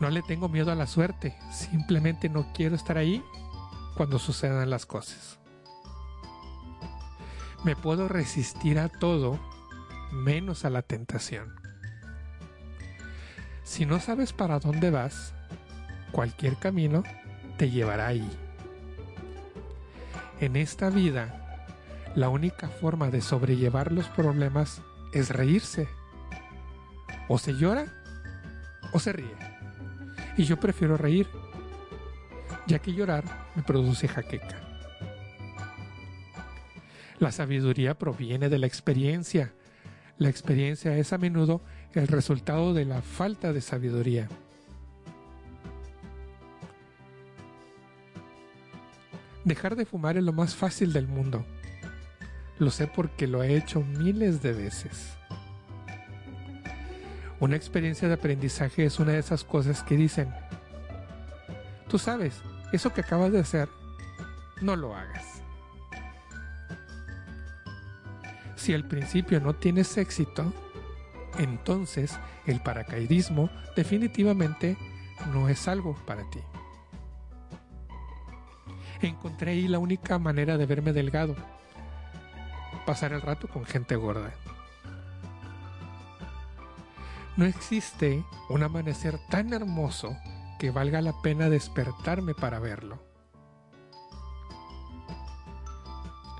No 0.00 0.08
le 0.08 0.22
tengo 0.22 0.48
miedo 0.48 0.72
a 0.72 0.74
la 0.74 0.86
suerte, 0.86 1.36
simplemente 1.52 2.30
no 2.30 2.50
quiero 2.54 2.76
estar 2.76 2.96
ahí 2.96 3.22
cuando 3.94 4.18
sucedan 4.18 4.70
las 4.70 4.86
cosas. 4.86 5.41
Me 7.64 7.76
puedo 7.76 8.08
resistir 8.08 8.80
a 8.80 8.88
todo 8.88 9.38
menos 10.10 10.64
a 10.64 10.70
la 10.70 10.82
tentación. 10.82 11.54
Si 13.62 13.86
no 13.86 14.00
sabes 14.00 14.32
para 14.32 14.58
dónde 14.58 14.90
vas, 14.90 15.32
cualquier 16.10 16.56
camino 16.56 17.04
te 17.58 17.70
llevará 17.70 18.08
ahí. 18.08 18.28
En 20.40 20.56
esta 20.56 20.90
vida, 20.90 21.70
la 22.16 22.28
única 22.28 22.68
forma 22.68 23.10
de 23.10 23.20
sobrellevar 23.20 23.92
los 23.92 24.08
problemas 24.08 24.82
es 25.12 25.30
reírse. 25.30 25.88
O 27.28 27.38
se 27.38 27.54
llora 27.54 27.86
o 28.92 28.98
se 28.98 29.12
ríe. 29.12 29.36
Y 30.36 30.44
yo 30.44 30.58
prefiero 30.58 30.96
reír, 30.96 31.28
ya 32.66 32.80
que 32.80 32.92
llorar 32.92 33.24
me 33.54 33.62
produce 33.62 34.08
jaqueca. 34.08 34.71
La 37.22 37.30
sabiduría 37.30 37.96
proviene 37.96 38.48
de 38.48 38.58
la 38.58 38.66
experiencia. 38.66 39.52
La 40.18 40.28
experiencia 40.28 40.98
es 40.98 41.12
a 41.12 41.18
menudo 41.18 41.62
el 41.94 42.08
resultado 42.08 42.74
de 42.74 42.84
la 42.84 43.00
falta 43.00 43.52
de 43.52 43.60
sabiduría. 43.60 44.28
Dejar 49.44 49.76
de 49.76 49.86
fumar 49.86 50.16
es 50.16 50.24
lo 50.24 50.32
más 50.32 50.56
fácil 50.56 50.92
del 50.92 51.06
mundo. 51.06 51.46
Lo 52.58 52.72
sé 52.72 52.88
porque 52.88 53.28
lo 53.28 53.44
he 53.44 53.54
hecho 53.56 53.82
miles 53.82 54.42
de 54.42 54.54
veces. 54.54 55.12
Una 57.38 57.54
experiencia 57.54 58.08
de 58.08 58.14
aprendizaje 58.14 58.84
es 58.84 58.98
una 58.98 59.12
de 59.12 59.20
esas 59.20 59.44
cosas 59.44 59.84
que 59.84 59.96
dicen, 59.96 60.34
tú 61.88 62.00
sabes, 62.00 62.42
eso 62.72 62.92
que 62.92 63.02
acabas 63.02 63.30
de 63.30 63.38
hacer, 63.38 63.68
no 64.60 64.74
lo 64.74 64.96
hagas. 64.96 65.41
Si 68.62 68.72
al 68.72 68.86
principio 68.86 69.40
no 69.40 69.56
tienes 69.56 69.98
éxito, 69.98 70.52
entonces 71.36 72.16
el 72.46 72.60
paracaidismo 72.60 73.50
definitivamente 73.74 74.76
no 75.32 75.48
es 75.48 75.66
algo 75.66 75.96
para 76.06 76.22
ti. 76.30 76.38
Encontré 79.00 79.50
ahí 79.50 79.66
la 79.66 79.80
única 79.80 80.16
manera 80.20 80.58
de 80.58 80.66
verme 80.66 80.92
delgado, 80.92 81.34
pasar 82.86 83.12
el 83.12 83.20
rato 83.20 83.48
con 83.48 83.64
gente 83.64 83.96
gorda. 83.96 84.32
No 87.36 87.44
existe 87.44 88.24
un 88.48 88.62
amanecer 88.62 89.18
tan 89.28 89.52
hermoso 89.52 90.16
que 90.60 90.70
valga 90.70 91.02
la 91.02 91.20
pena 91.20 91.50
despertarme 91.50 92.32
para 92.32 92.60
verlo. 92.60 93.02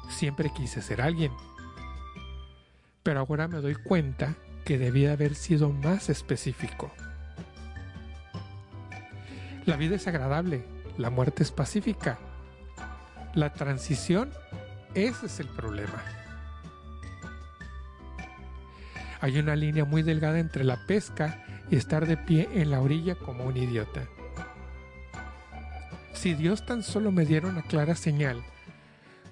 Siempre 0.08 0.50
quise 0.50 0.82
ser 0.82 1.02
alguien 1.02 1.32
pero 3.02 3.20
ahora 3.20 3.48
me 3.48 3.60
doy 3.60 3.74
cuenta 3.74 4.34
que 4.64 4.78
debía 4.78 5.12
haber 5.12 5.34
sido 5.34 5.70
más 5.70 6.08
específico. 6.08 6.92
La 9.66 9.76
vida 9.76 9.96
es 9.96 10.06
agradable, 10.06 10.64
la 10.98 11.10
muerte 11.10 11.42
es 11.42 11.52
pacífica. 11.52 12.18
La 13.34 13.52
transición, 13.52 14.30
ese 14.94 15.26
es 15.26 15.40
el 15.40 15.48
problema. 15.48 16.02
Hay 19.20 19.38
una 19.38 19.54
línea 19.54 19.84
muy 19.84 20.02
delgada 20.02 20.40
entre 20.40 20.64
la 20.64 20.86
pesca 20.86 21.44
y 21.70 21.76
estar 21.76 22.06
de 22.06 22.16
pie 22.16 22.48
en 22.54 22.70
la 22.70 22.80
orilla 22.80 23.14
como 23.14 23.44
un 23.44 23.56
idiota. 23.56 24.08
Si 26.12 26.34
Dios 26.34 26.66
tan 26.66 26.82
solo 26.82 27.10
me 27.12 27.24
diera 27.24 27.48
una 27.48 27.62
clara 27.62 27.94
señal 27.94 28.42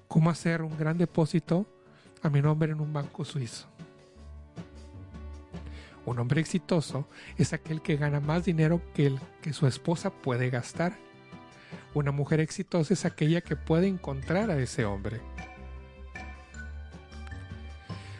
cómo 0.09 0.31
hacer 0.31 0.63
un 0.63 0.77
gran 0.79 0.97
depósito 0.97 1.67
a 2.23 2.31
mi 2.31 2.43
nombre 2.43 2.73
en 2.73 2.81
un 2.81 2.93
banco 2.93 3.25
suizo. 3.25 3.67
Un 6.07 6.19
hombre 6.19 6.41
exitoso 6.41 7.07
es 7.37 7.53
aquel 7.53 7.83
que 7.83 7.97
gana 7.97 8.21
más 8.21 8.45
dinero 8.45 8.81
que 8.95 9.07
el 9.07 9.21
que 9.43 9.53
su 9.53 9.67
esposa 9.67 10.11
puede 10.11 10.51
gastar. 10.51 10.97
Una 11.95 12.11
mujer 12.11 12.41
exitosa 12.41 12.95
es 12.95 13.05
aquella 13.05 13.41
que 13.41 13.57
puede 13.57 13.87
encontrar 13.87 14.51
a 14.51 14.59
ese 14.59 14.85
hombre. 14.85 15.21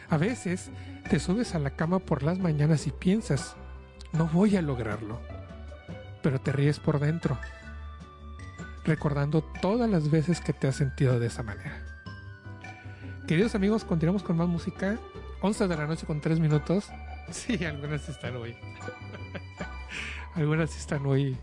A 0.09 0.17
veces 0.17 0.69
te 1.09 1.19
subes 1.19 1.55
a 1.55 1.59
la 1.59 1.71
cama 1.71 1.99
por 1.99 2.23
las 2.23 2.37
mañanas 2.37 2.85
y 2.87 2.91
piensas, 2.91 3.55
no 4.13 4.27
voy 4.27 4.57
a 4.57 4.61
lograrlo, 4.61 5.19
pero 6.21 6.39
te 6.39 6.51
ríes 6.51 6.79
por 6.79 6.99
dentro, 6.99 7.37
recordando 8.83 9.41
todas 9.61 9.89
las 9.89 10.11
veces 10.11 10.41
que 10.41 10.53
te 10.53 10.67
has 10.67 10.75
sentido 10.75 11.19
de 11.19 11.27
esa 11.27 11.43
manera. 11.43 11.90
Queridos 13.31 13.55
amigos, 13.55 13.85
continuamos 13.85 14.23
con 14.23 14.35
más 14.35 14.49
música. 14.49 14.99
11 15.39 15.69
de 15.69 15.77
la 15.77 15.87
noche 15.87 16.05
con 16.05 16.19
3 16.19 16.41
minutos. 16.41 16.89
Sí, 17.31 17.63
algunas 17.63 18.09
están 18.09 18.35
hoy. 18.35 18.53
algunas 20.35 20.75
están 20.75 21.05
hoy 21.05 21.37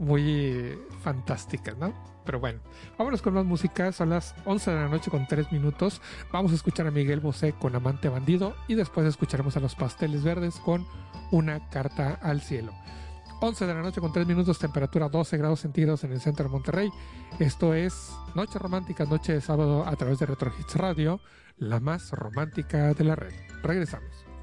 muy 0.00 0.76
fantásticas, 1.04 1.78
¿no? 1.78 1.94
Pero 2.26 2.40
bueno, 2.40 2.58
vámonos 2.98 3.22
con 3.22 3.32
más 3.32 3.44
música. 3.44 3.92
Son 3.92 4.10
las 4.10 4.34
11 4.44 4.72
de 4.72 4.76
la 4.76 4.88
noche 4.88 5.08
con 5.08 5.24
3 5.28 5.52
minutos. 5.52 6.02
Vamos 6.32 6.50
a 6.50 6.56
escuchar 6.56 6.88
a 6.88 6.90
Miguel 6.90 7.20
Bosé 7.20 7.52
con 7.52 7.76
Amante 7.76 8.08
Bandido 8.08 8.56
y 8.66 8.74
después 8.74 9.06
escucharemos 9.06 9.56
a 9.56 9.60
los 9.60 9.76
Pasteles 9.76 10.24
Verdes 10.24 10.56
con 10.56 10.84
Una 11.30 11.68
Carta 11.70 12.18
al 12.22 12.40
Cielo. 12.40 12.72
11 13.40 13.66
de 13.66 13.74
la 13.74 13.82
noche 13.82 14.00
con 14.00 14.12
3 14.12 14.26
minutos, 14.26 14.58
temperatura 14.58 15.08
12 15.08 15.36
grados 15.36 15.60
centígrados 15.60 16.04
en 16.04 16.12
el 16.12 16.20
centro 16.20 16.44
de 16.44 16.50
Monterrey. 16.50 16.90
Esto 17.38 17.74
es 17.74 18.12
Noche 18.34 18.58
Romántica, 18.58 19.04
noche 19.04 19.34
de 19.34 19.40
sábado 19.40 19.86
a 19.86 19.94
través 19.96 20.18
de 20.18 20.26
Retro 20.26 20.52
Hits 20.58 20.76
Radio, 20.76 21.20
la 21.58 21.80
más 21.80 22.10
romántica 22.12 22.94
de 22.94 23.04
la 23.04 23.16
red. 23.16 23.34
Regresamos. 23.62 24.33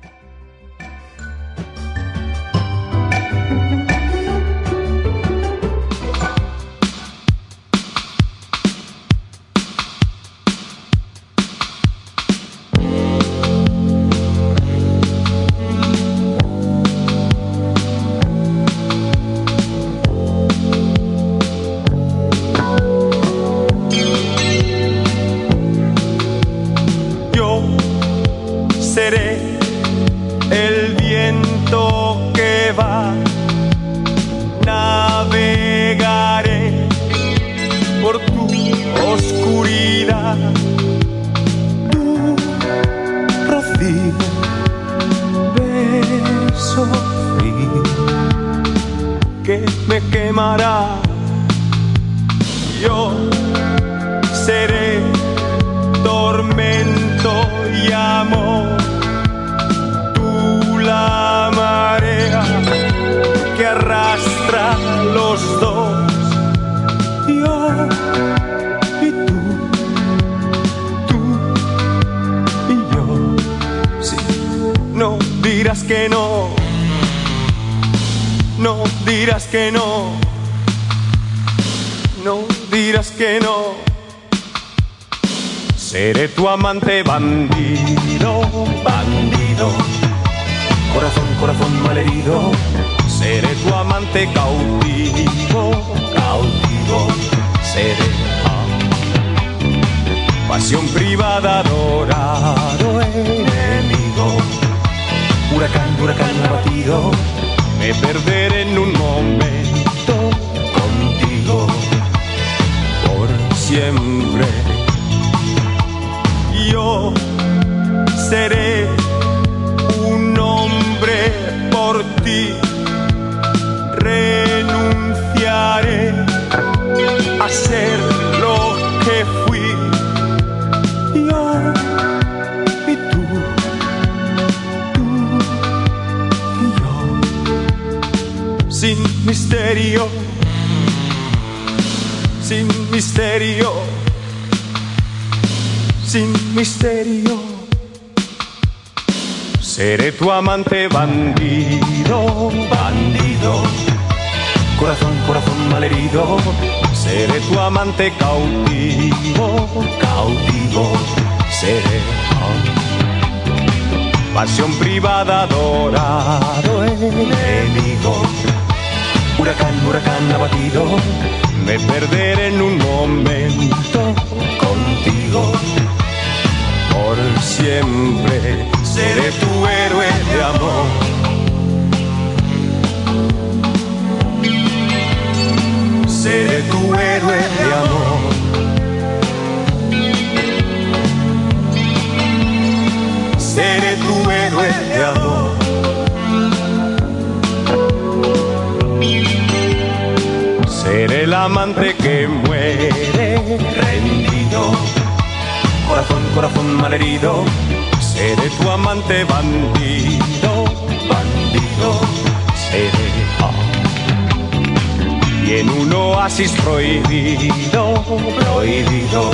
Un 216.32 216.38
oasis 216.38 216.52
prohibido, 216.64 217.94
prohibido, 218.40 219.32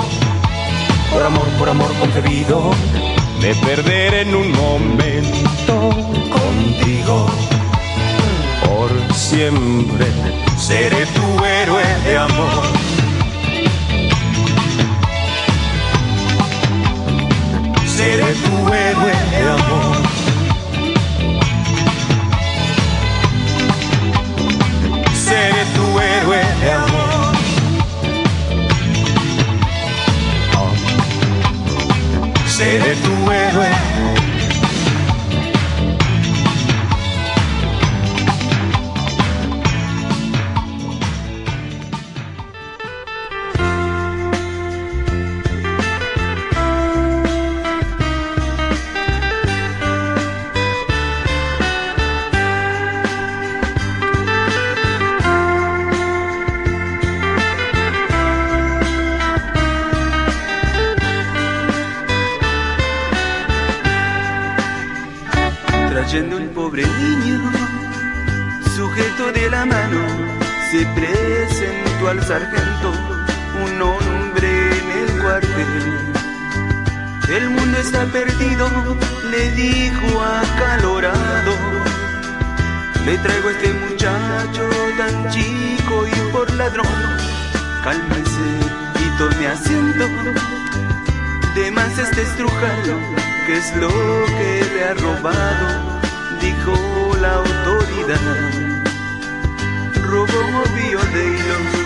por 1.12 1.24
amor, 1.24 1.48
por 1.60 1.70
amor 1.70 1.94
concebido, 2.00 2.72
me 3.42 3.54
perderé 3.56 4.22
en 4.22 4.36
un 4.36 4.52
momento 4.52 5.90
contigo. 6.32 7.28
Por 8.66 9.16
siempre 9.16 10.08
seré 10.58 11.06
tu 11.08 11.46
héroe 11.46 11.84
de 12.06 12.18
amor. 12.18 12.64
seré 17.86 18.34
tu 18.46 18.74
héroe 18.74 19.14
de 19.32 19.50
amor. 19.50 19.97
seré 32.58 32.96
tu 33.04 33.12
héroe. 33.32 33.87
Sargento, 72.28 72.92
un 73.64 73.82
hombre 73.82 74.50
en 74.78 74.92
el 74.92 75.22
cuartel. 75.22 76.14
El 77.30 77.50
mundo 77.52 77.78
está 77.78 78.06
perdido, 78.08 78.68
le 79.32 79.52
dijo 79.52 80.22
acalorado. 80.22 81.54
Le 83.06 83.18
traigo 83.20 83.48
a 83.48 83.52
este 83.52 83.74
muchacho 83.74 84.70
tan 84.98 85.30
chico 85.30 86.06
y 86.06 86.32
por 86.34 86.54
ladrón. 86.56 86.86
Cálmese 87.86 88.50
y 89.00 89.18
tome 89.18 89.48
asiento. 89.48 90.06
De 91.56 91.72
más 91.72 91.98
este 91.98 92.24
estrujado, 92.24 93.00
que 93.46 93.58
es 93.58 93.76
lo 93.78 93.88
que 94.38 94.68
le 94.74 94.84
ha 94.84 94.94
robado, 94.96 96.02
dijo 96.42 97.16
la 97.22 97.36
autoridad. 97.36 98.78
Robó 100.04 100.40
ovillo 100.66 101.00
de 101.14 101.26
hilo 101.26 101.77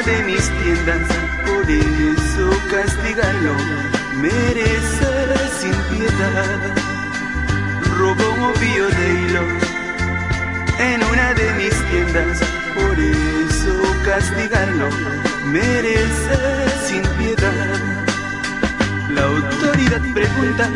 de 0.00 0.22
mis 0.24 0.48
tiendas, 0.62 1.06
por 1.46 1.70
eso 1.70 2.50
castigarlo 2.70 3.54
merece 4.16 5.12
sin 5.60 5.74
piedad. 5.90 6.60
Robó 7.98 8.32
un 8.32 8.40
ovillo 8.40 8.88
de 8.88 9.12
hilo 9.20 9.42
en 10.78 11.04
una 11.04 11.34
de 11.34 11.52
mis 11.54 11.74
tiendas, 11.90 12.40
por 12.74 12.98
eso 12.98 13.96
castigarlo 14.04 14.88
merece 15.46 16.38
sin 16.86 17.02
piedad. 17.18 17.80
La 19.10 19.24
autoridad 19.24 20.00
pregunta, 20.14 20.68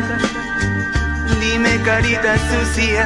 dime 1.41 1.81
carita 1.81 2.35
sucia, 2.37 3.05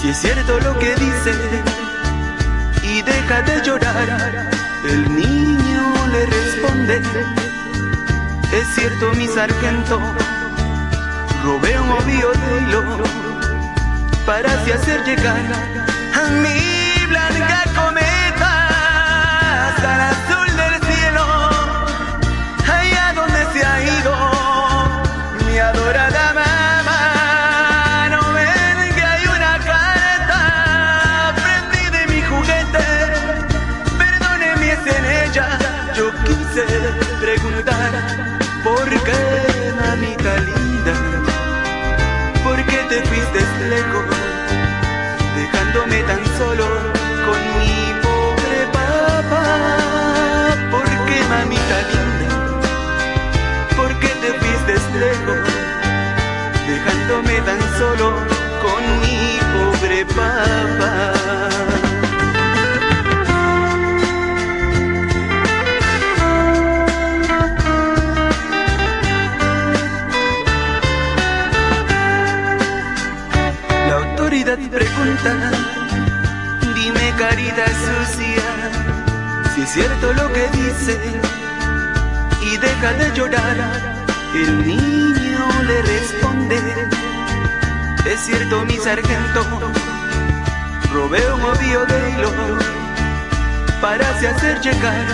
si 0.00 0.08
es 0.08 0.16
cierto 0.18 0.58
lo 0.60 0.78
que 0.78 0.94
dice 0.96 1.32
y 2.82 3.02
deja 3.02 3.42
de 3.42 3.62
llorar. 3.64 4.49
El 4.90 5.14
niño 5.14 6.06
le 6.08 6.26
responde, 6.26 7.02
es 8.52 8.66
cierto 8.74 9.12
mi 9.14 9.26
sargento, 9.28 10.00
robé 11.44 11.78
un 11.78 11.90
ovío 11.90 12.32
de 12.32 12.62
hilo 12.62 12.82
para 14.26 14.52
así 14.52 14.72
hacer 14.72 15.04
llegar 15.04 15.44
a 16.14 16.30
mi 16.42 16.69
dejándome 45.36 46.02
tan 46.02 46.24
solo 46.38 46.66
con 47.26 47.40
mi 47.60 47.94
pobre 48.02 48.66
papá. 48.72 49.46
¿Por 50.72 50.86
qué, 51.06 51.18
mamita 51.28 51.78
linda? 51.90 52.28
¿Por 53.76 53.90
qué 54.00 54.08
te 54.08 54.32
fuiste 54.40 54.74
lejos, 54.98 55.38
dejándome 56.66 57.40
tan 57.42 57.60
solo 57.78 58.06
con 58.60 58.82
mi 59.02 59.38
pobre 59.54 60.04
papá? 60.04 61.89
Dime 76.74 77.14
carita 77.18 77.66
sucia, 77.66 78.42
si 79.54 79.62
es 79.62 79.70
cierto 79.70 80.12
lo 80.12 80.32
que 80.32 80.48
dice 80.48 80.98
y 82.42 82.56
deja 82.56 82.92
de 82.94 83.12
llorar. 83.14 83.56
El 84.34 84.66
niño 84.66 85.40
le 85.66 85.82
responde, 85.82 86.58
es 88.06 88.20
cierto 88.20 88.64
mi 88.64 88.76
sargento, 88.76 89.44
robé 90.92 91.32
un 91.32 91.42
ovío 91.42 91.84
de 91.84 92.10
hilo 92.10 92.32
para 93.80 94.08
así 94.10 94.26
hacer 94.26 94.60
llegar 94.60 95.06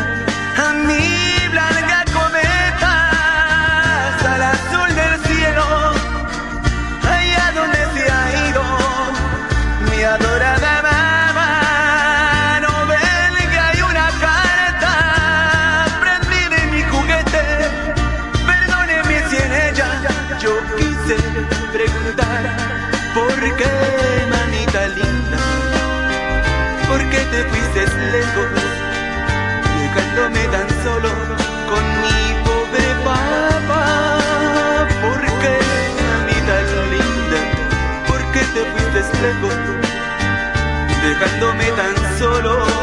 a 0.58 0.72
mi 0.72 1.48
blanca 1.50 2.04
cometa 2.12 3.10
hasta 4.08 4.36
el 4.36 4.42
azul 4.42 4.94
del 4.94 5.15
dejándome 29.82 30.42
tan 30.48 30.68
solo 30.82 31.10
con 31.70 31.84
mi 32.02 32.18
pobre 32.44 32.86
papá. 33.04 34.86
¿Por 35.02 35.20
qué, 35.40 35.54
mamita 36.08 36.56
linda? 36.92 37.40
¿Por 38.08 38.20
qué 38.32 38.42
te 38.54 38.62
fuiste 38.72 39.00
lejos? 39.22 39.56
Dejándome 41.02 41.66
tan 41.72 41.94
solo 42.18 42.75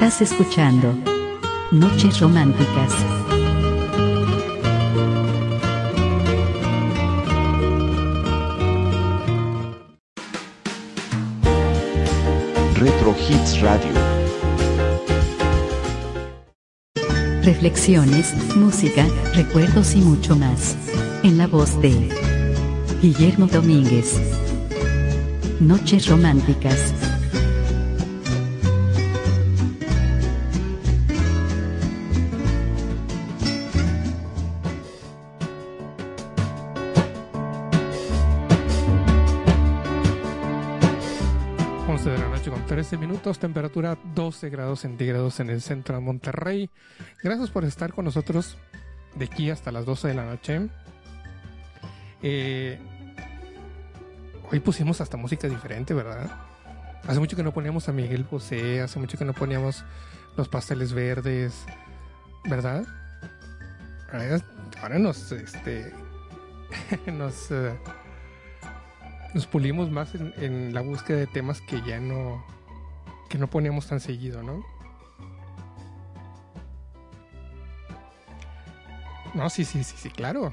Estás 0.00 0.22
escuchando 0.22 0.94
Noches 1.72 2.20
Románticas. 2.20 2.94
Retro 12.76 13.12
Hits 13.28 13.60
Radio. 13.60 13.90
Reflexiones, 17.42 18.32
música, 18.54 19.04
recuerdos 19.34 19.96
y 19.96 20.00
mucho 20.00 20.36
más. 20.36 20.76
En 21.24 21.38
la 21.38 21.48
voz 21.48 21.82
de 21.82 22.08
Guillermo 23.02 23.48
Domínguez. 23.48 24.14
Noches 25.58 26.06
Románticas. 26.06 27.07
13 43.38 43.48
minutos, 43.48 43.48
temperatura 43.48 43.98
12 44.14 44.50
grados 44.50 44.80
centígrados 44.80 45.40
en 45.40 45.50
el 45.50 45.60
centro 45.60 45.94
de 45.94 46.00
Monterrey. 46.00 46.70
Gracias 47.22 47.50
por 47.50 47.64
estar 47.64 47.92
con 47.92 48.04
nosotros 48.04 48.56
de 49.14 49.24
aquí 49.24 49.50
hasta 49.50 49.72
las 49.72 49.84
12 49.84 50.08
de 50.08 50.14
la 50.14 50.24
noche. 50.24 50.68
Eh, 52.22 52.78
hoy 54.50 54.60
pusimos 54.60 55.00
hasta 55.00 55.16
música 55.16 55.48
diferente, 55.48 55.94
¿verdad? 55.94 56.30
Hace 57.06 57.20
mucho 57.20 57.36
que 57.36 57.42
no 57.42 57.52
poníamos 57.52 57.88
a 57.88 57.92
Miguel 57.92 58.24
Bosé, 58.24 58.80
hace 58.80 58.98
mucho 58.98 59.16
que 59.16 59.24
no 59.24 59.32
poníamos 59.32 59.84
los 60.36 60.48
pasteles 60.48 60.92
verdes, 60.92 61.64
¿verdad? 62.44 62.84
Ahora, 64.82 64.98
nos, 64.98 65.32
este, 65.32 65.92
nos, 67.12 67.50
eh, 67.50 67.72
nos 69.34 69.46
pulimos 69.46 69.90
más 69.90 70.14
en 70.14 70.74
la 70.74 70.80
búsqueda 70.80 71.18
de 71.18 71.26
temas 71.26 71.60
que 71.60 71.82
ya 71.82 72.00
no, 72.00 72.44
que 73.28 73.38
no 73.38 73.48
poníamos 73.48 73.86
tan 73.86 74.00
seguido, 74.00 74.42
¿no? 74.42 74.64
No, 79.34 79.50
sí, 79.50 79.64
sí, 79.64 79.84
sí, 79.84 79.96
sí, 79.96 80.10
claro. 80.10 80.52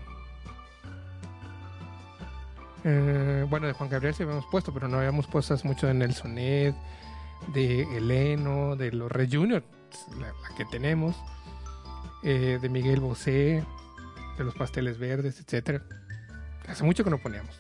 Eh, 2.84 3.46
bueno, 3.50 3.66
de 3.66 3.74
Juan 3.74 3.90
Gabriel 3.90 4.14
sí 4.14 4.24
habíamos 4.24 4.46
puesto, 4.46 4.72
pero 4.74 4.88
no 4.88 4.98
habíamos 4.98 5.26
puesto 5.26 5.56
mucho 5.64 5.88
de 5.88 5.96
Nelson 5.96 6.38
Ed, 6.38 6.76
de 7.48 7.82
Eleno, 7.98 8.76
de 8.76 8.92
los 8.92 9.12
Red 9.12 9.30
Junior, 9.32 9.64
la, 10.20 10.32
que 10.56 10.66
tenemos, 10.66 11.16
eh, 12.24 12.60
de 12.62 12.70
Miguel 12.70 13.00
Bosé, 13.00 13.64
de 14.38 14.44
los 14.44 14.54
pasteles 14.54 15.00
verdes, 15.00 15.40
etcétera. 15.40 15.82
Hace 16.68 16.84
mucho 16.84 17.04
que 17.04 17.10
no 17.10 17.18
poníamos. 17.18 17.60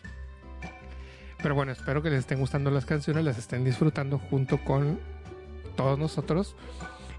Pero 1.41 1.55
bueno, 1.55 1.71
espero 1.71 2.01
que 2.01 2.09
les 2.09 2.19
estén 2.19 2.39
gustando 2.39 2.71
las 2.71 2.85
canciones, 2.85 3.23
las 3.23 3.37
estén 3.37 3.63
disfrutando 3.63 4.17
junto 4.17 4.63
con 4.63 4.99
todos 5.75 5.99
nosotros 5.99 6.55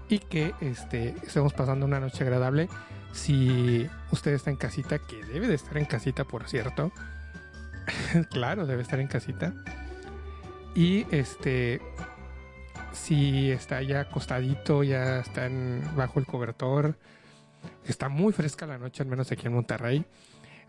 y 0.09 0.19
que 0.19 0.53
este, 0.61 1.15
estemos 1.23 1.53
pasando 1.53 1.85
una 1.85 1.99
noche 1.99 2.23
agradable. 2.23 2.69
Si 3.13 3.89
usted 4.11 4.33
está 4.33 4.49
en 4.49 4.57
casita, 4.57 4.99
que 4.99 5.23
debe 5.25 5.47
de 5.47 5.55
estar 5.55 5.77
en 5.77 5.85
casita, 5.85 6.23
por 6.23 6.47
cierto. 6.47 6.91
claro, 8.31 8.65
debe 8.65 8.81
estar 8.81 8.99
en 8.99 9.07
casita. 9.07 9.53
Y 10.75 11.07
este, 11.15 11.81
si 12.91 13.51
está 13.51 13.81
ya 13.81 14.01
acostadito, 14.01 14.83
ya 14.83 15.19
están 15.19 15.81
bajo 15.95 16.19
el 16.19 16.25
cobertor, 16.25 16.95
está 17.85 18.09
muy 18.09 18.33
fresca 18.33 18.65
la 18.67 18.77
noche, 18.77 19.03
al 19.03 19.09
menos 19.09 19.31
aquí 19.31 19.47
en 19.47 19.53
Monterrey. 19.53 20.05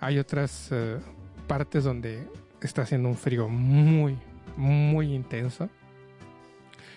Hay 0.01 0.19
otras 0.19 0.71
uh, 0.73 1.01
partes 1.47 1.85
donde 1.85 2.27
está 2.67 2.83
haciendo 2.83 3.09
un 3.09 3.17
frío 3.17 3.49
muy, 3.49 4.19
muy 4.57 5.15
intenso. 5.15 5.69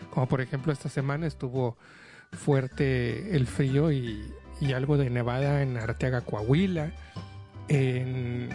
Como 0.09 0.27
por 0.27 0.41
ejemplo 0.41 0.73
esta 0.73 0.89
semana 0.89 1.27
estuvo 1.27 1.77
fuerte 2.31 3.35
el 3.35 3.47
frío 3.47 3.91
y, 3.91 4.33
y 4.59 4.73
algo 4.73 4.97
de 4.97 5.09
nevada 5.09 5.61
en 5.61 5.77
Arteaga, 5.77 6.21
Coahuila. 6.21 6.91
En 7.67 8.49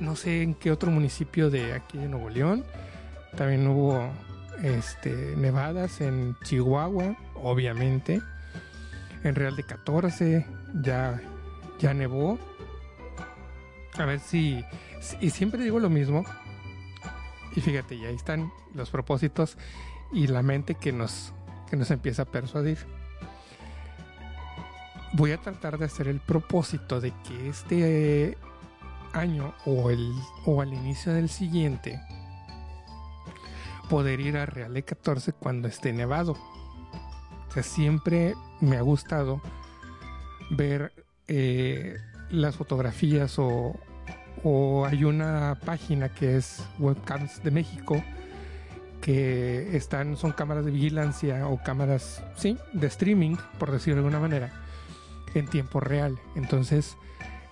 no 0.00 0.16
sé 0.16 0.42
en 0.42 0.54
qué 0.54 0.70
otro 0.72 0.90
municipio 0.90 1.50
de 1.50 1.74
aquí 1.74 1.98
de 1.98 2.08
Nuevo 2.08 2.30
León. 2.30 2.64
También 3.36 3.66
hubo 3.68 4.10
este, 4.62 5.34
nevadas 5.36 6.00
en 6.00 6.36
Chihuahua, 6.42 7.16
obviamente. 7.34 8.20
En 9.22 9.34
Real 9.34 9.54
de 9.54 9.64
14 9.64 10.46
ya, 10.82 11.20
ya 11.78 11.94
nevó. 11.94 12.38
A 13.98 14.04
ver 14.06 14.18
si... 14.20 14.64
Y 15.20 15.30
siempre 15.30 15.62
digo 15.62 15.78
lo 15.78 15.90
mismo. 15.90 16.24
Y 17.54 17.60
fíjate, 17.60 17.98
ya 17.98 18.08
ahí 18.08 18.14
están 18.14 18.52
los 18.74 18.90
propósitos 18.90 19.56
y 20.12 20.26
la 20.26 20.42
mente 20.42 20.74
que 20.74 20.92
nos, 20.92 21.32
que 21.68 21.76
nos 21.76 21.90
empieza 21.90 22.22
a 22.22 22.24
persuadir. 22.26 22.78
Voy 25.12 25.32
a 25.32 25.38
tratar 25.38 25.78
de 25.78 25.86
hacer 25.86 26.06
el 26.06 26.20
propósito 26.20 27.00
de 27.00 27.12
que 27.26 27.48
este 27.48 28.38
año 29.12 29.54
o, 29.66 29.90
el, 29.90 30.12
o 30.46 30.60
al 30.60 30.72
inicio 30.72 31.12
del 31.12 31.28
siguiente 31.28 32.00
poder 33.88 34.20
ir 34.20 34.36
a 34.36 34.46
Real 34.46 34.72
de 34.72 34.84
14 34.84 35.32
cuando 35.32 35.66
esté 35.66 35.92
nevado. 35.92 36.36
O 37.48 37.52
sea, 37.52 37.64
siempre 37.64 38.36
me 38.60 38.76
ha 38.76 38.82
gustado 38.82 39.42
ver 40.50 40.92
eh, 41.26 41.96
las 42.30 42.54
fotografías 42.54 43.36
o, 43.40 43.74
o 44.42 44.86
hay 44.86 45.04
una 45.04 45.58
página 45.64 46.08
que 46.08 46.36
es 46.36 46.64
Webcams 46.78 47.42
de 47.42 47.50
México 47.50 48.02
que 49.00 49.76
están, 49.76 50.16
son 50.16 50.32
cámaras 50.32 50.64
de 50.64 50.70
vigilancia 50.70 51.46
o 51.48 51.62
cámaras, 51.62 52.22
sí, 52.36 52.58
de 52.72 52.86
streaming, 52.86 53.36
por 53.58 53.70
decirlo 53.70 54.02
de 54.02 54.08
alguna 54.08 54.20
manera, 54.20 54.50
en 55.34 55.46
tiempo 55.46 55.80
real. 55.80 56.18
Entonces, 56.36 56.96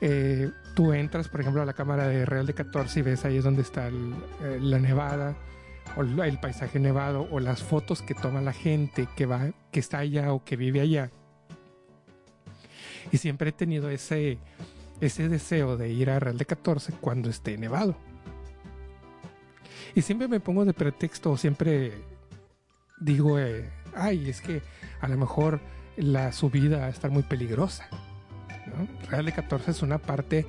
eh, 0.00 0.50
tú 0.74 0.92
entras, 0.92 1.28
por 1.28 1.40
ejemplo, 1.40 1.62
a 1.62 1.64
la 1.64 1.72
cámara 1.72 2.06
de 2.06 2.26
Real 2.26 2.46
de 2.46 2.54
14 2.54 3.00
y 3.00 3.02
ves 3.02 3.24
ahí 3.24 3.38
es 3.38 3.44
donde 3.44 3.62
está 3.62 3.88
el, 3.88 4.14
eh, 4.42 4.58
la 4.60 4.78
nevada 4.78 5.36
o 5.96 6.02
el 6.02 6.38
paisaje 6.38 6.78
nevado 6.78 7.26
o 7.30 7.40
las 7.40 7.62
fotos 7.62 8.02
que 8.02 8.14
toma 8.14 8.40
la 8.42 8.52
gente 8.52 9.08
que 9.16 9.26
va, 9.26 9.50
que 9.72 9.80
está 9.80 9.98
allá 9.98 10.32
o 10.32 10.44
que 10.44 10.56
vive 10.56 10.80
allá. 10.80 11.10
Y 13.10 13.16
siempre 13.16 13.50
he 13.50 13.52
tenido 13.52 13.88
ese, 13.88 14.38
ese 15.00 15.28
deseo 15.28 15.76
de 15.76 15.90
ir 15.90 16.10
a 16.10 16.18
Real 16.18 16.38
de 16.38 16.44
14 16.44 16.92
cuando 17.00 17.30
esté 17.30 17.56
nevado. 17.56 17.96
Y 19.94 20.02
siempre 20.02 20.28
me 20.28 20.40
pongo 20.40 20.64
de 20.64 20.74
pretexto, 20.74 21.36
siempre 21.36 21.92
digo, 23.00 23.38
eh, 23.38 23.70
ay, 23.94 24.28
es 24.28 24.40
que 24.40 24.62
a 25.00 25.08
lo 25.08 25.16
mejor 25.16 25.60
la 25.96 26.32
subida 26.32 26.78
va 26.78 26.86
a 26.86 26.90
estar 26.90 27.10
muy 27.10 27.22
peligrosa. 27.22 27.88
Real 29.10 29.24
de 29.24 29.32
14 29.32 29.70
es 29.70 29.82
una 29.82 29.98
parte 29.98 30.46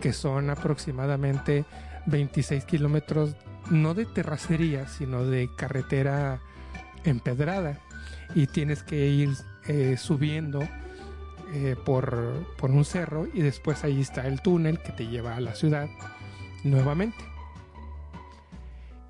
que 0.00 0.12
son 0.12 0.50
aproximadamente 0.50 1.64
26 2.06 2.64
kilómetros, 2.64 3.34
no 3.70 3.94
de 3.94 4.06
terracería, 4.06 4.86
sino 4.88 5.24
de 5.24 5.48
carretera 5.56 6.40
empedrada. 7.04 7.80
Y 8.34 8.46
tienes 8.46 8.82
que 8.82 9.06
ir 9.06 9.30
eh, 9.66 9.96
subiendo 9.96 10.60
eh, 11.52 11.76
por, 11.84 12.46
por 12.56 12.70
un 12.70 12.84
cerro 12.84 13.26
y 13.32 13.40
después 13.40 13.84
ahí 13.84 14.00
está 14.00 14.26
el 14.26 14.42
túnel 14.42 14.80
que 14.80 14.92
te 14.92 15.06
lleva 15.06 15.36
a 15.36 15.40
la 15.40 15.54
ciudad 15.54 15.88
nuevamente. 16.64 17.24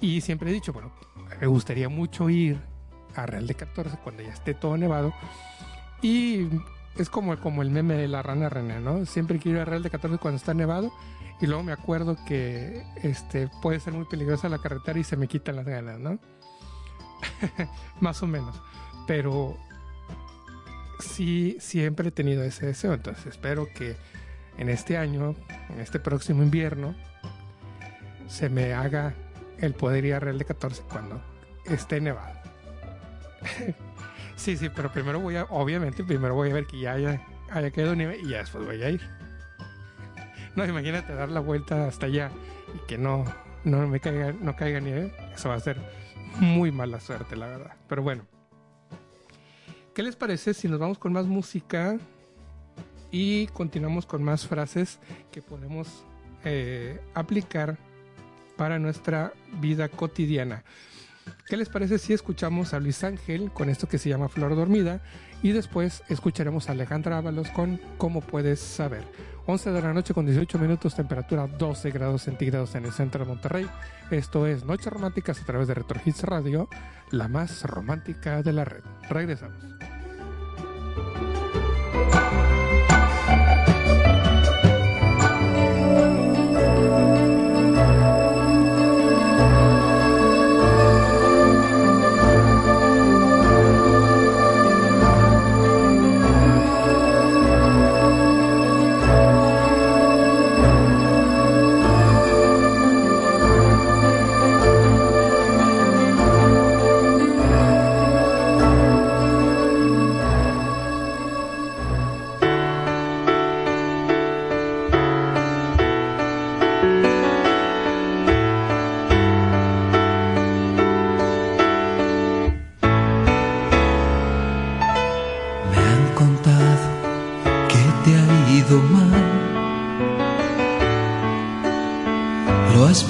Y 0.01 0.21
siempre 0.21 0.51
he 0.51 0.53
dicho, 0.53 0.73
bueno, 0.73 0.93
me 1.41 1.47
gustaría 1.47 1.89
mucho 1.89 2.29
ir 2.29 2.61
a 3.15 3.27
Real 3.27 3.47
de 3.47 3.55
14 3.55 3.99
cuando 4.03 4.23
ya 4.23 4.33
esté 4.33 4.55
todo 4.55 4.77
nevado. 4.77 5.13
Y 6.03 6.49
es 6.97 7.09
como, 7.11 7.37
como 7.39 7.63
el 7.63 7.71
meme 7.71 7.95
de 7.95 8.09
la 8.09 8.23
rana 8.23 8.49
René, 8.49 8.81
¿no? 8.81 9.07
Siempre 9.07 9.39
quiero 9.39 9.59
ir 9.59 9.63
a 9.63 9.65
Real 9.65 9.83
de 9.83 9.91
14 9.91 10.19
cuando 10.19 10.37
está 10.37 10.55
nevado. 10.55 10.93
Y 11.41 11.47
luego 11.47 11.63
me 11.63 11.73
acuerdo 11.73 12.17
que 12.27 12.83
este, 13.03 13.49
puede 13.61 13.81
ser 13.81 13.93
muy 13.93 14.07
peligrosa 14.07 14.49
la 14.49 14.59
carretera 14.59 14.99
y 14.99 15.05
se 15.05 15.17
me 15.17 15.29
quitan 15.29 15.57
las 15.57 15.67
ganas, 15.67 15.99
¿no? 15.99 16.19
Más 18.01 18.23
o 18.23 18.27
menos. 18.27 18.61
Pero 19.07 19.57
sí, 20.99 21.57
siempre 21.61 22.09
he 22.09 22.11
tenido 22.11 22.43
ese 22.43 22.67
deseo. 22.67 22.95
Entonces 22.95 23.27
espero 23.27 23.69
que 23.75 23.97
en 24.59 24.69
este 24.69 24.97
año, 24.97 25.35
en 25.71 25.81
este 25.81 26.01
próximo 26.01 26.43
invierno, 26.43 26.95
se 28.29 28.49
me 28.49 28.73
haga 28.73 29.15
el 29.59 29.75
poder 29.75 30.05
ir 30.05 30.15
a 30.15 30.21
Real 30.21 30.39
de 30.39 30.45
14 30.45 30.83
cuando 30.91 31.21
esté 31.65 32.01
nevado. 32.01 32.35
sí, 34.37 34.57
sí, 34.57 34.69
pero 34.75 34.93
primero 34.93 35.21
voy 35.21 35.37
a, 35.37 35.45
obviamente, 35.45 36.05
primero 36.05 36.35
voy 36.35 36.51
a 36.51 36.55
ver 36.55 36.67
que 36.67 36.81
ya 36.81 36.93
haya, 36.93 37.23
haya 37.51 37.71
quedado 37.71 37.95
nieve 37.95 38.19
y 38.23 38.31
ya 38.31 38.39
después 38.39 38.65
voy 38.65 38.83
a 38.83 38.91
ir. 38.91 39.01
No, 40.57 40.65
imagínate 40.65 41.15
dar 41.15 41.29
la 41.29 41.41
vuelta 41.41 41.87
hasta 41.87 42.07
allá 42.07 42.31
y 42.75 42.87
que 42.87 42.97
no, 42.97 43.27
no 43.65 43.87
me 43.87 44.01
caiga, 44.01 44.33
no 44.33 44.57
caiga 44.57 44.81
nieve. 44.81 45.15
Eso 45.35 45.51
va 45.51 45.57
a 45.57 45.61
ser 45.61 45.77
muy 46.41 46.73
mala 46.73 46.99
suerte, 46.99 47.37
la 47.37 47.47
verdad. 47.47 47.73
Pero 47.87 48.03
bueno. 48.03 48.36
¿Qué 49.97 50.03
les 50.03 50.15
parece 50.15 50.53
si 50.53 50.69
nos 50.69 50.79
vamos 50.79 50.99
con 50.99 51.15
más 51.15 51.25
música 51.25 51.97
y 53.11 53.47
continuamos 53.47 54.05
con 54.05 54.23
más 54.23 54.47
frases 54.47 54.99
que 55.33 55.41
podemos 55.41 56.05
eh, 56.45 57.01
aplicar 57.15 57.79
para 58.59 58.79
nuestra 58.79 59.33
vida 59.59 59.89
cotidiana? 59.89 60.65
¿Qué 61.47 61.57
les 61.57 61.71
parece 61.71 61.97
si 61.97 62.13
escuchamos 62.13 62.75
a 62.75 62.79
Luis 62.79 63.05
Ángel 63.05 63.51
con 63.51 63.71
esto 63.71 63.89
que 63.89 63.97
se 63.97 64.11
llama 64.11 64.29
Flor 64.29 64.55
Dormida 64.55 65.01
y 65.43 65.53
después 65.53 66.03
escucharemos 66.11 66.69
a 66.69 66.73
Alejandra 66.73 67.17
Ábalos 67.17 67.49
con 67.49 67.81
Cómo 67.97 68.21
puedes 68.21 68.61
saber? 68.61 69.03
11 69.47 69.71
de 69.71 69.81
la 69.81 69.95
noche 69.95 70.13
con 70.13 70.27
18 70.27 70.59
minutos, 70.59 70.95
temperatura 70.95 71.47
12 71.47 71.91
grados 71.91 72.21
centígrados 72.21 72.75
en 72.75 72.85
el 72.85 72.93
centro 72.93 73.25
de 73.25 73.31
Monterrey. 73.31 73.67
Esto 74.11 74.47
es 74.47 74.63
Noches 74.67 74.93
Románticas 74.93 75.41
a 75.41 75.47
través 75.47 75.69
de 75.69 75.75
Retro 75.75 75.99
Hits 76.05 76.23
Radio, 76.23 76.69
la 77.13 77.29
más 77.29 77.63
romántica 77.63 78.43
de 78.43 78.53
la 78.53 78.67
red. 78.67 78.83
Regresamos. 79.09 79.76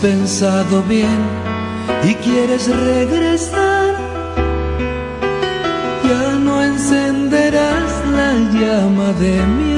pensado 0.06 0.84
bien 0.84 1.20
y 2.04 2.14
quieres 2.14 2.68
regresar, 2.68 3.94
ya 6.08 6.26
no 6.46 6.62
encenderás 6.62 7.90
la 8.16 8.30
llama 8.56 9.12
de 9.24 9.34
mi 9.56 9.75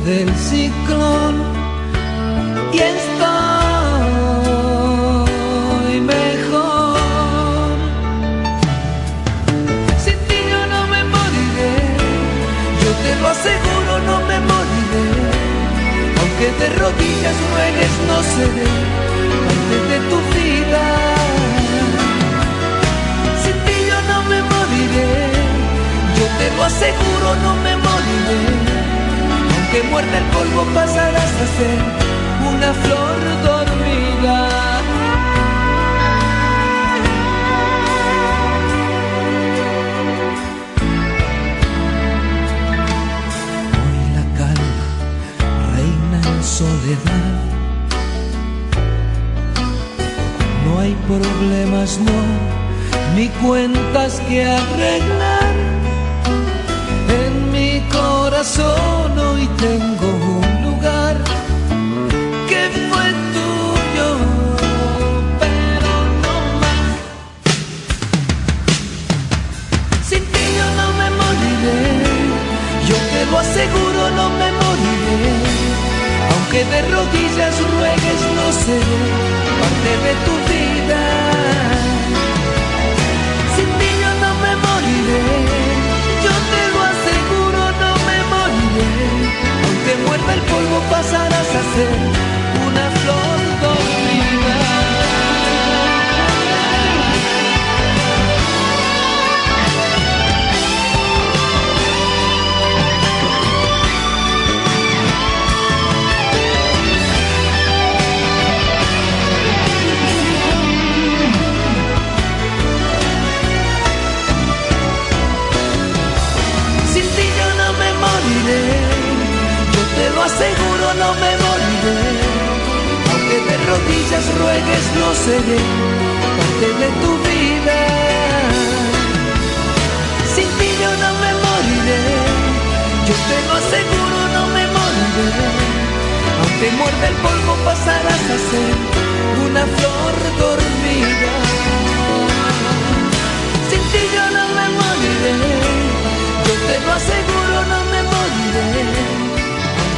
del 0.00 0.33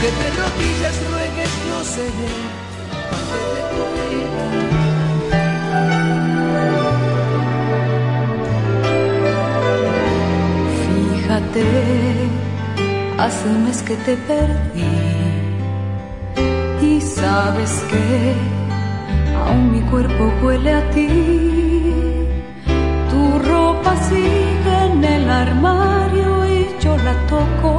que 0.07 0.13
de 0.23 0.29
rodillas 0.41 0.97
ruegues 1.11 1.53
no 1.71 1.79
seré 1.95 2.33
parte 3.11 3.39
de 3.55 3.63
tu 3.73 3.83
vida. 4.07 4.45
Fíjate, 10.85 11.65
hace 13.19 13.45
un 13.49 13.59
mes 13.65 13.79
que 13.83 13.97
te 14.07 14.15
perdí 14.31 14.97
y 16.83 17.01
sabes 17.01 17.73
que 17.91 18.07
aún 19.45 19.73
mi 19.73 19.81
cuerpo 19.91 20.23
huele 20.43 20.73
a 20.75 20.91
ti. 20.91 21.09
Tu 23.11 23.23
ropa 23.51 23.93
sigue 24.09 24.77
en 24.93 25.03
el 25.03 25.29
armario 25.29 26.29
y 26.55 26.69
yo 26.81 26.97
la 26.99 27.15
toco 27.27 27.76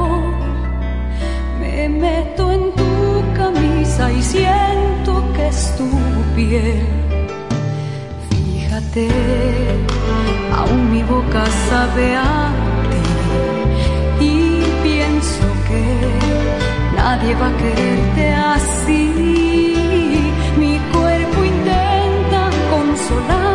y 4.06 4.22
siento 4.22 5.24
que 5.34 5.48
es 5.48 5.74
tu 5.76 5.90
piel. 6.36 6.86
Fíjate, 8.30 9.08
aún 10.56 10.92
mi 10.92 11.02
boca 11.02 11.44
sabe 11.68 12.14
a 12.14 12.52
ti 14.20 14.62
y 14.62 14.82
pienso 14.84 15.46
que 15.66 15.82
nadie 16.96 17.34
va 17.34 17.48
a 17.48 17.56
quererte 17.56 18.34
así. 18.54 19.02
Mi 20.56 20.78
cuerpo 20.92 21.44
intenta 21.44 22.50
consolar 22.70 23.47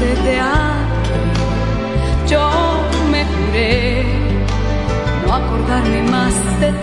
desde 0.00 0.40
aquí 0.40 0.74
yo 2.26 2.50
me 3.10 3.24
juré 3.24 4.04
no 5.26 5.34
acordarme 5.34 6.02
más 6.10 6.34
de 6.60 6.73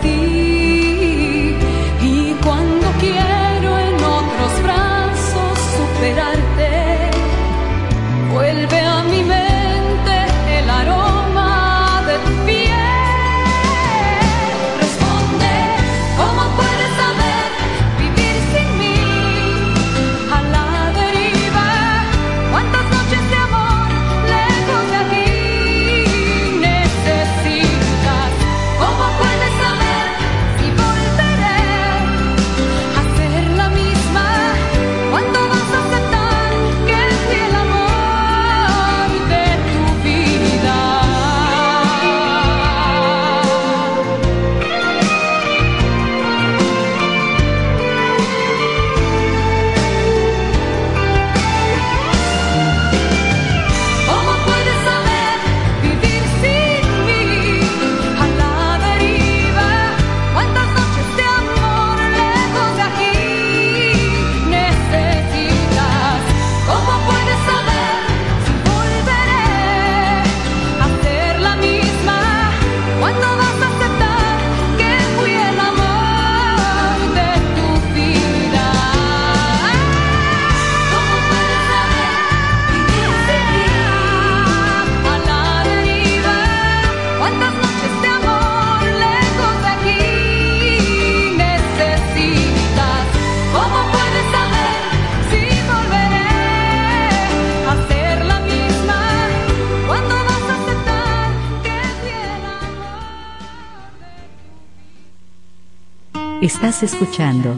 Estás 106.64 106.84
escuchando 106.94 107.56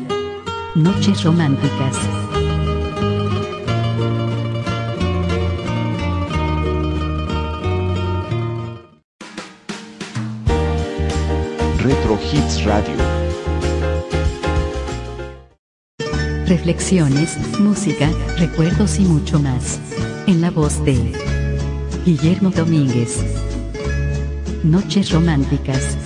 Noches 0.75 1.25
Románticas. 1.25 1.97
Retro 11.79 12.17
Hits 12.31 12.63
Radio. 12.63 12.95
Reflexiones, 16.47 17.37
música, 17.59 18.09
recuerdos 18.37 18.99
y 18.99 19.03
mucho 19.03 19.37
más. 19.37 19.81
En 20.27 20.39
la 20.39 20.49
voz 20.49 20.81
de 20.85 21.11
Guillermo 22.05 22.51
Domínguez. 22.51 23.21
Noches 24.63 25.11
Románticas. 25.11 26.02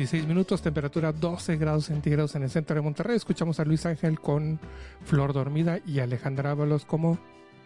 26 0.00 0.26
minutos, 0.26 0.62
temperatura 0.62 1.12
12 1.12 1.58
grados 1.58 1.84
centígrados 1.84 2.34
en 2.34 2.42
el 2.42 2.48
centro 2.48 2.74
de 2.74 2.80
Monterrey. 2.80 3.16
Escuchamos 3.16 3.60
a 3.60 3.66
Luis 3.66 3.84
Ángel 3.84 4.18
con 4.18 4.58
Flor 5.04 5.34
Dormida 5.34 5.78
y 5.84 6.00
Alejandra 6.00 6.52
Ábalos, 6.52 6.86
como 6.86 7.18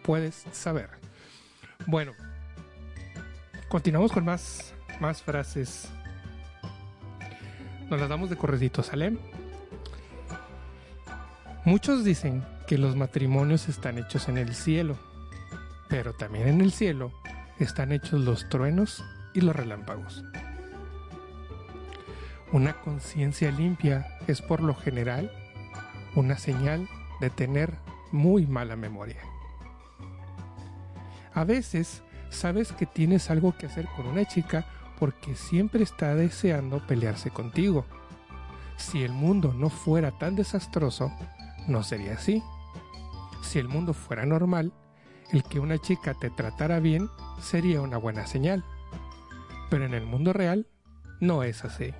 puedes 0.03 0.43
saber. 0.51 0.89
Bueno, 1.87 2.11
continuamos 3.69 4.11
con 4.11 4.25
más, 4.25 4.73
más 4.99 5.21
frases. 5.21 5.87
Nos 7.89 8.01
las 8.01 8.09
damos 8.09 8.29
de 8.29 8.35
corredito, 8.35 8.83
¿sale? 8.83 9.17
Muchos 11.63 12.03
dicen 12.03 12.43
que 12.67 12.77
los 12.77 12.97
matrimonios 12.97 13.69
están 13.69 13.97
hechos 13.97 14.27
en 14.27 14.37
el 14.37 14.53
cielo, 14.55 14.97
pero 15.87 16.11
también 16.11 16.49
en 16.49 16.59
el 16.59 16.73
cielo 16.73 17.13
están 17.59 17.93
hechos 17.93 18.19
los 18.19 18.49
truenos 18.49 19.05
y 19.33 19.39
los 19.39 19.55
relámpagos. 19.55 20.21
Una 22.55 22.71
conciencia 22.71 23.51
limpia 23.51 24.07
es 24.27 24.41
por 24.41 24.61
lo 24.61 24.73
general 24.75 25.29
una 26.15 26.37
señal 26.37 26.87
de 27.19 27.29
tener 27.29 27.73
muy 28.13 28.47
mala 28.47 28.77
memoria. 28.77 29.19
A 31.33 31.43
veces 31.43 32.01
sabes 32.29 32.71
que 32.71 32.85
tienes 32.85 33.29
algo 33.29 33.57
que 33.57 33.65
hacer 33.65 33.89
con 33.97 34.07
una 34.07 34.23
chica 34.23 34.65
porque 34.97 35.35
siempre 35.35 35.83
está 35.83 36.15
deseando 36.15 36.79
pelearse 36.87 37.29
contigo. 37.29 37.85
Si 38.77 39.03
el 39.03 39.11
mundo 39.11 39.53
no 39.53 39.69
fuera 39.69 40.17
tan 40.17 40.37
desastroso, 40.37 41.11
no 41.67 41.83
sería 41.83 42.13
así. 42.13 42.41
Si 43.43 43.59
el 43.59 43.67
mundo 43.67 43.93
fuera 43.93 44.25
normal, 44.25 44.71
el 45.33 45.43
que 45.43 45.59
una 45.59 45.77
chica 45.77 46.13
te 46.13 46.29
tratara 46.29 46.79
bien 46.79 47.09
sería 47.41 47.81
una 47.81 47.97
buena 47.97 48.25
señal. 48.25 48.63
Pero 49.69 49.85
en 49.85 49.93
el 49.93 50.05
mundo 50.05 50.31
real 50.31 50.67
no 51.19 51.43
es 51.43 51.65
así. 51.65 51.93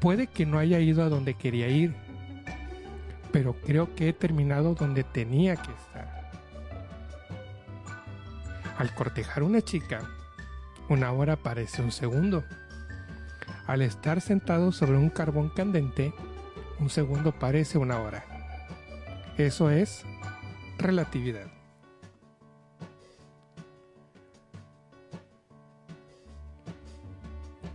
Puede 0.00 0.26
que 0.28 0.46
no 0.46 0.58
haya 0.58 0.80
ido 0.80 1.02
a 1.02 1.08
donde 1.08 1.34
quería 1.34 1.68
ir, 1.68 1.94
pero 3.32 3.54
creo 3.60 3.94
que 3.94 4.08
he 4.08 4.12
terminado 4.12 4.74
donde 4.74 5.04
tenía 5.04 5.56
que 5.56 5.70
estar. 5.72 6.30
Al 8.78 8.94
cortejar 8.94 9.42
una 9.42 9.60
chica, 9.60 10.00
una 10.88 11.12
hora 11.12 11.36
parece 11.36 11.82
un 11.82 11.92
segundo. 11.92 12.44
Al 13.66 13.82
estar 13.82 14.22
sentado 14.22 14.72
sobre 14.72 14.96
un 14.96 15.10
carbón 15.10 15.50
candente, 15.50 16.14
un 16.78 16.88
segundo 16.88 17.32
parece 17.32 17.76
una 17.76 18.00
hora. 18.00 18.24
Eso 19.36 19.70
es 19.70 20.04
relatividad. 20.78 21.46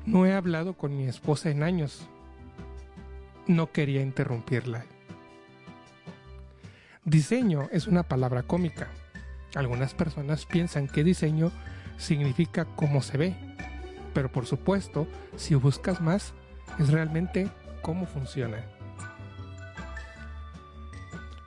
No 0.06 0.26
he 0.26 0.34
hablado 0.34 0.74
con 0.74 0.98
mi 0.98 1.06
esposa 1.06 1.50
en 1.50 1.64
años. 1.64 2.08
No 3.48 3.72
quería 3.72 4.02
interrumpirla. 4.02 4.86
Diseño 7.04 7.70
es 7.72 7.86
una 7.86 8.02
palabra 8.02 8.42
cómica. 8.42 8.88
Algunas 9.54 9.94
personas 9.94 10.48
piensan 10.48 10.88
que 10.88 11.04
diseño 11.04 11.52
significa 11.98 12.66
cómo 12.66 13.04
se 13.04 13.18
ve, 13.18 13.36
pero 14.16 14.32
por 14.32 14.48
supuesto, 14.48 15.08
si 15.36 15.54
buscas 15.54 16.02
más, 16.02 16.34
es 16.80 16.90
realmente 16.90 17.52
cómo 17.84 18.08
funciona. 18.08 18.58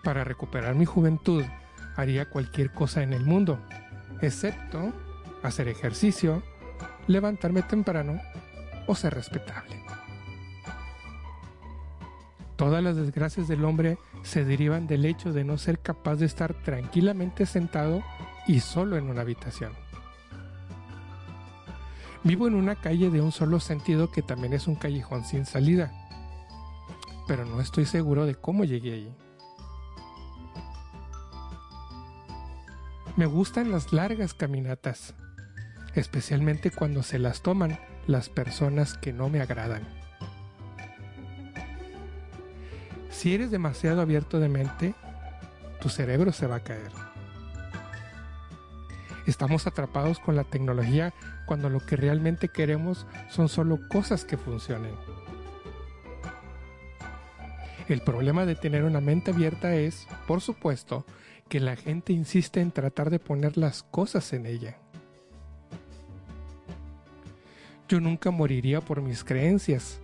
Para 0.04 0.22
recuperar 0.22 0.76
mi 0.76 0.84
juventud, 0.84 1.44
haría 1.96 2.30
cualquier 2.30 2.70
cosa 2.70 3.02
en 3.02 3.12
el 3.12 3.24
mundo, 3.24 3.58
excepto 4.22 4.92
hacer 5.42 5.66
ejercicio, 5.66 6.44
levantarme 7.08 7.62
temprano 7.62 8.20
o 8.86 8.94
ser 8.94 9.14
respetable. 9.14 9.87
Todas 12.58 12.82
las 12.82 12.96
desgracias 12.96 13.46
del 13.46 13.64
hombre 13.64 13.98
se 14.24 14.44
derivan 14.44 14.88
del 14.88 15.04
hecho 15.04 15.32
de 15.32 15.44
no 15.44 15.58
ser 15.58 15.78
capaz 15.78 16.16
de 16.16 16.26
estar 16.26 16.54
tranquilamente 16.64 17.46
sentado 17.46 18.02
y 18.48 18.58
solo 18.58 18.96
en 18.96 19.08
una 19.08 19.20
habitación. 19.20 19.74
Vivo 22.24 22.48
en 22.48 22.56
una 22.56 22.74
calle 22.74 23.10
de 23.10 23.20
un 23.20 23.30
solo 23.30 23.60
sentido 23.60 24.10
que 24.10 24.22
también 24.22 24.54
es 24.54 24.66
un 24.66 24.74
callejón 24.74 25.24
sin 25.24 25.46
salida, 25.46 25.92
pero 27.28 27.44
no 27.44 27.60
estoy 27.60 27.86
seguro 27.86 28.26
de 28.26 28.34
cómo 28.34 28.64
llegué 28.64 28.92
allí. 28.92 29.14
Me 33.14 33.26
gustan 33.26 33.70
las 33.70 33.92
largas 33.92 34.34
caminatas, 34.34 35.14
especialmente 35.94 36.72
cuando 36.72 37.04
se 37.04 37.20
las 37.20 37.40
toman 37.40 37.78
las 38.08 38.28
personas 38.28 38.94
que 38.98 39.12
no 39.12 39.28
me 39.28 39.40
agradan. 39.40 39.97
Si 43.10 43.34
eres 43.34 43.50
demasiado 43.50 44.00
abierto 44.00 44.38
de 44.38 44.48
mente, 44.48 44.94
tu 45.80 45.88
cerebro 45.88 46.32
se 46.32 46.46
va 46.46 46.56
a 46.56 46.64
caer. 46.64 46.92
Estamos 49.26 49.66
atrapados 49.66 50.18
con 50.18 50.36
la 50.36 50.44
tecnología 50.44 51.12
cuando 51.46 51.68
lo 51.68 51.80
que 51.80 51.96
realmente 51.96 52.48
queremos 52.48 53.06
son 53.28 53.48
solo 53.48 53.78
cosas 53.88 54.24
que 54.24 54.36
funcionen. 54.38 54.92
El 57.88 58.02
problema 58.02 58.44
de 58.46 58.54
tener 58.54 58.84
una 58.84 59.00
mente 59.00 59.30
abierta 59.30 59.74
es, 59.74 60.06
por 60.26 60.40
supuesto, 60.40 61.06
que 61.48 61.60
la 61.60 61.76
gente 61.76 62.12
insiste 62.12 62.60
en 62.60 62.70
tratar 62.70 63.10
de 63.10 63.18
poner 63.18 63.56
las 63.56 63.82
cosas 63.82 64.32
en 64.32 64.46
ella. 64.46 64.76
Yo 67.88 68.00
nunca 68.00 68.30
moriría 68.30 68.82
por 68.82 69.00
mis 69.00 69.24
creencias, 69.24 70.00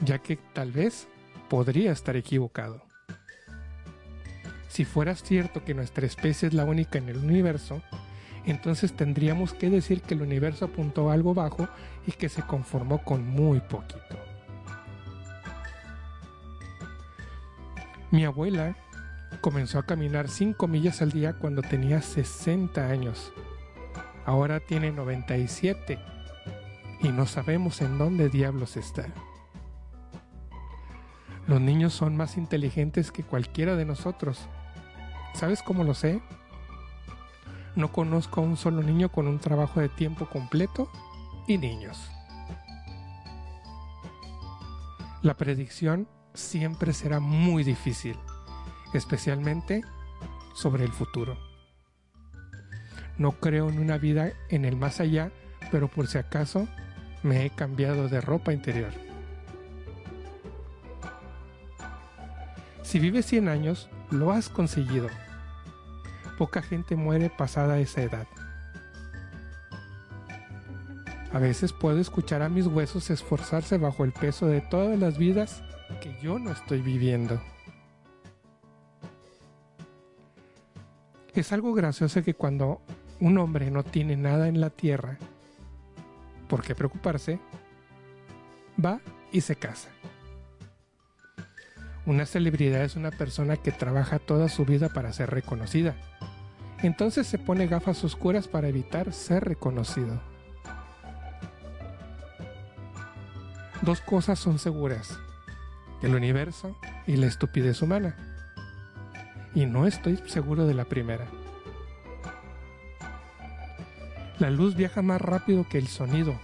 ya 0.00 0.18
que 0.18 0.36
tal 0.36 0.72
vez 0.72 1.08
podría 1.48 1.92
estar 1.92 2.16
equivocado. 2.16 2.82
Si 4.68 4.84
fuera 4.84 5.14
cierto 5.14 5.64
que 5.64 5.74
nuestra 5.74 6.06
especie 6.06 6.48
es 6.48 6.54
la 6.54 6.64
única 6.64 6.98
en 6.98 7.08
el 7.08 7.18
universo, 7.18 7.82
entonces 8.44 8.92
tendríamos 8.92 9.54
que 9.54 9.70
decir 9.70 10.02
que 10.02 10.14
el 10.14 10.22
universo 10.22 10.66
apuntó 10.66 11.10
a 11.10 11.14
algo 11.14 11.34
bajo 11.34 11.68
y 12.06 12.12
que 12.12 12.28
se 12.28 12.42
conformó 12.42 13.02
con 13.02 13.26
muy 13.26 13.60
poquito. 13.60 14.16
Mi 18.10 18.24
abuela 18.24 18.76
comenzó 19.40 19.78
a 19.78 19.86
caminar 19.86 20.28
5 20.28 20.68
millas 20.68 21.02
al 21.02 21.10
día 21.10 21.34
cuando 21.34 21.62
tenía 21.62 22.02
60 22.02 22.88
años. 22.88 23.32
Ahora 24.24 24.60
tiene 24.60 24.92
97 24.92 25.98
y 27.02 27.08
no 27.08 27.26
sabemos 27.26 27.80
en 27.80 27.98
dónde 27.98 28.28
diablos 28.28 28.76
está. 28.76 29.06
Los 31.46 31.60
niños 31.60 31.94
son 31.94 32.16
más 32.16 32.36
inteligentes 32.36 33.12
que 33.12 33.22
cualquiera 33.22 33.76
de 33.76 33.84
nosotros. 33.84 34.48
¿Sabes 35.34 35.62
cómo 35.62 35.84
lo 35.84 35.94
sé? 35.94 36.20
No 37.76 37.92
conozco 37.92 38.40
a 38.40 38.44
un 38.44 38.56
solo 38.56 38.82
niño 38.82 39.10
con 39.10 39.28
un 39.28 39.38
trabajo 39.38 39.80
de 39.80 39.88
tiempo 39.88 40.26
completo 40.26 40.90
y 41.46 41.58
niños. 41.58 42.10
La 45.22 45.36
predicción 45.36 46.08
siempre 46.34 46.92
será 46.92 47.20
muy 47.20 47.64
difícil, 47.64 48.16
especialmente 48.92 49.82
sobre 50.54 50.84
el 50.84 50.92
futuro. 50.92 51.38
No 53.18 53.32
creo 53.32 53.68
en 53.68 53.78
una 53.78 53.98
vida 53.98 54.32
en 54.48 54.64
el 54.64 54.76
más 54.76 55.00
allá, 55.00 55.30
pero 55.70 55.88
por 55.88 56.06
si 56.06 56.18
acaso 56.18 56.66
me 57.22 57.46
he 57.46 57.50
cambiado 57.50 58.08
de 58.08 58.20
ropa 58.20 58.52
interior. 58.52 59.05
Si 62.86 63.00
vives 63.00 63.26
100 63.26 63.48
años, 63.48 63.88
lo 64.12 64.30
has 64.30 64.48
conseguido. 64.48 65.08
Poca 66.38 66.62
gente 66.62 66.94
muere 66.94 67.30
pasada 67.30 67.80
esa 67.80 68.02
edad. 68.02 68.28
A 71.32 71.40
veces 71.40 71.72
puedo 71.72 71.98
escuchar 71.98 72.42
a 72.42 72.48
mis 72.48 72.68
huesos 72.68 73.10
esforzarse 73.10 73.76
bajo 73.76 74.04
el 74.04 74.12
peso 74.12 74.46
de 74.46 74.60
todas 74.60 74.96
las 75.00 75.18
vidas 75.18 75.64
que 76.00 76.16
yo 76.22 76.38
no 76.38 76.52
estoy 76.52 76.80
viviendo. 76.80 77.42
Es 81.34 81.50
algo 81.50 81.74
gracioso 81.74 82.22
que 82.22 82.34
cuando 82.34 82.82
un 83.18 83.36
hombre 83.38 83.68
no 83.72 83.82
tiene 83.82 84.16
nada 84.16 84.46
en 84.46 84.60
la 84.60 84.70
tierra, 84.70 85.18
¿por 86.48 86.62
qué 86.62 86.76
preocuparse? 86.76 87.40
Va 88.82 89.00
y 89.32 89.40
se 89.40 89.56
casa. 89.56 89.95
Una 92.06 92.24
celebridad 92.24 92.84
es 92.84 92.94
una 92.94 93.10
persona 93.10 93.56
que 93.56 93.72
trabaja 93.72 94.20
toda 94.20 94.48
su 94.48 94.64
vida 94.64 94.88
para 94.88 95.12
ser 95.12 95.30
reconocida. 95.30 95.96
Entonces 96.82 97.26
se 97.26 97.36
pone 97.36 97.66
gafas 97.66 98.04
oscuras 98.04 98.46
para 98.46 98.68
evitar 98.68 99.12
ser 99.12 99.44
reconocido. 99.44 100.20
Dos 103.82 104.00
cosas 104.00 104.38
son 104.38 104.60
seguras. 104.60 105.18
El 106.00 106.14
universo 106.14 106.76
y 107.08 107.16
la 107.16 107.26
estupidez 107.26 107.82
humana. 107.82 108.14
Y 109.52 109.66
no 109.66 109.86
estoy 109.86 110.16
seguro 110.26 110.64
de 110.66 110.74
la 110.74 110.84
primera. 110.84 111.26
La 114.38 114.50
luz 114.50 114.76
viaja 114.76 115.02
más 115.02 115.20
rápido 115.20 115.66
que 115.68 115.78
el 115.78 115.88
sonido. 115.88 116.38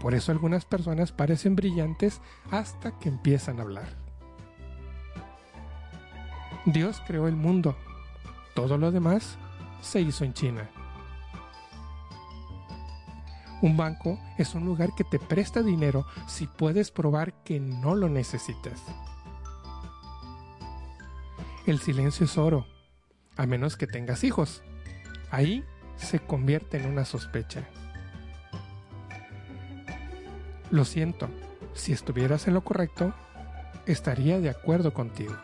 Por 0.00 0.14
eso 0.14 0.30
algunas 0.30 0.64
personas 0.64 1.10
parecen 1.10 1.56
brillantes 1.56 2.20
hasta 2.52 2.96
que 3.00 3.08
empiezan 3.08 3.58
a 3.58 3.62
hablar. 3.62 4.03
Dios 6.66 7.02
creó 7.06 7.28
el 7.28 7.36
mundo. 7.36 7.76
Todo 8.54 8.78
lo 8.78 8.90
demás 8.90 9.36
se 9.80 10.00
hizo 10.00 10.24
en 10.24 10.32
China. 10.32 10.70
Un 13.60 13.76
banco 13.76 14.18
es 14.38 14.54
un 14.54 14.64
lugar 14.64 14.90
que 14.96 15.04
te 15.04 15.18
presta 15.18 15.62
dinero 15.62 16.06
si 16.26 16.46
puedes 16.46 16.90
probar 16.90 17.32
que 17.44 17.60
no 17.60 17.94
lo 17.94 18.08
necesitas. 18.08 18.82
El 21.66 21.80
silencio 21.80 22.26
es 22.26 22.36
oro, 22.36 22.66
a 23.36 23.46
menos 23.46 23.76
que 23.76 23.86
tengas 23.86 24.24
hijos. 24.24 24.62
Ahí 25.30 25.64
se 25.96 26.20
convierte 26.20 26.78
en 26.78 26.86
una 26.90 27.04
sospecha. 27.04 27.66
Lo 30.70 30.84
siento, 30.84 31.28
si 31.72 31.92
estuvieras 31.92 32.48
en 32.48 32.54
lo 32.54 32.64
correcto, 32.64 33.14
estaría 33.86 34.40
de 34.40 34.50
acuerdo 34.50 34.92
contigo. 34.92 35.34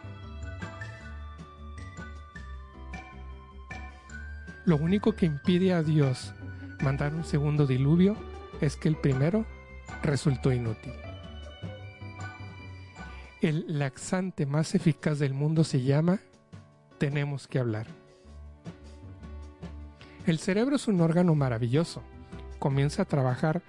Lo 4.64 4.76
único 4.76 5.14
que 5.14 5.26
impide 5.26 5.72
a 5.72 5.82
Dios 5.82 6.34
mandar 6.82 7.14
un 7.14 7.24
segundo 7.24 7.66
diluvio 7.66 8.16
es 8.60 8.76
que 8.76 8.88
el 8.88 8.96
primero 8.96 9.46
resultó 10.02 10.52
inútil. 10.52 10.92
El 13.40 13.78
laxante 13.78 14.44
más 14.44 14.74
eficaz 14.74 15.18
del 15.18 15.32
mundo 15.32 15.64
se 15.64 15.82
llama 15.82 16.20
tenemos 16.98 17.48
que 17.48 17.58
hablar. 17.58 17.86
El 20.26 20.38
cerebro 20.38 20.76
es 20.76 20.86
un 20.88 21.00
órgano 21.00 21.34
maravilloso. 21.34 22.02
Comienza 22.58 23.02
a 23.02 23.06
trabajar 23.06 23.62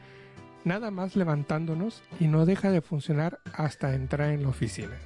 nada 0.66 0.92
más 0.92 1.16
levantándonos 1.16 2.04
y 2.20 2.28
no 2.28 2.46
deja 2.46 2.70
de 2.70 2.82
funcionar 2.82 3.40
hasta 3.54 3.96
entrar 3.96 4.32
en 4.32 4.44
la 4.44 4.50
oficina. 4.50 4.98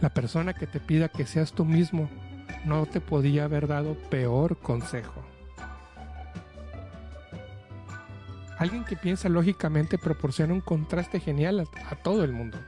La 0.00 0.08
persona 0.10 0.54
que 0.54 0.66
te 0.66 0.80
pida 0.80 1.08
que 1.08 1.26
seas 1.26 1.52
tú 1.52 1.66
mismo 1.66 2.08
no 2.64 2.86
te 2.86 3.00
podía 3.00 3.44
haber 3.44 3.66
dado 3.66 3.94
peor 3.94 4.56
consejo. 4.56 5.22
Alguien 8.58 8.84
que 8.84 8.96
piensa 8.96 9.28
lógicamente 9.28 9.98
proporciona 9.98 10.54
un 10.54 10.62
contraste 10.62 11.20
genial 11.20 11.68
a, 11.90 11.96
todo 11.96 12.24
el 12.24 12.32
mundo. 12.32 12.58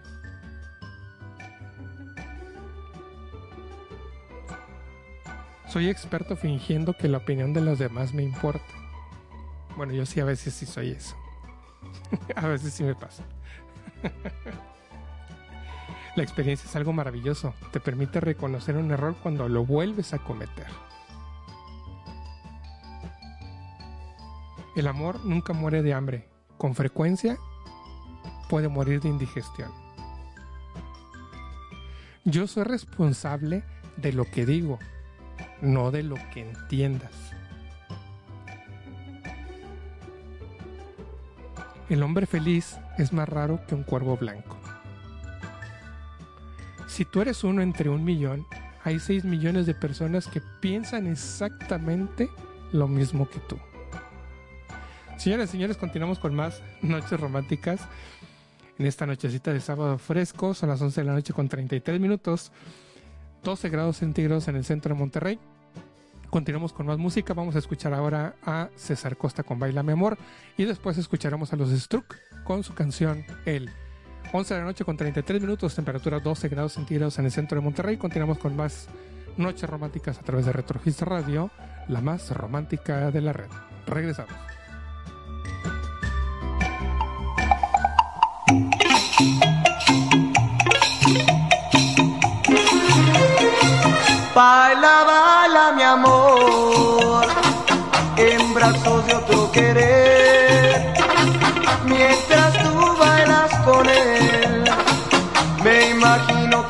Soy 5.66 5.88
experto 5.88 6.36
fingiendo 6.36 6.94
que 6.94 7.08
la 7.08 7.18
opinión 7.18 7.52
de 7.52 7.62
los 7.62 7.78
demás 7.78 8.12
me 8.12 8.22
importa. 8.22 8.66
Bueno, 9.76 9.92
yo 9.92 10.04
sí 10.04 10.20
a 10.20 10.24
veces 10.24 10.54
sí 10.54 10.66
soy 10.66 10.90
eso. 10.90 11.16
a 12.36 12.46
veces 12.46 12.74
sí 12.74 12.84
me 12.84 12.94
pasa. 12.94 13.24
La 16.18 16.24
experiencia 16.24 16.68
es 16.68 16.74
algo 16.74 16.92
maravilloso, 16.92 17.54
te 17.70 17.78
permite 17.78 18.18
reconocer 18.18 18.76
un 18.76 18.90
error 18.90 19.14
cuando 19.22 19.48
lo 19.48 19.64
vuelves 19.64 20.14
a 20.14 20.18
cometer. 20.18 20.66
El 24.74 24.88
amor 24.88 25.24
nunca 25.24 25.52
muere 25.52 25.80
de 25.80 25.94
hambre, 25.94 26.28
con 26.56 26.74
frecuencia 26.74 27.38
puede 28.48 28.66
morir 28.66 29.00
de 29.00 29.10
indigestión. 29.10 29.70
Yo 32.24 32.48
soy 32.48 32.64
responsable 32.64 33.62
de 33.96 34.12
lo 34.12 34.24
que 34.24 34.44
digo, 34.44 34.80
no 35.62 35.92
de 35.92 36.02
lo 36.02 36.16
que 36.34 36.50
entiendas. 36.50 37.12
El 41.88 42.02
hombre 42.02 42.26
feliz 42.26 42.76
es 42.98 43.12
más 43.12 43.28
raro 43.28 43.64
que 43.68 43.76
un 43.76 43.84
cuervo 43.84 44.16
blanco. 44.16 44.57
Si 46.98 47.04
tú 47.04 47.20
eres 47.20 47.44
uno 47.44 47.62
entre 47.62 47.90
un 47.90 48.02
millón, 48.02 48.44
hay 48.82 48.98
6 48.98 49.24
millones 49.24 49.66
de 49.66 49.74
personas 49.74 50.26
que 50.26 50.42
piensan 50.58 51.06
exactamente 51.06 52.28
lo 52.72 52.88
mismo 52.88 53.30
que 53.30 53.38
tú. 53.38 53.56
Señoras 55.16 55.50
y 55.50 55.52
señores, 55.52 55.76
continuamos 55.76 56.18
con 56.18 56.34
más 56.34 56.60
noches 56.82 57.20
románticas. 57.20 57.82
En 58.80 58.86
esta 58.86 59.06
nochecita 59.06 59.52
de 59.52 59.60
sábado 59.60 59.96
fresco, 59.98 60.54
son 60.54 60.70
las 60.70 60.82
11 60.82 61.00
de 61.00 61.06
la 61.06 61.12
noche 61.12 61.32
con 61.32 61.48
33 61.48 62.00
minutos, 62.00 62.50
12 63.44 63.68
grados 63.68 63.98
centígrados 63.98 64.48
en 64.48 64.56
el 64.56 64.64
centro 64.64 64.92
de 64.92 64.98
Monterrey. 64.98 65.38
Continuamos 66.30 66.72
con 66.72 66.86
más 66.86 66.98
música. 66.98 67.32
Vamos 67.32 67.54
a 67.54 67.60
escuchar 67.60 67.94
ahora 67.94 68.34
a 68.42 68.70
César 68.74 69.16
Costa 69.16 69.44
con 69.44 69.60
Baila 69.60 69.84
Mi 69.84 69.92
Amor 69.92 70.18
y 70.56 70.64
después 70.64 70.98
escucharemos 70.98 71.52
a 71.52 71.56
los 71.56 71.70
Struck 71.70 72.16
con 72.42 72.64
su 72.64 72.74
canción 72.74 73.24
El. 73.46 73.70
11 74.32 74.54
de 74.54 74.60
la 74.60 74.66
noche 74.66 74.84
con 74.84 74.96
33 74.96 75.40
minutos, 75.40 75.74
temperatura 75.74 76.20
12 76.20 76.48
grados 76.48 76.74
centígrados 76.74 77.18
en 77.18 77.24
el 77.24 77.30
centro 77.32 77.56
de 77.56 77.64
Monterrey. 77.64 77.96
Continuamos 77.96 78.38
con 78.38 78.54
más 78.54 78.88
noches 79.36 79.68
románticas 79.68 80.18
a 80.18 80.22
través 80.22 80.44
de 80.46 80.52
Retrogista 80.52 81.04
Radio, 81.04 81.50
la 81.88 82.00
más 82.00 82.30
romántica 82.32 83.10
de 83.10 83.20
la 83.22 83.32
red. 83.32 83.48
Regresamos. 83.86 84.34
Baila, 94.34 95.04
baila 95.04 95.72
mi 95.74 95.82
amor, 95.82 97.26
en 98.16 98.54
brazos 98.54 99.06
de 99.06 99.14
otro 99.14 99.50
querer 99.52 100.17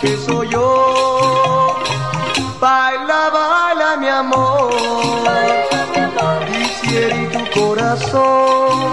Que 0.00 0.16
soy 0.16 0.48
yo. 0.48 1.74
Baila, 2.60 3.30
baila 3.30 3.96
mi 3.98 4.08
amor, 4.08 4.70
quisiera 6.46 7.16
tu 7.32 7.60
corazón, 7.60 8.92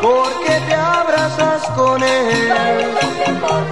porque 0.00 0.60
te 0.68 0.74
abrazas 0.74 1.62
con 1.76 2.02
él, 2.02 2.52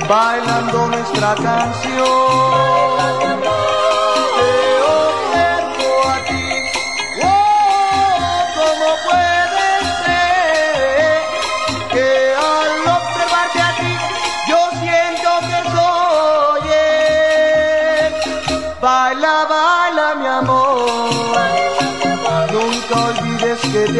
bailando 0.08 0.86
nuestra 0.88 1.34
canción. 1.36 2.87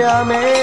গ্রামে 0.08 0.57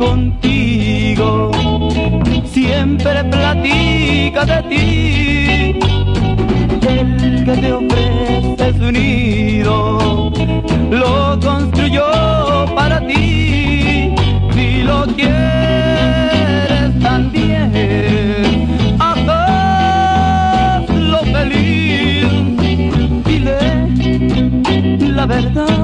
contigo, 0.00 1.50
siempre 2.44 3.22
platica 3.24 4.44
de 4.46 4.62
ti. 4.70 5.78
El 6.88 7.44
que 7.44 7.54
te 7.62 7.72
ofrece 7.72 8.72
su 8.78 8.90
nido, 8.90 10.32
lo 10.90 11.38
construyó 11.40 12.06
para 12.74 13.06
ti. 13.06 14.14
Si 14.54 14.82
lo 14.82 15.04
quieres 15.18 16.90
también, 17.00 18.66
hazlo 18.98 19.58
feliz. 21.34 22.26
Dile 23.26 23.58
la 25.18 25.26
verdad. 25.26 25.79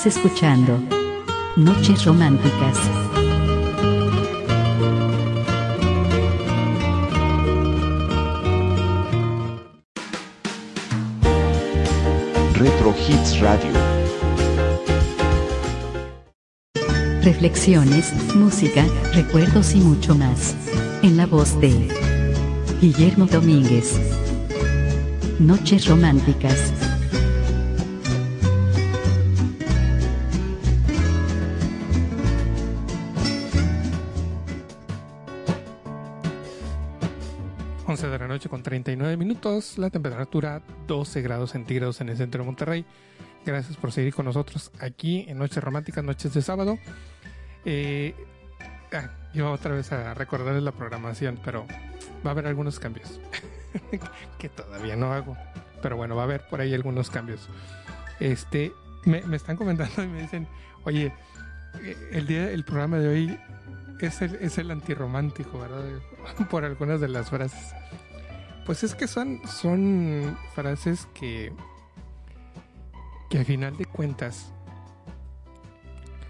Estás 0.00 0.16
escuchando 0.16 0.82
Noches 1.56 2.06
Románticas. 2.06 2.78
Retro 12.54 12.94
Hits 13.06 13.40
Radio. 13.40 13.70
Reflexiones, 17.22 18.14
música, 18.34 18.86
recuerdos 19.12 19.74
y 19.74 19.80
mucho 19.80 20.14
más. 20.14 20.54
En 21.02 21.18
la 21.18 21.26
voz 21.26 21.60
de 21.60 21.88
Guillermo 22.80 23.26
Domínguez. 23.26 24.00
Noches 25.38 25.86
Románticas. 25.86 26.89
39 39.40 39.56
minutos, 39.56 39.78
la 39.78 39.90
temperatura 39.90 40.62
12 40.86 41.22
grados 41.22 41.50
centígrados 41.52 42.00
en 42.00 42.10
el 42.10 42.16
centro 42.16 42.42
de 42.42 42.46
Monterrey. 42.46 42.84
Gracias 43.44 43.76
por 43.76 43.90
seguir 43.90 44.14
con 44.14 44.26
nosotros 44.26 44.70
aquí 44.80 45.24
en 45.28 45.38
Noches 45.38 45.62
Románticas, 45.64 46.04
Noches 46.04 46.34
de 46.34 46.42
Sábado. 46.42 46.78
Eh, 47.64 48.14
ah, 48.92 49.10
yo 49.32 49.50
otra 49.50 49.74
vez 49.74 49.90
a 49.92 50.14
recordarles 50.14 50.62
la 50.62 50.72
programación, 50.72 51.40
pero 51.42 51.66
va 52.24 52.30
a 52.30 52.32
haber 52.32 52.46
algunos 52.46 52.78
cambios 52.78 53.18
que 54.38 54.48
todavía 54.50 54.96
no 54.96 55.12
hago. 55.12 55.36
Pero 55.82 55.96
bueno, 55.96 56.16
va 56.16 56.22
a 56.22 56.24
haber 56.26 56.46
por 56.46 56.60
ahí 56.60 56.74
algunos 56.74 57.08
cambios. 57.08 57.48
Este, 58.18 58.72
me, 59.06 59.22
me 59.22 59.36
están 59.36 59.56
comentando 59.56 60.02
y 60.02 60.08
me 60.08 60.20
dicen, 60.20 60.46
oye, 60.84 61.12
eh, 61.82 61.96
el 62.12 62.26
día, 62.26 62.50
el 62.50 62.64
programa 62.64 62.98
de 62.98 63.08
hoy 63.08 63.40
es 64.00 64.20
el, 64.20 64.34
es 64.36 64.58
el 64.58 64.70
antirromántico, 64.70 65.58
¿verdad? 65.58 65.84
Por 66.50 66.64
algunas 66.64 67.00
de 67.00 67.08
las 67.08 67.30
frases. 67.30 67.74
Pues 68.70 68.84
es 68.84 68.94
que 68.94 69.08
son, 69.08 69.40
son 69.48 70.38
frases 70.54 71.08
que, 71.12 71.52
que 73.28 73.38
al 73.38 73.44
final 73.44 73.76
de 73.76 73.84
cuentas 73.84 74.52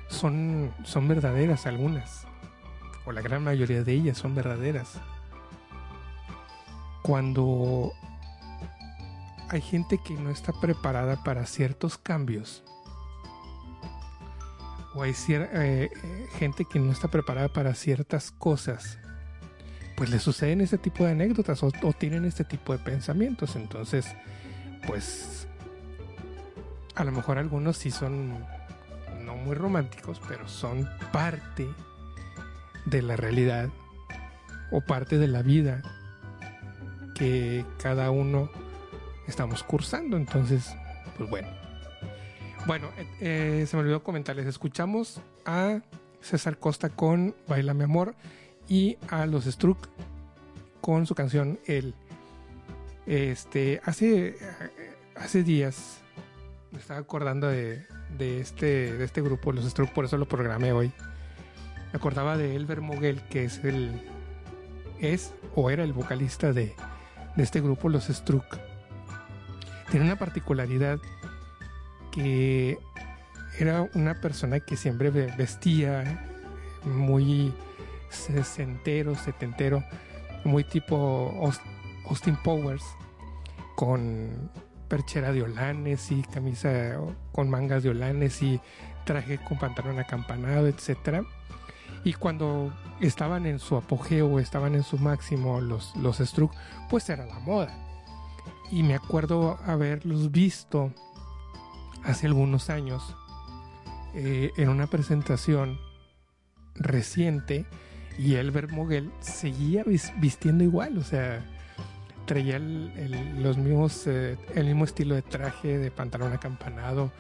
son, 0.09 0.73
son 0.83 1.07
verdaderas 1.07 1.67
algunas, 1.67 2.27
o 3.05 3.13
la 3.13 3.21
gran 3.21 3.45
mayoría 3.45 3.85
de 3.85 3.93
ellas 3.93 4.17
son 4.17 4.35
verdaderas. 4.35 4.95
Cuando 7.03 7.93
hay 9.51 9.61
gente 9.61 10.01
que 10.03 10.15
no 10.15 10.31
está 10.31 10.55
preparada 10.63 11.23
para 11.23 11.45
ciertos 11.45 11.99
cambios, 11.99 12.65
o 14.95 15.03
hay 15.03 15.15
eh, 15.29 15.91
gente 16.39 16.65
que 16.65 16.79
no 16.79 16.91
está 16.91 17.09
preparada 17.09 17.49
para 17.49 17.75
ciertas 17.75 18.31
cosas, 18.31 18.99
pues 20.01 20.09
le 20.09 20.19
suceden 20.19 20.63
este 20.63 20.79
tipo 20.79 21.05
de 21.05 21.11
anécdotas 21.11 21.63
o, 21.63 21.71
tienen 21.93 22.25
este 22.25 22.43
tipo 22.43 22.73
de 22.73 22.79
pensamientos. 22.79 23.55
Entonces, 23.55 24.07
pues 24.87 25.47
a 26.95 27.05
lo 27.05 27.13
mejor 27.13 27.37
algunos 27.37 27.77
sí 27.77 27.91
son 27.91 28.39
no 29.23 29.37
muy 29.37 29.55
románticos, 29.55 30.19
pero 30.27 30.49
son 30.49 30.89
parte 31.13 31.69
de 32.87 33.03
la 33.03 33.17
realidad 33.17 33.69
o 34.71 34.81
parte 34.81 35.19
de 35.19 35.29
la 35.29 35.43
vida 35.43 35.83
que 37.15 37.67
cada 37.83 38.11
uno 38.11 38.51
estamos 39.27 39.63
cursando. 39.63 40.17
Entonces, 40.17 40.75
pues 41.19 41.29
bueno. 41.29 41.49
Bueno, 42.67 42.89
eh, 42.97 43.07
eh, 43.21 43.67
se 43.67 43.77
me 43.77 43.83
olvidó 43.83 44.03
comentarles. 44.03 44.47
Escuchamos 44.47 45.21
a 45.45 45.83
César 46.23 46.57
Costa 46.57 46.89
con 46.89 47.35
Baila 47.47 47.75
mi 47.75 47.85
amor 47.85 48.15
y 48.71 48.97
a 49.09 49.27
los 49.27 49.45
Struck 49.45 49.89
con 50.81 51.05
su 51.05 51.15
canción 51.15 51.59
El. 51.67 51.93
Este, 53.05 53.83
hace, 53.85 54.39
hace 55.17 55.43
días 55.43 55.99
me 56.71 56.79
estaba 56.79 57.01
acordando 57.01 57.49
de, 57.49 57.85
este, 58.19 58.97
de 58.97 59.05
este 59.05 59.21
grupo, 59.21 59.53
los 59.53 59.69
Struck, 59.69 59.91
por 59.91 60.05
eso 60.05 60.17
lo 60.17 60.27
programé 60.27 60.73
hoy. 60.73 60.93
Me 61.93 61.97
acordaba 61.97 62.37
de 62.37 62.55
Elber 62.55 62.81
Moguel, 62.81 63.21
que 63.23 63.45
es 63.45 63.63
el. 63.65 64.01
es 65.01 65.35
o 65.57 65.69
era 65.71 65.83
el 65.83 65.93
vocalista 65.93 66.53
de, 66.53 66.77
de 67.37 67.43
este 67.43 67.61
grupo, 67.61 67.89
los 67.89 68.05
Struck. 68.05 68.59
Tiene 69.91 70.07
una 70.07 70.17
particularidad 70.17 71.01
que 72.13 72.79
era 73.59 73.89
una 73.95 74.21
persona 74.21 74.61
que 74.61 74.77
siempre 74.77 75.11
vestía 75.11 76.25
muy 76.85 77.53
sesentero, 78.11 79.15
setentero, 79.15 79.83
muy 80.45 80.65
tipo 80.65 81.51
Austin 82.09 82.37
Powers, 82.43 82.85
con 83.77 84.51
perchera 84.89 85.33
de 85.33 85.43
olanes 85.43 86.11
y 86.11 86.23
camisa 86.23 86.99
con 87.33 87.49
mangas 87.49 87.83
de 87.83 87.91
olanes 87.91 88.43
y 88.43 88.61
traje 89.05 89.39
con 89.39 89.59
pantalón 89.59 89.99
acampanado, 89.99 90.67
etc. 90.67 91.25
Y 92.05 92.15
cuando 92.15 92.73
estaban 93.01 93.47
en 93.47 93.59
su 93.59 93.77
apogeo, 93.77 94.39
estaban 94.39 94.75
en 94.75 94.83
su 94.83 94.99
máximo 94.99 95.61
los, 95.61 95.95
los 95.97 96.21
pues 96.91 97.09
era 97.09 97.25
la 97.25 97.39
moda. 97.39 97.73
Y 98.71 98.83
me 98.83 98.95
acuerdo 98.95 99.59
haberlos 99.65 100.31
visto 100.31 100.93
hace 102.05 102.27
algunos 102.27 102.71
años 102.71 103.17
eh, 104.15 104.51
en 104.57 104.69
una 104.69 104.87
presentación 104.87 105.79
reciente 106.75 107.67
y 108.19 108.35
Elbert 108.35 108.71
Moguel 108.71 109.11
seguía 109.21 109.85
vistiendo 110.17 110.65
igual, 110.65 110.99
o 110.99 111.03
sea, 111.03 111.45
traía 112.27 112.59
los 112.59 113.57
mismos, 113.57 114.07
eh, 114.07 114.37
el 114.55 114.67
mismo 114.67 114.85
estilo 114.85 115.15
de 115.15 115.23
traje, 115.23 115.79
de 115.79 115.91
pantalón 115.91 116.33
acampanado, 116.33 117.13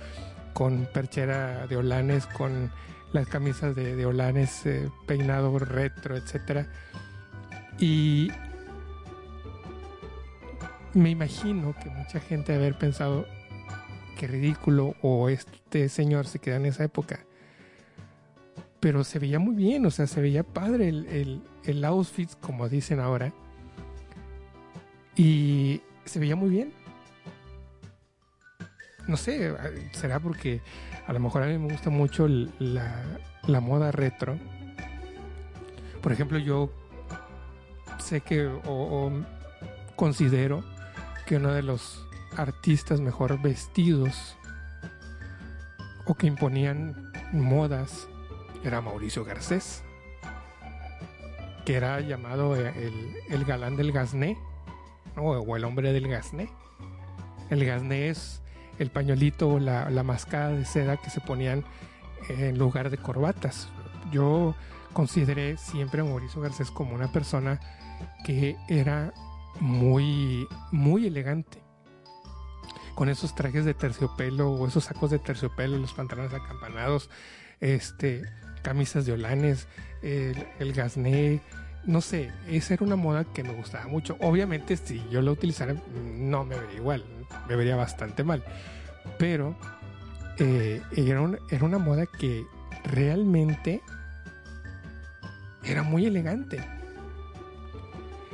con 0.53 0.87
perchera 0.93 1.67
de 1.67 1.77
olanes, 1.77 2.27
con 2.27 2.71
las 3.13 3.27
camisas 3.29 3.75
de, 3.75 3.97
de 3.97 4.07
olanes, 4.07 4.67
eh, 4.67 4.89
peinado 5.07 5.59
retro, 5.59 6.17
etc. 6.17 6.67
Y 7.79 8.31
me 10.95 11.11
imagino 11.11 11.75
que 11.83 11.89
mucha 11.91 12.21
gente 12.21 12.55
haber 12.55 12.77
pensado, 12.77 13.27
qué 14.19 14.27
ridículo, 14.27 14.95
o 15.03 15.29
este 15.29 15.89
señor 15.89 16.27
se 16.27 16.41
queda 16.41 16.57
en 16.57 16.67
esa 16.67 16.85
época 16.85 17.25
pero 18.81 19.05
se 19.05 19.19
veía 19.19 19.39
muy 19.39 19.55
bien, 19.55 19.85
o 19.85 19.91
sea, 19.91 20.07
se 20.07 20.21
veía 20.21 20.43
padre 20.43 20.89
el, 20.89 21.43
el, 21.65 21.85
outfit, 21.85 22.31
como 22.41 22.69
dicen 22.69 22.99
ahora. 22.99 23.33
Y 25.17 25.83
se 26.07 26.19
veía 26.19 26.35
muy 26.35 26.49
bien. 26.49 26.73
No 29.07 29.17
sé, 29.17 29.55
será 29.93 30.19
porque 30.19 30.61
a 31.07 31.13
lo 31.13 31.21
mejor 31.21 31.43
a 31.43 31.47
mí 31.47 31.59
me 31.59 31.73
gusta 31.73 31.91
mucho 31.91 32.27
la, 32.29 33.03
la 33.47 33.61
moda 33.61 33.93
retro. 33.93 34.39
Por 36.01 36.13
ejemplo, 36.13 36.39
yo 36.39 36.71
sé 37.99 38.23
que 38.23 38.47
o, 38.47 39.13
considero 39.97 40.65
que 41.27 41.37
uno 41.37 41.53
de 41.53 41.63
los 41.63 42.07
artistas 42.37 43.01
mejor 43.01 43.41
vestidos 43.43 44.37
o 46.07 46.15
que 46.15 46.27
imponían 46.27 47.13
modas 47.33 48.09
era 48.65 48.81
Mauricio 48.81 49.25
Garcés, 49.25 49.83
que 51.65 51.77
era 51.77 52.01
llamado 52.01 52.57
eh, 52.57 52.93
el, 53.29 53.45
galán 53.45 53.77
del 53.77 53.93
gasné, 53.93 54.37
o 55.17 55.57
el 55.57 55.65
hombre 55.65 55.93
del 55.93 56.09
gasné. 56.09 56.51
El 57.51 57.65
gasné 57.65 58.09
es 58.09 58.43
el 58.79 58.91
pañuelito 58.91 59.59
la, 59.59 59.91
la 59.91 60.03
mascada 60.03 60.51
de 60.51 60.65
seda 60.65 60.97
que 60.97 61.11
se 61.11 61.21
ponían 61.21 61.65
en 62.29 62.59
lugar 62.59 62.91
de 62.91 62.99
corbatas. 62.99 63.69
Yo 64.11 64.55
consideré 64.93 65.57
siempre 65.57 66.01
a 66.01 66.05
Mauricio 66.05 66.41
Garcés 66.41 66.71
como 66.71 66.95
una 66.95 67.13
persona 67.13 67.61
que 68.25 68.57
era 68.69 69.13
muy, 69.61 70.47
muy 70.71 71.07
elegante. 71.07 71.63
Con 72.95 73.09
esos 73.09 73.35
trajes 73.35 73.65
de 73.65 73.75
terciopelo 73.75 74.51
o 74.51 74.67
esos 74.67 74.85
sacos 74.85 75.11
de 75.11 75.19
terciopelo, 75.19 75.79
los 75.79 75.93
pantalones 75.93 76.35
acampanados, 76.35 77.09
este, 77.61 78.23
camisas 78.63 79.07
de 79.07 79.13
olanes, 79.13 79.67
el, 80.03 80.47
el 80.59 80.73
gasné, 80.73 81.41
no 81.85 82.01
sé, 82.01 82.31
esa 82.49 82.75
era 82.75 82.85
una 82.85 82.97
moda 82.97 83.25
que 83.25 83.43
me 83.43 83.53
gustaba 83.53 83.87
mucho. 83.87 84.17
Obviamente 84.21 84.77
si 84.77 85.03
yo 85.11 85.23
la 85.23 85.33
utilizara 85.33 85.75
no 86.17 86.45
me 86.45 86.59
vería 86.59 86.77
igual, 86.77 87.05
me 87.49 87.57
vería 87.57 87.77
bastante 87.77 88.25
mal. 88.25 88.45
Pero 89.19 89.57
eh, 90.39 90.83
era, 90.97 91.31
era 91.51 91.65
una 91.65 91.79
moda 91.79 92.07
que 92.07 92.45
realmente 92.85 93.81
era 95.65 95.83
muy 95.83 96.07
elegante. 96.07 96.61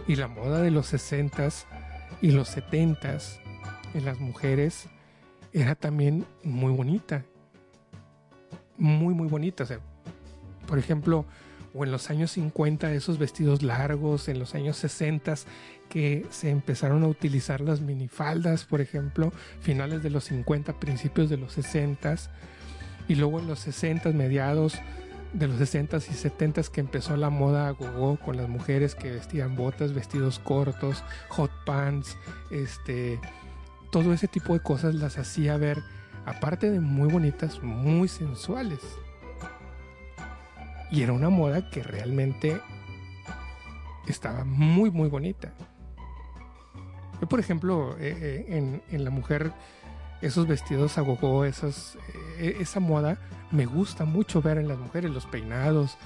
Y 0.09 0.17
la 0.17 0.29
moda 0.29 0.63
de 0.63 0.71
los 0.71 0.93
60s 0.93 1.65
y 2.21 2.31
los 2.31 2.57
70s 2.57 3.41
en 3.95 4.05
las 4.05 4.21
mujeres 4.21 4.89
era 5.53 5.75
también 5.75 6.27
muy 6.45 6.73
bonita. 6.73 7.25
muy, 8.77 9.15
muy 9.15 9.27
bonitas. 9.29 9.71
eh. 9.71 9.79
Por 10.67 10.79
ejemplo, 10.79 11.25
o 11.75 11.85
en 11.85 11.93
los 11.93 12.11
años 12.11 12.33
50 12.33 12.93
esos 12.93 13.19
vestidos 13.19 13.63
largos, 13.63 14.29
en 14.29 14.39
los 14.39 14.55
años 14.55 14.77
60 14.79 15.35
que 15.89 16.27
se 16.31 16.51
empezaron 16.51 17.05
a 17.05 17.09
utilizar 17.09 17.61
las 17.61 17.81
minifaldas, 17.81 18.65
por 18.65 18.81
ejemplo, 18.81 19.33
finales 19.61 20.03
de 20.03 20.11
los 20.11 20.25
50, 20.25 20.81
principios 20.81 21.29
de 21.29 21.37
los 21.37 21.53
60 21.53 22.17
y 23.09 23.15
luego 23.15 23.41
en 23.41 23.47
los 23.47 23.61
60 23.61 24.11
mediados 24.13 24.79
de 25.33 25.49
los 25.49 25.59
60 25.59 25.99
y 25.99 26.01
70 26.01 26.63
que 26.73 26.81
empezó 26.81 27.17
la 27.17 27.31
moda 27.31 27.71
gogo 27.71 28.19
con 28.19 28.39
las 28.39 28.49
mujeres 28.49 28.95
que 28.95 29.11
vestían 29.11 29.55
botas, 29.55 29.93
vestidos 29.93 30.39
cortos, 30.39 31.05
hot 31.29 31.51
pants, 31.67 32.17
este 32.51 33.21
todo 33.91 34.13
ese 34.13 34.29
tipo 34.29 34.55
de 34.55 34.61
cosas 34.61 34.95
las 34.95 35.19
hacía 35.19 35.57
ver 35.57 35.83
aparte 36.25 36.71
de 36.71 36.81
muy 36.81 37.09
bonitas, 37.09 37.63
muy 37.63 38.09
sensuales. 38.09 38.81
Y 40.91 41.03
era 41.03 41.13
una 41.13 41.31
moda 41.31 41.69
que 41.71 41.83
realmente 41.83 42.61
estaba 44.07 44.45
muy, 44.45 44.91
muy 44.91 45.09
bonita. 45.09 45.53
Yo, 47.21 47.29
por 47.29 47.41
ejemplo, 47.41 47.97
eh, 47.99 48.17
eh, 48.21 48.47
en, 48.57 48.83
en 48.91 49.05
la 49.05 49.11
mujer, 49.11 49.53
esos 50.21 50.47
vestidos 50.47 50.99
a 50.99 51.01
gogo, 51.01 51.45
esos, 51.45 51.99
eh, 52.39 52.59
esa 52.61 52.81
moda, 52.81 53.19
me 53.51 53.67
gusta 53.67 54.05
mucho 54.05 54.43
ver 54.43 54.59
en 54.59 54.69
las 54.69 54.79
mujeres, 54.79 55.11
los 55.11 55.27
peinados, 55.27 55.97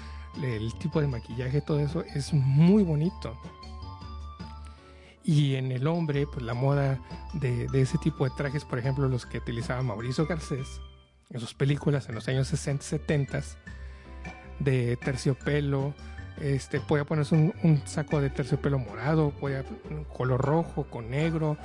el 0.42 0.72
tipo 0.74 1.00
de 1.00 1.08
maquillaje, 1.08 1.60
todo 1.60 1.80
eso 1.80 2.04
es 2.14 2.32
muy 2.32 2.82
bonito. 2.82 3.36
Y 5.24 5.56
en 5.56 5.70
el 5.72 5.86
hombre, 5.86 6.26
pues 6.26 6.44
la 6.44 6.54
moda 6.54 6.98
de, 7.34 7.66
de 7.68 7.80
ese 7.82 7.98
tipo 7.98 8.24
de 8.24 8.30
trajes, 8.36 8.64
por 8.64 8.78
ejemplo, 8.78 9.08
los 9.08 9.26
que 9.26 9.38
utilizaba 9.38 9.82
Mauricio 9.82 10.26
Garcés 10.26 10.80
en 11.28 11.40
sus 11.40 11.54
películas 11.54 12.08
en 12.08 12.14
los 12.14 12.26
años 12.28 12.48
60, 12.48 12.82
70 12.82 13.42
de 14.60 14.96
terciopelo. 14.96 15.94
Este, 16.40 16.80
podía 16.80 17.04
ponerse 17.04 17.34
un, 17.34 17.82
saco 17.84 18.20
de 18.20 18.30
terciopelo 18.30 18.78
morado, 18.78 19.30
podía 19.30 19.64
color 20.16 20.40
rojo 20.40 20.84
con 20.84 21.10
negro, 21.10 21.58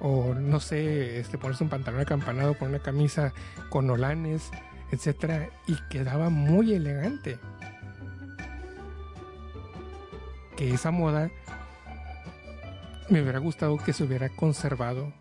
o 0.00 0.34
no 0.34 0.58
sé, 0.58 1.20
este, 1.20 1.36
ponerse 1.36 1.64
un 1.64 1.70
pantalón 1.70 2.00
acampanado 2.00 2.56
con 2.56 2.68
una 2.68 2.78
camisa 2.78 3.34
con 3.68 3.90
olanes, 3.90 4.50
etcétera, 4.90 5.50
y 5.66 5.76
quedaba 5.90 6.30
muy 6.30 6.72
elegante. 6.72 7.38
Que 10.56 10.72
esa 10.72 10.90
moda 10.90 11.30
me 13.10 13.20
hubiera 13.20 13.38
gustado 13.38 13.76
que 13.76 13.92
se 13.92 14.04
hubiera 14.04 14.30
conservado 14.30 15.12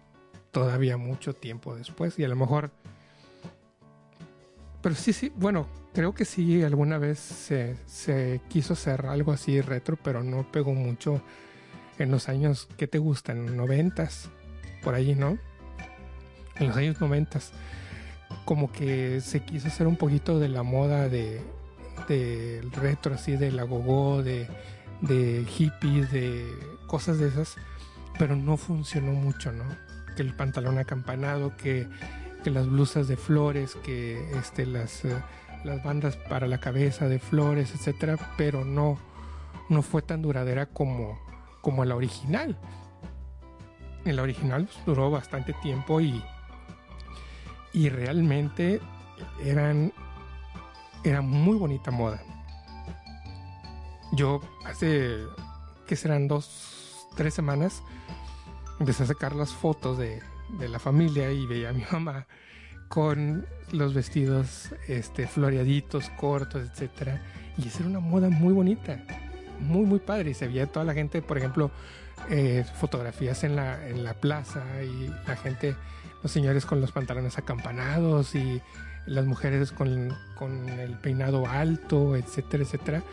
todavía 0.51 0.97
mucho 0.97 1.33
tiempo 1.33 1.75
después 1.75 2.17
y 2.19 2.23
a 2.23 2.27
lo 2.27 2.35
mejor 2.35 2.71
pero 4.81 4.95
sí, 4.95 5.13
sí, 5.13 5.31
bueno, 5.35 5.67
creo 5.93 6.13
que 6.13 6.25
sí, 6.25 6.63
alguna 6.63 6.97
vez 6.97 7.19
se, 7.19 7.75
se 7.85 8.41
quiso 8.49 8.73
hacer 8.73 9.05
algo 9.05 9.31
así 9.31 9.61
retro, 9.61 9.97
pero 10.01 10.23
no 10.23 10.51
pegó 10.51 10.73
mucho 10.73 11.21
en 11.99 12.11
los 12.11 12.29
años, 12.29 12.67
¿qué 12.77 12.87
te 12.87 12.97
gustan? 12.97 13.55
Noventas, 13.55 14.29
por 14.81 14.95
allí, 14.95 15.15
¿no? 15.15 15.37
En 16.55 16.67
los 16.67 16.77
años 16.77 16.99
noventas, 16.99 17.51
como 18.45 18.71
que 18.71 19.21
se 19.21 19.41
quiso 19.41 19.67
hacer 19.67 19.87
un 19.87 19.97
poquito 19.97 20.39
de 20.39 20.49
la 20.49 20.63
moda 20.63 21.09
de, 21.09 21.41
de 22.07 22.61
retro, 22.73 23.15
así, 23.15 23.35
de 23.35 23.51
la 23.51 23.63
gogo, 23.63 24.23
de, 24.23 24.47
de 25.01 25.45
hippies, 25.47 26.11
de 26.11 26.45
cosas 26.87 27.19
de 27.19 27.27
esas, 27.27 27.55
pero 28.17 28.35
no 28.35 28.57
funcionó 28.57 29.11
mucho, 29.11 29.51
¿no? 29.51 29.65
Que 30.15 30.23
el 30.23 30.35
pantalón 30.35 30.77
acampanado, 30.77 31.55
que 31.55 31.87
que 32.43 32.49
las 32.49 32.67
blusas 32.67 33.07
de 33.07 33.17
flores, 33.17 33.75
que 33.83 34.31
este, 34.37 34.65
las, 34.65 35.05
eh, 35.05 35.15
las 35.63 35.83
bandas 35.83 36.17
para 36.17 36.47
la 36.47 36.59
cabeza 36.59 37.07
de 37.07 37.19
flores, 37.19 37.73
etcétera, 37.73 38.17
pero 38.37 38.65
no, 38.65 38.97
no 39.69 39.81
fue 39.81 40.01
tan 40.01 40.21
duradera 40.21 40.65
como, 40.65 41.19
como 41.61 41.85
la 41.85 41.95
original. 41.95 42.57
En 44.05 44.15
la 44.15 44.23
original 44.23 44.65
pues, 44.65 44.85
duró 44.85 45.11
bastante 45.11 45.53
tiempo 45.61 46.01
y, 46.01 46.23
y 47.73 47.89
realmente 47.89 48.81
eran, 49.43 49.93
era 51.03 51.21
muy 51.21 51.57
bonita 51.57 51.91
moda. 51.91 52.21
Yo 54.13 54.41
hace, 54.65 55.19
que 55.87 55.95
serán 55.95 56.27
dos, 56.27 57.07
tres 57.15 57.33
semanas, 57.33 57.83
empecé 58.79 59.03
a 59.03 59.05
sacar 59.05 59.35
las 59.35 59.53
fotos 59.53 59.97
de, 59.97 60.21
de 60.59 60.69
la 60.69 60.79
familia 60.79 61.31
y 61.31 61.45
veía 61.45 61.69
a 61.69 61.73
mi 61.73 61.83
mamá 61.91 62.27
con 62.91 63.45
los 63.71 63.93
vestidos 63.93 64.73
este, 64.87 65.25
floreaditos, 65.25 66.09
cortos, 66.19 66.69
etcétera. 66.69 67.21
Y 67.57 67.67
esa 67.67 67.79
era 67.79 67.89
una 67.89 67.99
moda 68.01 68.29
muy 68.29 68.53
bonita, 68.53 69.01
muy, 69.59 69.85
muy 69.85 69.99
padre. 69.99 70.31
Y 70.31 70.33
se 70.33 70.47
veía 70.47 70.67
toda 70.67 70.85
la 70.85 70.93
gente, 70.93 71.21
por 71.21 71.37
ejemplo, 71.37 71.71
eh, 72.29 72.65
fotografías 72.75 73.45
en 73.45 73.55
la, 73.55 73.87
en 73.87 74.03
la 74.03 74.13
plaza 74.13 74.61
y 74.83 75.07
la 75.25 75.37
gente, 75.37 75.75
los 76.21 76.31
señores 76.31 76.65
con 76.65 76.81
los 76.81 76.91
pantalones 76.91 77.37
acampanados 77.37 78.35
y 78.35 78.61
las 79.05 79.25
mujeres 79.25 79.71
con, 79.71 80.13
con 80.35 80.67
el 80.67 80.97
peinado 80.99 81.47
alto, 81.47 82.17
etcétera, 82.17 82.63
etcétera. 82.63 83.03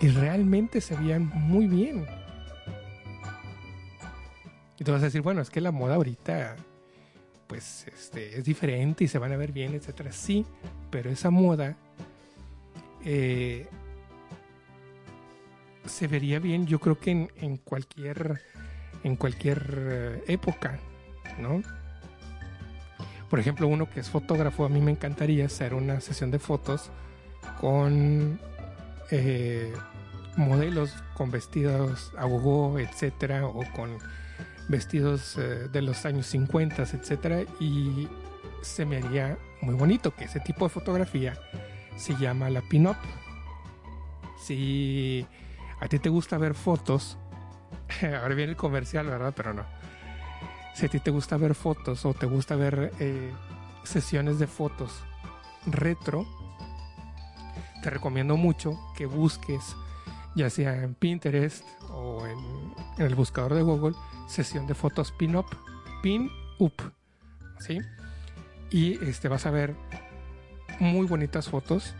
Y 0.00 0.08
realmente 0.08 0.80
se 0.80 0.96
veían 0.96 1.26
muy 1.26 1.68
bien. 1.68 2.04
Y 4.76 4.82
tú 4.82 4.90
vas 4.90 5.02
a 5.02 5.04
decir, 5.04 5.20
bueno, 5.20 5.40
es 5.40 5.50
que 5.50 5.60
la 5.60 5.70
moda 5.70 5.94
ahorita 5.94 6.56
pues 7.50 7.84
este, 7.88 8.38
es 8.38 8.44
diferente 8.44 9.02
y 9.02 9.08
se 9.08 9.18
van 9.18 9.32
a 9.32 9.36
ver 9.36 9.50
bien, 9.50 9.74
etcétera. 9.74 10.12
Sí, 10.12 10.46
pero 10.88 11.10
esa 11.10 11.30
moda 11.30 11.76
eh, 13.04 13.66
se 15.84 16.06
vería 16.06 16.38
bien, 16.38 16.68
yo 16.68 16.78
creo 16.78 17.00
que 17.00 17.10
en, 17.10 17.56
cualquier 17.56 18.40
en 19.02 19.16
cualquier 19.16 20.22
época, 20.28 20.78
¿no? 21.40 21.60
Por 23.28 23.40
ejemplo, 23.40 23.66
uno 23.66 23.90
que 23.90 23.98
es 23.98 24.08
fotógrafo, 24.08 24.64
a 24.64 24.68
mí 24.68 24.80
me 24.80 24.92
encantaría 24.92 25.46
hacer 25.46 25.74
una 25.74 26.00
sesión 26.00 26.30
de 26.30 26.38
fotos 26.38 26.92
con 27.60 28.38
eh, 29.10 29.72
modelos 30.36 30.94
con 31.14 31.32
vestidos 31.32 32.12
a 32.16 32.26
etcétera, 32.80 33.44
o 33.44 33.64
con 33.72 33.98
vestidos 34.70 35.36
eh, 35.36 35.68
de 35.70 35.82
los 35.82 36.06
años 36.06 36.26
50, 36.26 36.82
etcétera, 36.82 37.42
y 37.58 38.08
se 38.62 38.86
me 38.86 38.98
haría 38.98 39.36
muy 39.60 39.74
bonito 39.74 40.14
que 40.14 40.24
ese 40.24 40.40
tipo 40.40 40.64
de 40.64 40.70
fotografía 40.70 41.34
se 41.96 42.14
llama 42.16 42.48
la 42.50 42.62
pin-up. 42.62 42.96
Si 44.38 45.26
a 45.80 45.88
ti 45.88 45.98
te 45.98 46.08
gusta 46.08 46.38
ver 46.38 46.54
fotos, 46.54 47.18
ahora 48.02 48.34
viene 48.34 48.52
el 48.52 48.56
comercial, 48.56 49.06
¿verdad? 49.06 49.34
Pero 49.36 49.52
no. 49.52 49.64
Si 50.74 50.86
a 50.86 50.88
ti 50.88 51.00
te 51.00 51.10
gusta 51.10 51.36
ver 51.36 51.54
fotos 51.54 52.06
o 52.06 52.14
te 52.14 52.26
gusta 52.26 52.54
ver 52.54 52.92
eh, 53.00 53.32
sesiones 53.82 54.38
de 54.38 54.46
fotos 54.46 55.02
retro, 55.66 56.26
te 57.82 57.90
recomiendo 57.90 58.36
mucho 58.36 58.78
que 58.96 59.06
busques, 59.06 59.76
ya 60.34 60.50
sea 60.50 60.82
en 60.82 60.94
Pinterest 60.94 61.64
o 61.90 62.26
en, 62.26 63.04
el 63.04 63.14
buscador 63.14 63.54
de 63.54 63.62
Google, 63.62 63.96
sesión 64.28 64.66
de 64.66 64.74
fotos 64.74 65.12
pin-up, 65.12 65.46
pin-up, 66.02 66.74
¿sí? 67.58 67.80
Y 68.70 69.02
este, 69.04 69.28
vas 69.28 69.46
a 69.46 69.50
ver 69.50 69.74
muy 70.78 71.06
bonitas 71.06 71.48
fotos 71.48 71.94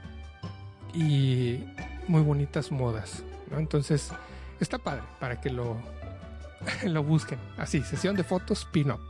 y 0.94 1.64
muy 2.06 2.22
bonitas 2.22 2.70
modas. 2.70 3.24
Entonces, 3.50 4.12
está 4.60 4.78
padre 4.78 5.02
para 5.18 5.40
que 5.40 5.50
lo, 5.50 5.76
lo 6.84 7.02
busquen. 7.02 7.38
Así, 7.56 7.82
sesión 7.82 8.16
de 8.16 8.24
fotos 8.24 8.66
pin-up. 8.66 9.00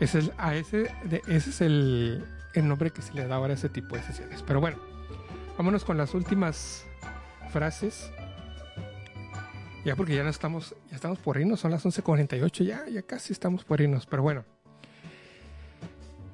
Ese 0.00 0.20
es, 0.20 0.30
a 0.38 0.54
ese, 0.54 0.90
ese 1.28 1.50
es 1.50 1.60
el, 1.60 2.24
el 2.54 2.66
nombre 2.66 2.90
que 2.90 3.02
se 3.02 3.12
le 3.12 3.26
da 3.26 3.36
ahora 3.36 3.52
a 3.52 3.56
ese 3.56 3.68
tipo 3.68 3.96
de 3.96 4.02
sesiones. 4.02 4.42
Pero 4.42 4.60
bueno, 4.60 4.78
vámonos 5.58 5.84
con 5.84 5.98
las 5.98 6.14
últimas 6.14 6.86
frases. 7.50 8.10
Ya 9.84 9.96
porque 9.96 10.14
ya 10.14 10.22
no 10.22 10.30
estamos, 10.30 10.74
ya 10.90 10.96
estamos 10.96 11.18
por 11.18 11.38
irnos, 11.38 11.60
son 11.60 11.70
las 11.70 11.84
11:48, 11.84 12.64
ya, 12.64 12.86
ya 12.88 13.02
casi 13.02 13.32
estamos 13.32 13.64
por 13.64 13.80
irnos, 13.80 14.06
pero 14.06 14.22
bueno. 14.22 14.44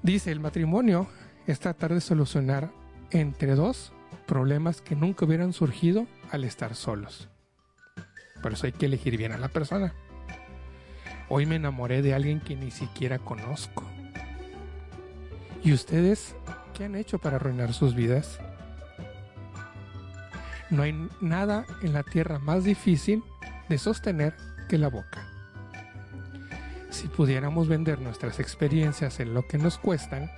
Dice, 0.02 0.30
el 0.30 0.40
matrimonio 0.40 1.08
es 1.46 1.60
tratar 1.60 1.94
de 1.94 2.00
solucionar 2.00 2.70
entre 3.10 3.54
dos 3.54 3.92
problemas 4.26 4.80
que 4.80 4.96
nunca 4.96 5.24
hubieran 5.24 5.52
surgido 5.52 6.06
al 6.30 6.44
estar 6.44 6.74
solos. 6.74 7.28
Por 8.42 8.52
eso 8.52 8.66
hay 8.66 8.72
que 8.72 8.86
elegir 8.86 9.16
bien 9.16 9.32
a 9.32 9.38
la 9.38 9.48
persona. 9.48 9.94
Hoy 11.28 11.46
me 11.46 11.56
enamoré 11.56 12.02
de 12.02 12.14
alguien 12.14 12.40
que 12.40 12.54
ni 12.54 12.70
siquiera 12.70 13.18
conozco. 13.18 13.84
¿Y 15.64 15.72
ustedes 15.72 16.36
qué 16.74 16.84
han 16.84 16.94
hecho 16.94 17.18
para 17.18 17.36
arruinar 17.36 17.72
sus 17.72 17.94
vidas? 17.94 18.38
No 20.70 20.82
hay 20.82 21.08
nada 21.20 21.64
en 21.82 21.92
la 21.92 22.02
tierra 22.02 22.38
más 22.38 22.64
difícil 22.64 23.22
de 23.68 23.78
sostener 23.78 24.34
que 24.68 24.78
la 24.78 24.88
boca. 24.88 25.26
Si 26.90 27.08
pudiéramos 27.08 27.68
vender 27.68 28.00
nuestras 28.00 28.40
experiencias 28.40 29.20
en 29.20 29.34
lo 29.34 29.46
que 29.46 29.58
nos 29.58 29.78
cuestan, 29.78 30.30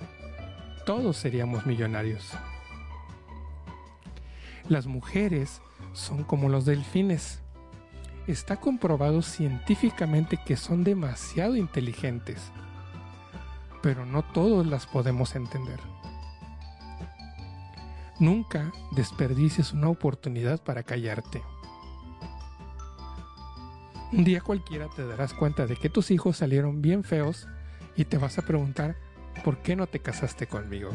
todos 0.85 1.17
seríamos 1.17 1.65
millonarios. 1.65 2.31
Las 4.67 4.85
mujeres 4.85 5.61
son 5.93 6.23
como 6.23 6.49
los 6.49 6.65
delfines. 6.65 7.41
Está 8.27 8.57
comprobado 8.57 9.21
científicamente 9.23 10.37
que 10.45 10.55
son 10.55 10.83
demasiado 10.83 11.55
inteligentes, 11.55 12.51
pero 13.81 14.05
no 14.05 14.21
todos 14.21 14.67
las 14.67 14.85
podemos 14.85 15.35
entender. 15.35 15.79
Nunca 18.19 18.73
desperdicies 18.91 19.71
una 19.71 19.87
oportunidad 19.87 20.61
para 20.61 20.83
callarte. 20.83 21.41
Un 24.11 24.23
día 24.25 24.41
cualquiera 24.41 24.87
te 24.93 25.07
darás 25.07 25.33
cuenta 25.33 25.65
de 25.65 25.77
que 25.77 25.89
tus 25.89 26.11
hijos 26.11 26.37
salieron 26.37 26.81
bien 26.81 27.03
feos 27.03 27.47
y 27.95 28.05
te 28.05 28.17
vas 28.17 28.37
a 28.37 28.41
preguntar 28.41 28.97
¿por 29.43 29.59
qué 29.59 29.75
no 29.75 29.87
te 29.87 29.99
casaste 29.99 30.47
conmigo? 30.47 30.89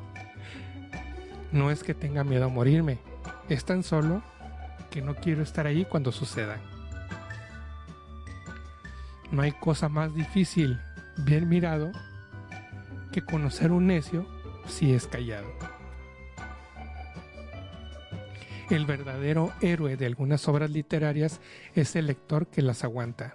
no 1.52 1.70
es 1.70 1.82
que 1.82 1.94
tenga 1.94 2.22
miedo 2.22 2.44
a 2.44 2.48
morirme, 2.48 2.98
es 3.48 3.64
tan 3.64 3.82
solo 3.82 4.22
que 4.90 5.02
no 5.02 5.16
quiero 5.16 5.42
estar 5.42 5.66
ahí 5.66 5.84
cuando 5.84 6.12
suceda. 6.12 6.58
No 9.30 9.42
hay 9.42 9.52
cosa 9.52 9.88
más 9.88 10.14
difícil, 10.14 10.80
bien 11.18 11.48
mirado, 11.48 11.92
que 13.12 13.24
conocer 13.24 13.72
un 13.72 13.86
necio 13.86 14.26
si 14.66 14.92
es 14.92 15.06
callado. 15.06 15.48
El 18.70 18.86
verdadero 18.86 19.52
héroe 19.60 19.96
de 19.96 20.06
algunas 20.06 20.46
obras 20.46 20.70
literarias 20.70 21.40
es 21.74 21.96
el 21.96 22.06
lector 22.06 22.46
que 22.46 22.62
las 22.62 22.84
aguanta. 22.84 23.34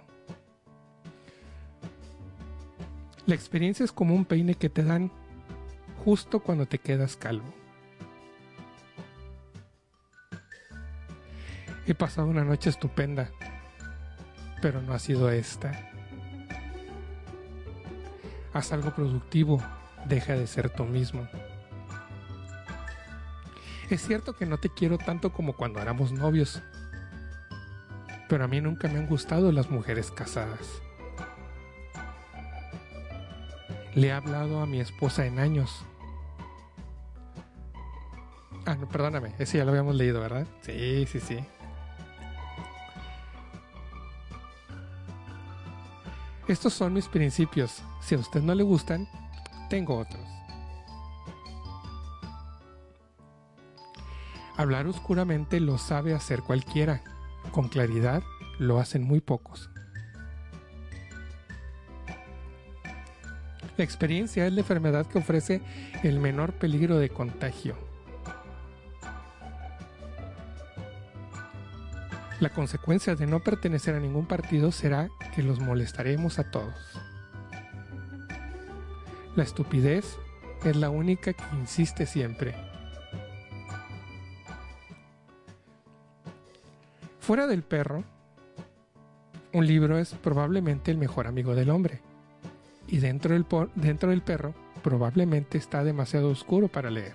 La 3.26 3.34
experiencia 3.34 3.84
es 3.84 3.92
como 3.92 4.14
un 4.14 4.24
peine 4.24 4.54
que 4.54 4.70
te 4.70 4.82
dan 4.82 5.10
justo 6.06 6.40
cuando 6.40 6.64
te 6.64 6.78
quedas 6.78 7.18
calvo. 7.18 7.52
He 11.86 11.94
pasado 11.94 12.28
una 12.28 12.42
noche 12.42 12.70
estupenda, 12.70 13.28
pero 14.62 14.80
no 14.80 14.94
ha 14.94 14.98
sido 14.98 15.28
esta. 15.28 15.90
Haz 18.54 18.72
algo 18.72 18.90
productivo, 18.94 19.62
deja 20.06 20.32
de 20.32 20.46
ser 20.46 20.70
tú 20.70 20.84
mismo. 20.84 21.28
Es 23.88 24.04
cierto 24.04 24.34
que 24.34 24.46
no 24.46 24.58
te 24.58 24.68
quiero 24.68 24.98
tanto 24.98 25.32
como 25.32 25.52
cuando 25.52 25.80
éramos 25.80 26.10
novios, 26.10 26.60
pero 28.28 28.44
a 28.44 28.48
mí 28.48 28.60
nunca 28.60 28.88
me 28.88 28.98
han 28.98 29.06
gustado 29.06 29.52
las 29.52 29.70
mujeres 29.70 30.10
casadas. 30.10 30.82
Le 33.94 34.08
he 34.08 34.12
hablado 34.12 34.60
a 34.60 34.66
mi 34.66 34.80
esposa 34.80 35.24
en 35.24 35.38
años. 35.38 35.84
Ah, 38.66 38.74
no, 38.74 38.88
perdóname, 38.88 39.32
ese 39.38 39.58
ya 39.58 39.64
lo 39.64 39.70
habíamos 39.70 39.94
leído, 39.94 40.20
¿verdad? 40.20 40.46
Sí, 40.62 41.06
sí, 41.06 41.20
sí. 41.20 41.38
Estos 46.48 46.74
son 46.74 46.92
mis 46.92 47.06
principios. 47.06 47.82
Si 48.00 48.16
a 48.16 48.18
usted 48.18 48.42
no 48.42 48.54
le 48.54 48.64
gustan, 48.64 49.08
tengo 49.70 49.96
otros. 49.96 50.35
Hablar 54.56 54.86
oscuramente 54.86 55.60
lo 55.60 55.76
sabe 55.76 56.14
hacer 56.14 56.40
cualquiera. 56.42 57.02
Con 57.52 57.68
claridad 57.68 58.22
lo 58.58 58.78
hacen 58.78 59.02
muy 59.02 59.20
pocos. 59.20 59.70
La 63.76 63.84
experiencia 63.84 64.46
es 64.46 64.52
la 64.54 64.60
enfermedad 64.60 65.06
que 65.06 65.18
ofrece 65.18 65.60
el 66.02 66.18
menor 66.18 66.54
peligro 66.54 66.96
de 66.96 67.10
contagio. 67.10 67.76
La 72.40 72.48
consecuencia 72.50 73.14
de 73.14 73.26
no 73.26 73.40
pertenecer 73.40 73.94
a 73.94 74.00
ningún 74.00 74.26
partido 74.26 74.72
será 74.72 75.08
que 75.34 75.42
los 75.42 75.60
molestaremos 75.60 76.38
a 76.38 76.50
todos. 76.50 76.74
La 79.36 79.42
estupidez 79.42 80.16
es 80.64 80.76
la 80.76 80.88
única 80.88 81.34
que 81.34 81.44
insiste 81.58 82.06
siempre. 82.06 82.54
Fuera 87.26 87.48
del 87.48 87.64
perro, 87.64 88.04
un 89.52 89.66
libro 89.66 89.98
es 89.98 90.14
probablemente 90.14 90.92
el 90.92 90.96
mejor 90.96 91.26
amigo 91.26 91.56
del 91.56 91.70
hombre. 91.70 92.00
Y 92.86 92.98
dentro 92.98 93.34
del, 93.34 93.44
dentro 93.74 94.10
del 94.10 94.22
perro 94.22 94.54
probablemente 94.84 95.58
está 95.58 95.82
demasiado 95.82 96.28
oscuro 96.28 96.68
para 96.68 96.88
leer. 96.88 97.14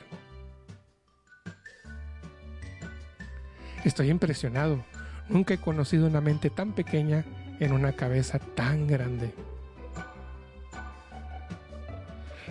Estoy 3.85 4.09
impresionado. 4.09 4.83
Nunca 5.29 5.53
he 5.53 5.59
conocido 5.59 6.07
una 6.07 6.19
mente 6.19 6.49
tan 6.49 6.73
pequeña 6.73 7.23
en 7.61 7.71
una 7.71 7.93
cabeza 7.93 8.38
tan 8.38 8.88
grande. 8.88 9.33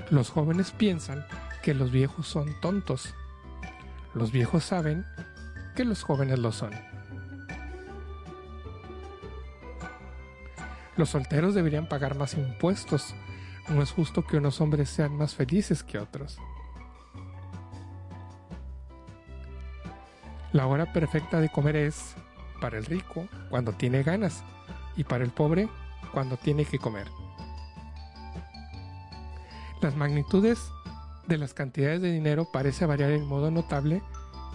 Los 0.09 0.31
jóvenes 0.31 0.71
piensan 0.71 1.27
que 1.63 1.75
los 1.75 1.93
viejos 1.93 2.27
son 2.27 2.59
tontos. 2.63 3.15
Los 4.15 4.33
viejos 4.33 4.65
saben 4.65 5.05
que 5.77 5.85
los 5.85 6.03
jóvenes 6.03 6.39
lo 6.39 6.53
son. 6.53 6.73
Los 11.01 11.09
solteros 11.09 11.55
deberían 11.55 11.89
pagar 11.89 12.15
más 12.19 12.35
impuestos. 12.35 13.15
No 13.71 13.81
es 13.81 13.91
justo 13.91 14.27
que 14.27 14.37
unos 14.37 14.61
hombres 14.61 14.91
sean 14.91 15.17
más 15.17 15.35
felices 15.35 15.83
que 15.83 15.99
otros. 15.99 16.37
La 20.53 20.67
hora 20.67 20.93
perfecta 20.93 21.41
de 21.41 21.49
comer 21.49 21.77
es 21.77 22.17
para 22.61 22.77
el 22.77 22.85
rico 22.85 23.27
cuando 23.49 23.73
tiene 23.73 24.03
ganas 24.03 24.45
y 24.95 25.05
para 25.05 25.25
el 25.25 25.31
pobre 25.31 25.71
cuando 26.13 26.37
tiene 26.37 26.67
que 26.67 26.79
comer. 26.79 27.07
Las 29.81 29.97
magnitudes 29.97 30.71
de 31.29 31.39
las 31.39 31.55
cantidades 31.55 32.03
de 32.03 32.13
dinero 32.13 32.47
parece 32.53 32.85
variar 32.85 33.13
en 33.13 33.25
modo 33.25 33.51
notable 33.51 34.03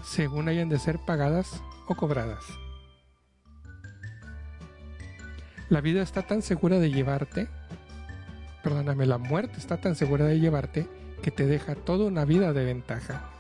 según 0.03 0.47
hayan 0.47 0.69
de 0.69 0.77
ser 0.77 0.99
pagadas 0.99 1.63
o 1.88 1.95
cobradas. 1.95 2.45
La 5.70 5.82
vida 5.82 6.04
está 6.04 6.22
tan 6.22 6.42
segura 6.42 6.78
de 6.80 6.92
llevarte, 6.92 7.48
perdóname, 8.64 9.06
la 9.06 9.18
muerte 9.18 9.58
está 9.58 9.78
tan 9.78 9.96
segura 9.96 10.26
de 10.26 10.40
llevarte 10.40 10.88
que 11.24 11.32
te 11.32 11.48
deja 11.48 11.74
toda 11.74 12.06
una 12.06 12.24
vida 12.24 12.54
de 12.54 12.66
ventaja. 12.66 13.32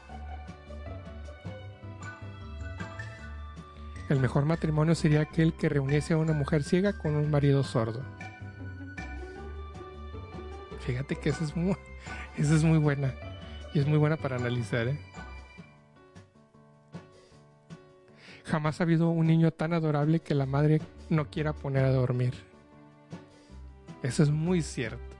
El 4.09 4.19
mejor 4.19 4.45
matrimonio 4.45 4.95
sería 4.95 5.21
aquel 5.21 5.53
que 5.53 5.69
reuniese 5.69 6.13
a 6.13 6.17
una 6.17 6.33
mujer 6.33 6.63
ciega 6.63 6.93
con 6.93 7.15
un 7.15 7.29
marido 7.29 7.63
sordo. 7.63 8.01
Fíjate 10.79 11.15
que 11.15 11.29
esa 11.29 11.43
es 11.43 11.55
muy, 11.55 11.75
esa 12.37 12.55
es 12.55 12.63
muy 12.63 12.77
buena. 12.77 13.13
Y 13.73 13.79
es 13.79 13.87
muy 13.87 13.97
buena 13.97 14.17
para 14.17 14.35
analizar. 14.35 14.87
¿eh? 14.87 14.99
Jamás 18.45 18.79
ha 18.79 18.83
habido 18.83 19.09
un 19.09 19.27
niño 19.27 19.51
tan 19.51 19.73
adorable 19.73 20.19
que 20.19 20.35
la 20.35 20.45
madre 20.45 20.81
no 21.09 21.29
quiera 21.29 21.53
poner 21.53 21.85
a 21.85 21.91
dormir. 21.91 22.33
Eso 24.03 24.23
es 24.23 24.29
muy 24.29 24.61
cierto. 24.61 25.15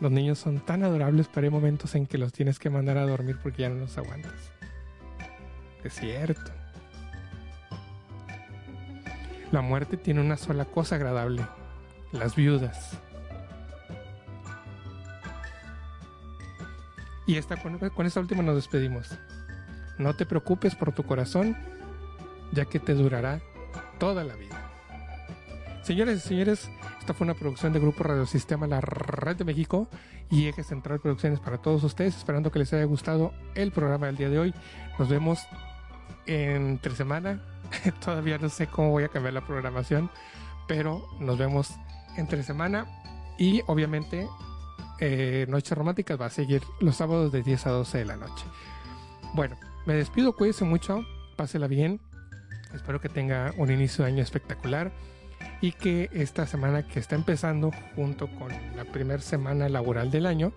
Los 0.00 0.10
niños 0.10 0.38
son 0.38 0.60
tan 0.60 0.82
adorables, 0.82 1.28
pero 1.32 1.46
hay 1.46 1.50
momentos 1.50 1.94
en 1.94 2.06
que 2.06 2.18
los 2.18 2.32
tienes 2.32 2.58
que 2.58 2.70
mandar 2.70 2.98
a 2.98 3.06
dormir 3.06 3.38
porque 3.42 3.62
ya 3.62 3.68
no 3.68 3.76
los 3.76 3.96
aguantas. 3.96 4.52
Es 5.82 5.94
cierto. 5.94 6.52
La 9.52 9.62
muerte 9.62 9.96
tiene 9.96 10.20
una 10.20 10.36
sola 10.36 10.64
cosa 10.64 10.96
agradable, 10.96 11.46
las 12.12 12.34
viudas. 12.34 12.98
Y 17.26 17.36
esta, 17.36 17.56
con, 17.56 17.78
con 17.78 18.04
esta 18.04 18.20
última 18.20 18.42
nos 18.42 18.56
despedimos. 18.56 19.16
No 19.96 20.14
te 20.14 20.26
preocupes 20.26 20.74
por 20.74 20.92
tu 20.92 21.04
corazón, 21.04 21.56
ya 22.52 22.64
que 22.64 22.80
te 22.80 22.94
durará 22.94 23.40
toda 23.98 24.24
la 24.24 24.34
vida. 24.34 24.70
Señores 25.82 26.24
y 26.24 26.28
señores, 26.28 26.70
esta 26.98 27.12
fue 27.12 27.26
una 27.26 27.34
producción 27.34 27.72
de 27.72 27.80
Grupo 27.80 28.04
Radiosistema 28.04 28.66
La 28.66 28.80
Red 28.80 29.36
de 29.36 29.44
México 29.44 29.88
y 30.30 30.48
Eje 30.48 30.62
Central 30.62 30.98
Producciones 31.00 31.40
para 31.40 31.58
todos 31.58 31.84
ustedes, 31.84 32.16
esperando 32.16 32.50
que 32.50 32.58
les 32.58 32.72
haya 32.72 32.84
gustado 32.84 33.34
el 33.54 33.70
programa 33.70 34.06
del 34.06 34.16
día 34.16 34.30
de 34.30 34.38
hoy. 34.38 34.54
Nos 34.98 35.08
vemos 35.08 35.40
entre 36.26 36.94
semana. 36.94 37.42
Todavía 38.04 38.38
no 38.38 38.48
sé 38.48 38.66
cómo 38.66 38.90
voy 38.90 39.04
a 39.04 39.08
cambiar 39.08 39.34
la 39.34 39.46
programación, 39.46 40.10
pero 40.66 41.06
nos 41.20 41.36
vemos 41.36 41.74
entre 42.16 42.42
semana 42.42 42.86
y 43.38 43.62
obviamente 43.66 44.28
eh, 45.00 45.46
Noches 45.48 45.76
Románticas 45.76 46.20
va 46.20 46.26
a 46.26 46.30
seguir 46.30 46.62
los 46.80 46.96
sábados 46.96 47.32
de 47.32 47.42
10 47.42 47.66
a 47.66 47.70
12 47.70 47.98
de 47.98 48.04
la 48.04 48.16
noche. 48.16 48.44
Bueno, 49.34 49.56
me 49.86 49.94
despido, 49.94 50.34
cuídense 50.34 50.64
mucho, 50.64 51.04
pásela 51.36 51.66
bien, 51.66 52.00
espero 52.74 53.00
que 53.00 53.08
tenga 53.08 53.52
un 53.56 53.70
inicio 53.70 54.04
de 54.04 54.10
año 54.12 54.22
espectacular 54.22 54.92
y 55.60 55.72
que 55.72 56.10
esta 56.12 56.46
semana 56.46 56.86
que 56.86 57.00
está 57.00 57.14
empezando 57.14 57.70
junto 57.94 58.28
con 58.28 58.52
la 58.76 58.84
primera 58.84 59.22
semana 59.22 59.68
laboral 59.68 60.10
del 60.10 60.26
año, 60.26 60.52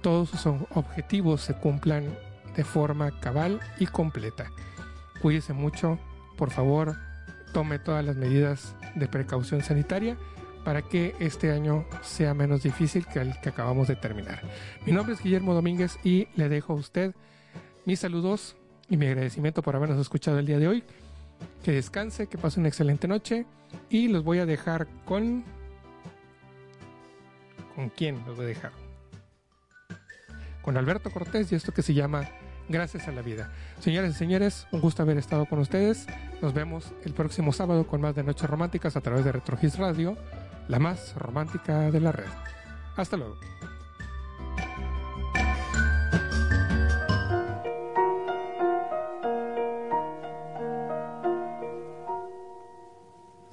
todos 0.00 0.30
sus 0.30 0.46
objetivos 0.74 1.42
se 1.42 1.54
cumplan 1.54 2.04
de 2.56 2.64
forma 2.64 3.18
cabal 3.20 3.60
y 3.78 3.86
completa. 3.86 4.50
Cuídese 5.20 5.52
mucho, 5.52 5.98
por 6.36 6.50
favor, 6.50 6.96
tome 7.52 7.78
todas 7.78 8.04
las 8.04 8.16
medidas 8.16 8.76
de 8.94 9.08
precaución 9.08 9.62
sanitaria 9.62 10.16
para 10.64 10.82
que 10.82 11.14
este 11.18 11.50
año 11.50 11.86
sea 12.02 12.34
menos 12.34 12.62
difícil 12.62 13.06
que 13.06 13.20
el 13.20 13.40
que 13.40 13.48
acabamos 13.48 13.88
de 13.88 13.96
terminar. 13.96 14.42
Mi 14.84 14.92
nombre 14.92 15.14
es 15.14 15.22
Guillermo 15.22 15.54
Domínguez 15.54 15.98
y 16.04 16.28
le 16.36 16.48
dejo 16.48 16.74
a 16.74 16.76
usted 16.76 17.14
mis 17.84 18.00
saludos 18.00 18.56
y 18.88 18.96
mi 18.96 19.06
agradecimiento 19.06 19.62
por 19.62 19.76
habernos 19.76 19.98
escuchado 19.98 20.38
el 20.38 20.46
día 20.46 20.58
de 20.58 20.68
hoy. 20.68 20.84
Que 21.62 21.72
descanse, 21.72 22.26
que 22.26 22.38
pase 22.38 22.60
una 22.60 22.68
excelente 22.68 23.08
noche 23.08 23.46
y 23.90 24.08
los 24.08 24.24
voy 24.24 24.38
a 24.38 24.46
dejar 24.46 24.86
con... 25.04 25.44
¿Con 27.74 27.90
quién 27.90 28.22
los 28.26 28.36
voy 28.36 28.46
a 28.46 28.48
dejar? 28.48 28.72
Con 30.62 30.76
Alberto 30.76 31.10
Cortés 31.10 31.52
y 31.52 31.54
esto 31.54 31.72
que 31.72 31.82
se 31.82 31.94
llama 31.94 32.28
Gracias 32.68 33.08
a 33.08 33.12
la 33.12 33.22
Vida. 33.22 33.52
Señores 33.80 34.14
y 34.14 34.14
señores, 34.14 34.66
un 34.72 34.80
gusto 34.80 35.02
haber 35.02 35.16
estado 35.16 35.46
con 35.46 35.58
ustedes. 35.58 36.06
Nos 36.42 36.52
vemos 36.52 36.92
el 37.04 37.14
próximo 37.14 37.52
sábado 37.52 37.86
con 37.86 38.00
más 38.00 38.14
de 38.14 38.24
Noches 38.24 38.48
Románticas 38.48 38.96
a 38.96 39.00
través 39.00 39.24
de 39.24 39.32
Retrogis 39.32 39.78
Radio, 39.78 40.16
la 40.68 40.78
más 40.78 41.14
romántica 41.16 41.90
de 41.90 42.00
la 42.00 42.12
red. 42.12 42.26
Hasta 42.96 43.16
luego. 43.16 43.36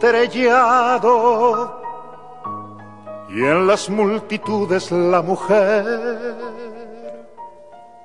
estrellado 0.00 1.78
y 3.28 3.44
en 3.44 3.66
las 3.66 3.90
multitudes 3.90 4.90
la 4.90 5.20
mujer 5.20 5.84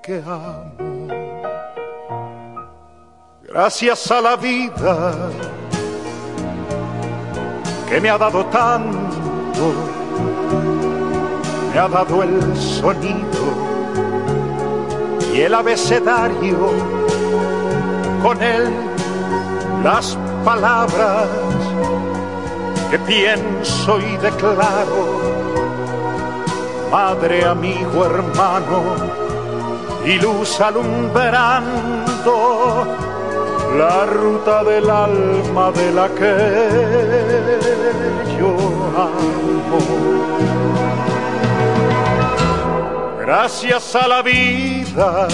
que 0.03 0.21
amo. 0.25 1.07
Gracias 3.43 4.11
a 4.11 4.19
la 4.19 4.35
vida 4.35 5.29
que 7.87 8.01
me 8.01 8.09
ha 8.09 8.17
dado 8.17 8.45
tanto, 8.47 9.73
me 11.71 11.79
ha 11.79 11.87
dado 11.87 12.23
el 12.23 12.57
sonido 12.57 13.45
y 15.33 15.39
el 15.39 15.53
abecedario 15.53 16.57
con 18.21 18.43
él 18.43 18.69
las 19.81 20.17
palabras 20.43 21.54
que 22.89 22.99
pienso 22.99 23.99
y 23.99 24.17
declaro, 24.17 25.23
madre, 26.91 27.45
amigo, 27.45 28.05
hermano, 28.05 28.95
y 30.05 30.19
luz 30.19 30.61
alumbrando 30.61 32.05
la 33.77 34.05
ruta 34.05 34.63
del 34.63 34.89
alma 34.89 35.71
de 35.71 35.91
la 35.91 36.07
que 36.09 36.35
yo 38.39 38.55
amo. 38.95 39.79
Gracias 43.19 43.95
a 43.95 44.07
la 44.07 44.21
vida 44.21 45.27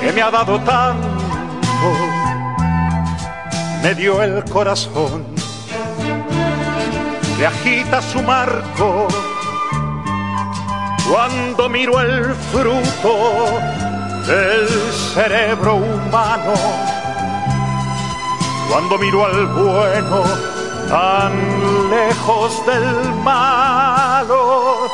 que 0.00 0.12
me 0.12 0.20
ha 0.20 0.30
dado 0.30 0.60
tanto 0.60 1.16
me 3.82 3.94
dio 3.94 4.20
el 4.20 4.44
corazón 4.44 5.35
que 7.36 7.46
agita 7.46 8.00
su 8.00 8.22
marco 8.22 9.08
cuando 11.08 11.68
miro 11.68 12.00
el 12.00 12.34
fruto 12.34 13.60
del 14.26 14.68
cerebro 15.14 15.74
humano, 15.76 16.54
cuando 18.70 18.98
miro 18.98 19.26
al 19.26 19.46
bueno 19.46 20.24
tan 20.88 21.90
lejos 21.90 22.66
del 22.66 23.14
malo, 23.22 24.88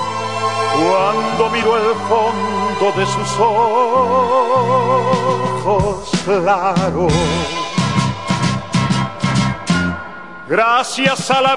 cuando 0.75 1.49
miro 1.51 1.77
el 1.77 1.95
fondo 2.09 2.93
de 2.99 3.07
sus 3.07 3.39
ojos 3.39 4.43
claros. 6.25 7.13
Gracias 10.49 11.31
a 11.31 11.41
la 11.41 11.57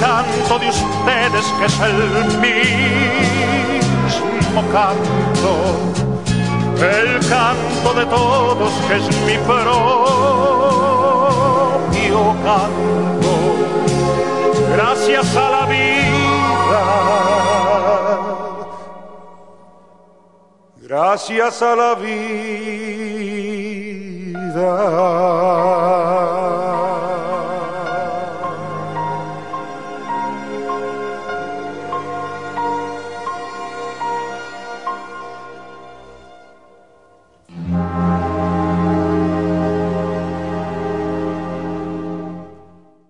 canto 0.00 0.58
de 0.58 0.68
ustedes 0.68 1.44
que 1.58 1.64
es 1.66 1.80
el 1.80 2.38
mismo 2.38 3.62
canto, 4.72 5.50
el 6.76 7.20
canto 7.28 7.94
de 7.94 8.06
todos 8.06 8.72
que 8.88 8.96
es 8.96 9.06
mi 9.26 9.36
propio 9.38 9.76
canto, 12.44 13.32
gracias 14.74 15.36
a 15.36 15.50
la 15.50 15.66
vida, 15.66 16.82
gracias 20.82 21.62
a 21.62 21.76
la 21.76 21.94
vida. 21.94 22.36